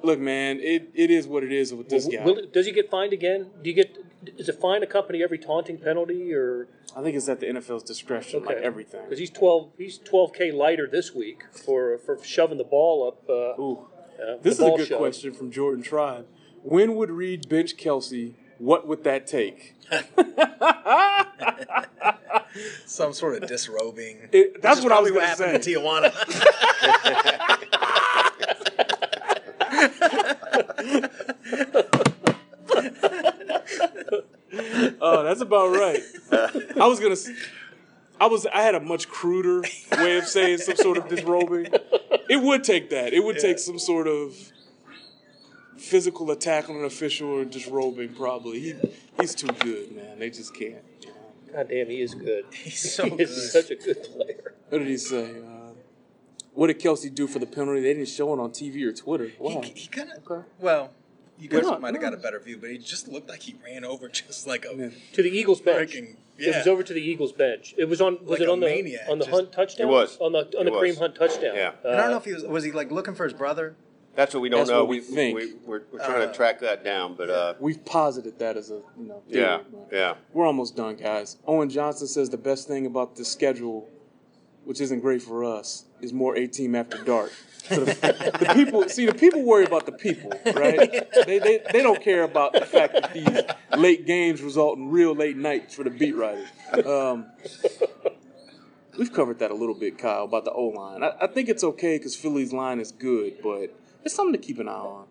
look, 0.03 0.19
man, 0.21 0.59
it, 0.61 0.91
it 0.95 1.11
is 1.11 1.27
what 1.27 1.43
it 1.43 1.53
is 1.53 1.75
with 1.75 1.89
this 1.89 2.07
guy. 2.07 2.25
will, 2.25 2.47
does 2.53 2.67
he 2.67 2.73
get 2.73 2.91
fined 2.91 3.13
again? 3.13 3.51
Do 3.63 3.71
you 3.71 3.77
get 3.77 3.97
is 4.39 4.49
a 4.49 4.53
fine 4.53 4.83
a 4.83 4.87
company 4.87 5.23
every 5.23 5.39
taunting 5.39 5.79
penalty 5.79 6.33
or 6.33 6.69
I 6.97 7.03
think 7.03 7.17
it's 7.17 7.29
at 7.29 7.41
the 7.41 7.47
NFL's 7.47 7.83
discretion, 7.83 8.45
like 8.45 8.57
everything. 8.57 9.03
Because 9.05 9.19
he's 9.19 9.31
twelve 9.31 9.71
he's 9.77 9.99
twelve 9.99 10.33
k 10.33 10.51
lighter 10.51 10.89
this 10.91 11.15
week 11.15 11.45
for 11.53 11.99
for 11.99 12.23
shoving 12.25 12.59
the 12.59 12.65
ball 12.65 13.07
up. 13.09 13.29
Uh, 13.29 13.61
Ooh. 13.61 13.87
uh, 14.21 14.37
This 14.43 14.55
is 14.55 14.61
a 14.61 14.71
good 14.71 14.89
shove. 14.89 14.99
question 14.99 15.33
from 15.33 15.51
Jordan 15.51 15.83
Tribe. 15.83 16.27
When 16.63 16.97
would 16.97 17.11
Reid 17.11 17.49
bench 17.49 17.77
Kelce? 17.77 18.35
What 18.59 18.87
would 18.87 19.05
that 19.05 19.27
take? 19.27 19.75
Some 22.87 23.13
sort 23.13 23.43
of 23.43 23.49
disrobing. 23.49 24.29
It- 24.33 24.63
that's 24.63 24.83
what 24.83 24.93
I 24.93 25.01
was 25.01 25.11
gonna 25.11 25.27
happened 25.27 25.63
say. 25.63 25.75
in 25.75 25.83
Tijuana. 25.83 26.13
Oh, 35.01 35.23
that's 35.23 35.41
about 35.41 35.75
right. 35.77 36.01
I 36.81 36.87
was 36.87 37.01
gonna. 37.01 37.17
I 38.21 38.27
was. 38.27 38.47
I 38.47 38.63
had 38.63 38.75
a 38.75 38.81
much 38.81 39.09
cruder 39.09 39.63
way 39.99 40.17
of 40.19 40.27
saying 40.27 40.59
some 40.59 40.77
sort 40.77 40.99
of 40.99 41.09
disrobing. 41.09 41.67
It 42.29 42.43
would 42.43 42.65
take 42.65 42.91
that. 42.91 43.13
It 43.13 43.23
would 43.23 43.39
take 43.39 43.59
some 43.59 43.79
sort 43.79 44.09
of 44.09 44.35
physical 45.79 46.31
attack 46.31 46.69
on 46.69 46.77
an 46.77 46.85
official 46.85 47.29
or 47.29 47.45
disrobing. 47.45 48.11
Probably. 48.15 48.61
He, 48.61 48.75
he's 49.21 49.35
too 49.35 49.49
good, 49.61 49.93
man. 49.95 50.19
They 50.19 50.31
just 50.31 50.55
can't. 50.55 50.83
you 51.03 51.09
know. 51.09 51.15
God 51.55 51.69
damn, 51.69 51.87
he 51.89 52.01
is 52.01 52.15
good. 52.15 52.45
He's 52.53 52.93
so 52.95 53.05
he 53.05 53.17
good. 53.17 53.29
such 53.29 53.71
a 53.71 53.77
good 53.77 54.03
player. 54.03 54.55
What 54.69 54.79
did 54.79 54.89
he 54.89 54.97
say? 54.97 55.31
Uh, 55.41 55.73
what 56.55 56.67
did 56.69 56.81
Kelce 56.81 57.15
do 57.15 57.27
for 57.27 57.39
the 57.39 57.47
penalty? 57.47 57.81
They 57.81 57.95
didn't 57.95 58.09
show 58.09 58.33
it 58.35 58.41
on 58.41 58.51
TV 58.51 58.83
or 58.87 58.93
Twitter. 58.93 59.31
Wow. 59.39 59.61
He, 59.63 59.71
he 59.83 59.87
kind 59.89 60.11
of 60.11 60.31
Okay. 60.31 60.47
well, 60.59 60.91
you 61.39 61.49
guys 61.49 61.65
might 61.81 61.95
have 61.95 62.03
got 62.03 62.15
a 62.15 62.17
better 62.19 62.41
view, 62.41 62.57
but 62.59 62.71
he 62.71 62.79
just 62.79 63.09
looked 63.09 63.29
like 63.29 63.43
he 63.43 63.55
ran 63.65 63.85
over 63.85 64.09
just 64.11 64.47
like 64.47 64.65
a 64.65 64.75
Yeah. 64.75 64.89
To 65.15 65.23
the 65.23 65.31
Eagles 65.31 65.61
bench. 65.61 65.93
Freaking- 65.93 66.17
It 66.39 66.55
was 66.57 66.67
over 66.67 66.83
to 66.83 66.93
the 66.93 67.01
Eagles 67.01 67.33
bench. 67.33 67.75
It 67.79 67.85
was 67.87 68.01
on. 68.01 68.19
Was 68.23 68.33
Like 68.33 68.41
it 68.41 68.49
on 68.49 68.61
the 68.61 68.67
maniac, 68.67 69.09
on 69.09 69.19
the 69.19 69.25
just- 69.27 69.35
Hunt 69.35 69.53
touchdown? 69.53 69.89
It 69.89 69.91
was. 69.91 70.17
on 70.19 70.33
the 70.33 70.41
on 70.59 70.65
the 70.67 70.73
It 70.73 70.75
Kareem. 70.75 70.99
Hunt 70.99 71.15
touchdown. 71.15 71.55
Yeah. 71.55 71.73
And 71.85 71.95
I 71.95 72.01
don't 72.03 72.11
know 72.11 72.17
Uh, 72.17 72.19
if 72.19 72.25
he 72.25 72.33
was 72.35 72.45
was 72.45 72.65
he 72.65 72.73
like 72.73 72.91
looking 72.91 73.15
for 73.15 73.25
his 73.25 73.33
brother. 73.35 73.77
That's 74.17 74.33
what 74.35 74.41
we 74.41 74.49
don't 74.49 74.61
That's 74.61 74.71
know. 74.71 74.81
what 74.81 74.89
we 74.89 75.01
think. 75.01 75.39
We, 75.39 75.55
we're, 75.67 75.83
we're 75.93 75.99
trying 76.05 76.27
to 76.27 76.35
track 76.35 76.61
that 76.61 76.83
down, 76.83 77.15
but 77.15 77.29
uh, 77.31 77.55
We've 77.61 77.85
posited 77.85 78.39
that 78.39 78.57
as 78.57 78.71
a 78.71 78.81
you 78.99 79.07
know. 79.09 79.23
Theory, 79.31 79.43
yeah, 79.45 79.59
but- 79.71 79.89
yeah. 79.93 80.15
We're 80.33 80.47
almost 80.47 80.75
done, 80.75 80.97
guys. 80.97 81.37
Owen 81.47 81.69
Johnson 81.69 82.07
says 82.09 82.31
the 82.31 82.39
best 82.39 82.67
thing 82.67 82.87
about 82.87 83.17
the 83.17 83.25
schedule, 83.27 83.89
which 84.65 84.81
isn't 84.81 85.01
great 85.01 85.21
for 85.23 85.45
us, 85.45 85.85
is 86.01 86.13
more 86.15 86.35
A 86.37 86.47
team 86.47 86.75
after 86.75 86.97
dark. 87.05 87.31
So 87.69 87.85
the, 87.85 87.93
the 88.41 88.55
people 88.55 88.89
see 88.89 89.07
the 89.07 89.15
people 89.15 89.43
worry 89.43 89.65
about 89.65 89.87
the 89.87 89.93
people, 89.93 90.31
right? 90.55 91.07
They, 91.27 91.39
they 91.39 91.61
they 91.73 91.83
don't 91.83 92.01
care 92.01 92.23
about 92.23 92.53
the 92.53 92.65
fact 92.65 92.95
that 92.95 93.13
these 93.13 93.43
late 93.77 94.07
games 94.07 94.41
result 94.41 94.79
in 94.79 94.89
real 94.89 95.15
late 95.15 95.37
nights 95.37 95.75
for 95.75 95.83
the 95.85 95.91
beat 95.91 96.15
writers. 96.15 96.49
Um, 96.87 97.27
we've 98.97 99.13
covered 99.13 99.41
that 99.41 99.51
a 99.51 99.55
little 99.55 99.75
bit, 99.75 99.99
Kyle, 99.99 100.25
about 100.25 100.45
the 100.45 100.53
O 100.53 100.67
line. 100.69 101.03
I, 101.03 101.13
I 101.23 101.27
think 101.27 101.49
it's 101.49 101.65
okay 101.65 101.99
because 101.99 102.15
Philly's 102.17 102.53
line 102.53 102.79
is 102.81 102.93
good, 102.93 103.39
but 103.43 103.75
it's 104.07 104.15
something 104.15 104.41
to 104.41 104.47
keep 104.47 104.59
an 104.59 104.69
eye 104.69 104.73
on. 104.73 105.07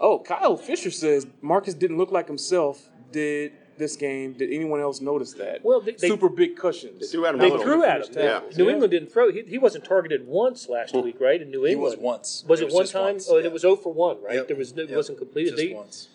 Oh, 0.00 0.18
Kyle 0.18 0.56
Fisher 0.56 0.90
says 0.90 1.26
Marcus 1.42 1.74
didn't 1.74 1.98
look 1.98 2.10
like 2.10 2.26
himself. 2.26 2.90
Did 3.12 3.52
this 3.76 3.96
game? 3.96 4.32
Did 4.34 4.52
anyone 4.52 4.80
else 4.80 5.00
notice 5.00 5.32
that? 5.34 5.64
Well, 5.64 5.80
they- 5.80 5.92
they- 5.92 6.08
super 6.08 6.28
big 6.28 6.56
cushions. 6.56 7.00
They 7.00 7.06
threw 7.06 7.26
at 7.26 7.34
him 7.34 7.40
They 7.40 7.50
threw 7.50 7.82
at 7.82 8.08
him. 8.08 8.14
Yeah. 8.16 8.40
New 8.56 8.70
England 8.70 8.92
didn't 8.92 9.10
throw. 9.10 9.32
He, 9.32 9.42
he 9.42 9.58
wasn't 9.58 9.84
targeted 9.84 10.26
once 10.26 10.68
last 10.68 10.92
hmm. 10.94 11.02
week, 11.02 11.20
right? 11.20 11.40
In 11.40 11.50
New 11.50 11.66
England, 11.66 11.70
He 11.70 11.76
was 11.76 11.96
once. 11.96 12.44
Was 12.46 12.60
It 12.60 12.64
it, 12.64 12.66
was 12.66 12.74
one 12.74 12.86
time? 12.86 13.14
once, 13.14 13.28
Oh, 13.28 13.38
yeah. 13.38 13.46
it 13.46 13.52
was 13.52 13.62
0 13.62 13.76
for 13.76 13.92
one, 13.92 14.22
right? 14.22 14.36
Yep. 14.36 14.48
There 14.48 14.56
was 14.56 14.72
it 14.72 14.88
Yep. 14.88 14.96
wasn't 14.96 15.18
completed. 15.18 15.50
Just 15.50 15.62
They, 15.62 15.74
once. 15.74 16.08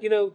you 0.00 0.08
know, 0.08 0.32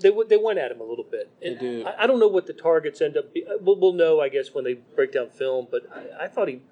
they 0.00 0.10
they 0.28 0.36
went 0.36 0.58
at 0.58 0.72
him 0.72 0.80
a 0.80 0.84
little 0.84 1.04
bit. 1.04 1.30
And 1.40 1.56
They 1.56 1.60
did. 1.60 1.86
I, 1.86 1.94
I 2.02 2.06
don't 2.06 2.18
know 2.18 2.28
what 2.28 2.46
the 2.46 2.52
targets 2.52 3.00
end 3.00 3.16
up. 3.16 3.32
Be, 3.32 3.46
uh, 3.46 3.54
we'll, 3.60 3.78
we'll 3.78 3.92
know, 3.92 4.20
I 4.20 4.28
guess, 4.28 4.52
when 4.52 4.64
they 4.64 4.74
break 4.74 5.12
down 5.12 5.30
film. 5.30 5.68
But 5.70 5.82
I, 5.94 6.24
I 6.24 6.28
thought 6.28 6.48
he, 6.48 6.62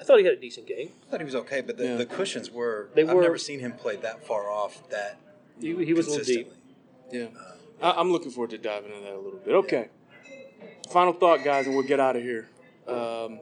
I 0.00 0.04
thought 0.04 0.18
he 0.18 0.24
had 0.24 0.34
a 0.34 0.40
decent 0.40 0.66
game. 0.66 0.90
I 1.06 1.10
thought 1.10 1.20
he 1.20 1.24
was 1.24 1.34
okay, 1.36 1.60
but 1.60 1.76
the, 1.76 1.84
Yeah. 1.86 1.96
the 1.96 2.06
cushions 2.06 2.50
were. 2.50 2.88
They 2.94 3.02
I've 3.02 3.12
were- 3.14 3.22
never 3.22 3.38
seen 3.38 3.60
him 3.60 3.72
play 3.72 3.96
that 3.96 4.26
far 4.26 4.50
off. 4.50 4.88
That 4.90 5.18
He, 5.60 5.68
he 5.84 5.92
was 5.94 6.06
a 6.06 6.10
little 6.10 6.24
deep. 6.24 6.52
consistently. 7.10 7.30
Yeah, 7.80 7.88
I, 7.90 8.00
I'm 8.00 8.10
looking 8.10 8.30
forward 8.30 8.50
to 8.50 8.58
diving 8.58 8.90
into 8.90 9.04
that 9.04 9.14
a 9.14 9.18
little 9.20 9.38
bit. 9.38 9.54
Okay. 9.54 9.88
Final 10.90 11.12
thought, 11.12 11.44
guys, 11.44 11.66
and 11.66 11.74
we'll 11.76 11.86
get 11.86 12.00
out 12.00 12.16
of 12.16 12.22
here. 12.22 12.48
Um, 12.86 13.40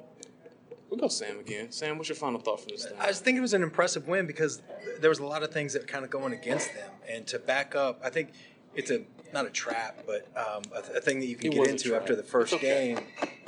we'll 0.91 0.99
go 1.01 1.09
Sam 1.09 1.38
again. 1.41 1.73
Sam, 1.73 1.97
what's 1.97 2.09
your 2.09 2.17
final 2.17 2.38
thought 2.41 2.61
for 2.61 2.69
this 2.69 2.85
thing? 2.85 2.97
I 3.01 3.07
just 3.09 3.25
think 3.25 3.37
it 3.38 3.41
was 3.41 3.55
an 3.55 3.62
impressive 3.62 4.07
win 4.07 4.27
because 4.27 4.62
there 5.01 5.09
was 5.11 5.19
a 5.19 5.25
lot 5.27 5.43
of 5.43 5.51
things 5.53 5.73
that 5.73 5.83
were 5.83 5.88
kind 5.88 6.05
of 6.05 6.11
going 6.11 6.33
against 6.33 6.73
them, 6.75 6.91
and 7.09 7.27
to 7.29 7.38
back 7.38 7.75
up, 7.75 8.01
I 8.05 8.11
think 8.11 8.31
it's 8.75 8.91
a 8.91 9.03
not 9.33 9.47
a 9.47 9.51
trap, 9.51 10.01
but 10.07 10.29
um, 10.37 10.63
a, 10.77 10.83
th- 10.83 10.95
a 10.99 11.01
thing 11.01 11.19
that 11.21 11.25
you 11.27 11.37
can 11.37 11.53
It 11.53 11.55
get 11.55 11.69
into 11.69 11.95
after 11.95 12.15
the 12.15 12.23
first 12.23 12.53
okay. 12.53 12.95
game. 12.95 13.01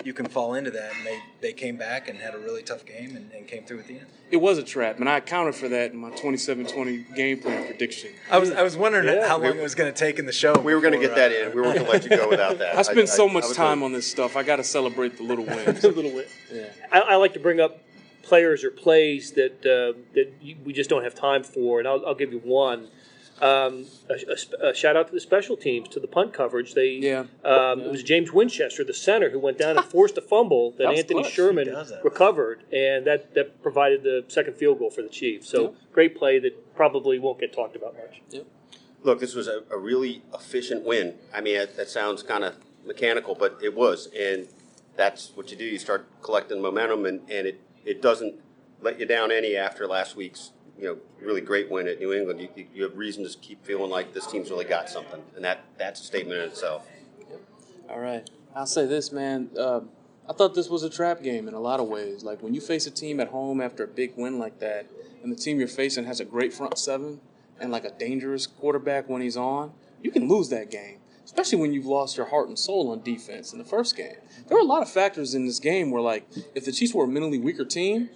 You 0.02 0.14
can 0.14 0.26
fall 0.26 0.54
into 0.54 0.70
that, 0.70 0.92
and 0.96 1.06
they, 1.06 1.20
they 1.42 1.52
came 1.52 1.76
back 1.76 2.08
and 2.08 2.18
had 2.18 2.34
a 2.34 2.38
really 2.38 2.62
tough 2.62 2.86
game 2.86 3.14
and, 3.16 3.30
and 3.32 3.46
came 3.46 3.64
through 3.64 3.80
at 3.80 3.86
the 3.86 3.98
end. 3.98 4.06
It 4.30 4.38
was 4.38 4.56
a 4.56 4.62
trap, 4.62 4.98
and 4.98 5.08
I 5.10 5.18
accounted 5.18 5.54
for 5.54 5.68
that 5.68 5.92
in 5.92 5.98
my 5.98 6.10
27-20 6.12 7.14
game 7.14 7.38
plan 7.38 7.66
prediction. 7.66 8.12
I 8.30 8.38
was 8.38 8.50
I 8.50 8.62
was 8.62 8.76
wondering 8.78 9.06
Yeah. 9.06 9.28
how 9.28 9.36
long 9.36 9.58
it 9.58 9.62
was 9.62 9.74
going 9.74 9.92
to 9.92 9.98
take 9.98 10.18
in 10.18 10.24
the 10.24 10.32
show. 10.32 10.58
We 10.58 10.74
were 10.74 10.80
going 10.80 10.94
to 10.94 10.98
before, 10.98 11.14
get 11.16 11.30
that 11.30 11.44
uh, 11.46 11.48
in. 11.50 11.54
We 11.54 11.60
weren't 11.60 11.74
going 11.74 11.86
to 11.86 11.92
let 11.92 12.04
you 12.04 12.16
go 12.16 12.28
without 12.30 12.58
that. 12.58 12.76
I 12.78 12.82
spend 12.82 13.08
so 13.10 13.28
I 13.28 13.32
much 13.32 13.44
was 13.48 13.56
time 13.56 13.76
gonna- 13.80 13.84
on 13.86 13.92
this 13.92 14.10
stuff. 14.10 14.36
I 14.36 14.42
got 14.42 14.56
to 14.56 14.64
celebrate 14.64 15.18
the 15.18 15.22
little 15.22 15.44
wins. 15.44 15.84
a 15.84 15.88
little 15.88 16.10
bit. 16.10 16.28
Yeah. 16.52 16.64
I, 16.92 17.00
I 17.00 17.16
like 17.16 17.34
to 17.34 17.40
bring 17.40 17.60
up 17.60 17.82
players 18.22 18.64
or 18.64 18.70
plays 18.70 19.32
that 19.32 19.58
uh, 19.66 19.98
that 20.14 20.32
you, 20.40 20.56
we 20.64 20.72
just 20.72 20.88
don't 20.88 21.04
have 21.04 21.14
time 21.14 21.44
for, 21.44 21.78
and 21.78 21.86
I'll, 21.86 22.04
I'll 22.06 22.14
give 22.14 22.32
you 22.32 22.38
one. 22.40 22.88
Um, 23.40 23.86
a, 24.08 24.14
a 24.64 24.68
a 24.70 24.74
shout 24.74 24.96
out 24.96 25.08
to 25.08 25.12
the 25.12 25.20
special 25.20 25.56
teams 25.56 25.88
to 25.90 26.00
the 26.00 26.06
punt 26.06 26.32
coverage. 26.32 26.74
They 26.74 26.90
Yeah. 26.92 27.24
Um, 27.44 27.80
It 27.80 27.90
was 27.90 28.02
James 28.02 28.32
Winchester, 28.32 28.84
the 28.84 28.94
center, 28.94 29.30
who 29.30 29.38
went 29.38 29.58
down 29.58 29.76
and 29.76 29.84
forced 29.96 30.16
a 30.16 30.20
fumble 30.20 30.70
that, 30.72 30.84
That 30.84 30.94
Anthony 30.98 31.22
clutch. 31.22 31.32
Sherman 31.32 31.66
He 31.66 31.72
does 31.72 31.90
that. 31.90 32.04
recovered, 32.04 32.62
and 32.72 33.04
that, 33.06 33.34
that 33.34 33.60
provided 33.62 34.02
the 34.04 34.24
second 34.28 34.54
field 34.56 34.78
goal 34.78 34.90
for 34.90 35.02
the 35.02 35.08
Chiefs. 35.08 35.48
So 35.48 35.62
Yeah. 35.62 35.68
great 35.92 36.16
play 36.16 36.38
that 36.38 36.74
probably 36.76 37.18
won't 37.18 37.40
get 37.40 37.52
talked 37.52 37.74
about 37.76 37.94
much. 37.96 38.22
Look, 39.02 39.20
this 39.20 39.34
was 39.34 39.48
a, 39.48 39.64
a 39.70 39.76
really 39.78 40.22
efficient 40.32 40.84
win. 40.84 41.14
I 41.34 41.40
mean, 41.42 41.58
that, 41.58 41.76
that 41.76 41.88
sounds 41.90 42.22
kind 42.22 42.42
of 42.44 42.54
mechanical, 42.86 43.34
but 43.34 43.58
it 43.62 43.74
was. 43.74 44.08
And 44.18 44.48
that's 44.96 45.32
what 45.34 45.50
you 45.50 45.56
do. 45.58 45.64
You 45.64 45.78
start 45.78 46.06
collecting 46.22 46.62
momentum, 46.62 47.04
and, 47.04 47.20
and 47.28 47.46
it, 47.46 47.60
it 47.84 48.00
doesn't 48.00 48.36
let 48.80 48.98
you 49.00 49.04
down 49.06 49.30
any 49.32 49.56
after 49.56 49.86
last 49.86 50.14
week's 50.16 50.52
you 50.78 50.84
know 50.86 50.98
really 51.20 51.40
great 51.40 51.70
win 51.70 51.86
at 51.88 51.98
New 52.00 52.12
England. 52.12 52.40
You, 52.40 52.66
you- 52.74 52.82
have 52.84 52.96
reason 52.96 53.22
to 53.28 53.38
keep 53.38 53.64
feeling 53.64 53.90
like 53.90 54.12
this 54.12 54.26
team's 54.26 54.50
really 54.50 54.64
got 54.64 54.88
something, 54.88 55.22
and 55.36 55.44
that 55.44 55.64
that's 55.78 56.00
a 56.00 56.04
statement 56.04 56.40
in 56.40 56.48
itself. 56.48 56.86
All 57.88 58.00
right. 58.00 58.28
I'll 58.54 58.66
say 58.66 58.86
this, 58.86 59.12
man. 59.12 59.50
Uh, 59.58 59.80
I 60.28 60.32
thought 60.32 60.54
this 60.54 60.68
was 60.68 60.82
a 60.82 60.90
trap 60.90 61.22
game 61.22 61.48
in 61.48 61.54
a 61.54 61.60
lot 61.60 61.80
of 61.80 61.88
ways. 61.88 62.22
Like 62.24 62.42
when 62.42 62.54
you 62.54 62.60
face 62.60 62.86
a 62.86 62.90
team 62.90 63.20
at 63.20 63.28
home 63.28 63.60
after 63.60 63.84
a 63.84 63.88
big 63.88 64.12
win 64.16 64.38
like 64.38 64.58
that, 64.60 64.86
and 65.22 65.30
the 65.30 65.36
team 65.36 65.58
you're 65.58 65.68
facing 65.68 66.04
has 66.04 66.20
a 66.20 66.24
great 66.24 66.52
front 66.52 66.78
seven 66.78 67.20
and 67.60 67.70
like 67.70 67.84
a 67.84 67.90
dangerous 67.90 68.46
quarterback 68.46 69.08
when 69.08 69.22
he's 69.22 69.36
on, 69.36 69.72
you 70.02 70.10
can 70.10 70.28
lose 70.28 70.48
that 70.50 70.70
game. 70.70 70.98
especially 71.24 71.58
when 71.58 71.72
you've 71.72 71.86
lost 71.86 72.16
your 72.16 72.26
heart 72.26 72.48
and 72.48 72.58
soul 72.58 72.90
on 72.90 73.00
defense 73.02 73.52
in 73.52 73.58
the 73.58 73.64
first 73.64 73.96
game. 73.96 74.16
There 74.48 74.56
were 74.56 74.62
a 74.62 74.66
lot 74.66 74.82
of 74.82 74.90
factors 74.90 75.34
in 75.34 75.46
this 75.46 75.58
game 75.58 75.90
where, 75.90 76.02
like, 76.02 76.26
if 76.54 76.64
the 76.66 76.72
Chiefs 76.72 76.92
were 76.94 77.04
a 77.04 77.08
mentally 77.08 77.38
weaker 77.38 77.64
team, 77.64 78.10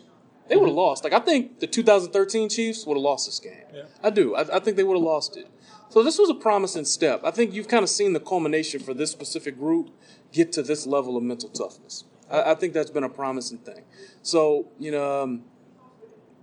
they 0.49 0.57
would 0.57 0.67
have 0.67 0.75
lost. 0.75 1.05
Like, 1.05 1.13
I 1.13 1.21
think 1.21 1.61
the 1.61 1.67
2013 1.67 2.49
Chiefs 2.49 2.87
would 2.87 2.97
have 2.97 3.03
lost 3.03 3.27
this 3.27 3.39
game. 3.39 3.65
Yeah. 3.73 3.83
I 4.03 4.11
do. 4.11 4.35
I, 4.35 4.57
I 4.57 4.61
think 4.61 4.77
they 4.77 4.85
would 4.85 4.97
have 4.97 5.05
lost 5.05 5.37
it. 5.37 5.49
So 5.91 6.03
this 6.03 6.19
was 6.19 6.29
a 6.29 6.35
promising 6.35 6.85
step. 6.85 7.23
I 7.25 7.31
think 7.31 7.55
you've 7.55 7.69
kind 7.69 7.83
of 7.83 7.89
seen 7.89 8.13
the 8.13 8.21
culmination 8.21 8.81
for 8.81 8.93
this 8.95 9.11
specific 9.11 9.59
group 9.59 9.91
get 10.33 10.53
to 10.53 10.63
this 10.63 10.87
level 10.87 11.17
of 11.17 11.23
mental 11.23 11.49
toughness. 11.49 12.05
I, 12.31 12.53
I 12.53 12.55
think 12.55 12.73
that's 12.73 12.91
been 12.91 13.05
a 13.05 13.09
promising 13.09 13.59
thing. 13.59 13.85
So, 14.23 14.69
you 14.79 14.91
know, 14.91 15.23
um, 15.23 15.45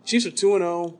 Chiefs 0.03 0.25
are 0.25 0.31
2 0.31 0.55
and 0.55 0.61
0. 0.63 0.99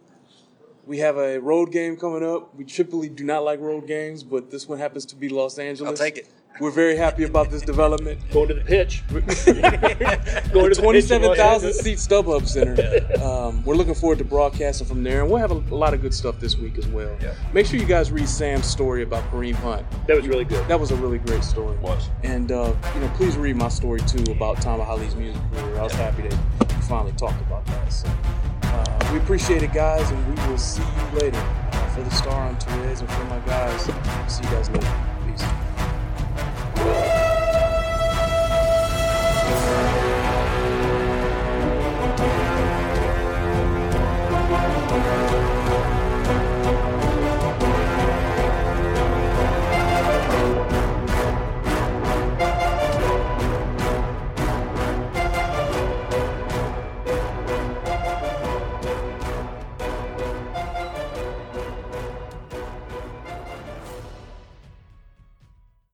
We 0.85 0.99
have 0.99 1.17
a 1.17 1.39
road 1.39 1.71
game 1.71 1.97
coming 1.97 2.23
up. 2.23 2.53
We 2.55 2.63
typically 2.63 3.09
do 3.09 3.23
not 3.23 3.43
like 3.43 3.59
road 3.59 3.87
games, 3.87 4.23
but 4.23 4.51
this 4.51 4.67
one 4.67 4.77
happens 4.77 5.05
to 5.07 5.15
be 5.15 5.29
Los 5.29 5.57
Angeles. 5.57 5.89
I'll 5.89 6.05
take 6.05 6.17
it. 6.17 6.29
We're 6.57 6.71
very 6.71 6.95
happy 6.95 7.25
about 7.25 7.51
this 7.51 7.61
development. 7.61 8.19
Going 8.31 8.47
to 8.47 8.53
the 8.53 8.61
pitch. 8.61 9.03
Going 10.53 10.73
to 10.73 10.81
27,000 10.81 11.73
seat 11.73 11.97
StubHub 11.97 12.47
Center. 12.47 13.21
Um, 13.21 13.61
we're 13.65 13.75
looking 13.75 13.93
forward 13.93 14.19
to 14.19 14.23
broadcasting 14.23 14.87
from 14.87 15.03
there, 15.03 15.21
and 15.21 15.29
we'll 15.29 15.39
have 15.39 15.51
a, 15.51 15.75
lot 15.75 15.93
of 15.93 16.01
good 16.01 16.13
stuff 16.13 16.39
this 16.39 16.57
week 16.57 16.77
as 16.77 16.87
well. 16.87 17.13
Yeah. 17.21 17.33
Make 17.53 17.65
sure 17.65 17.77
you 17.77 17.85
guys 17.85 18.09
read 18.09 18.29
Sam's 18.29 18.65
story 18.65 19.03
about 19.03 19.29
Kareem 19.31 19.55
Hunt. 19.55 19.85
That 20.07 20.15
was 20.15 20.27
really 20.27 20.45
good. 20.45 20.65
That 20.69 20.79
was 20.79 20.91
a 20.91 20.95
really 20.95 21.17
great 21.17 21.43
story. 21.43 21.75
It 21.75 21.81
was. 21.81 22.09
And 22.23 22.51
uh, 22.53 22.73
you 22.93 23.01
know, 23.01 23.11
please 23.15 23.35
read 23.35 23.57
my 23.57 23.67
story 23.67 23.99
too 24.01 24.31
about 24.31 24.61
Tom 24.61 24.79
Holly's 24.79 25.15
music 25.15 25.41
career. 25.51 25.77
I 25.77 25.83
was 25.83 25.93
happy 25.93 26.27
that 26.29 26.69
we 26.73 26.81
finally 26.83 27.11
talked 27.13 27.41
about 27.41 27.65
that. 27.65 27.91
So 27.91 28.07
uh, 28.63 29.09
we 29.11 29.19
appreciate 29.19 29.61
it, 29.61 29.73
guys, 29.73 30.09
and 30.09 30.27
we 30.27 30.47
will 30.47 30.57
see 30.57 30.83
you 30.83 31.19
later. 31.19 31.37
Uh, 31.71 31.89
for 31.89 32.01
the 32.01 32.11
star 32.11 32.47
on 32.47 32.55
Terez 32.57 33.01
and 33.01 33.09
for 33.11 33.23
my 33.25 33.39
guys, 33.39 33.81
see 34.31 34.43
you 34.43 34.49
guys 34.51 34.69
later. 34.69 34.93
Peace. 35.27 35.74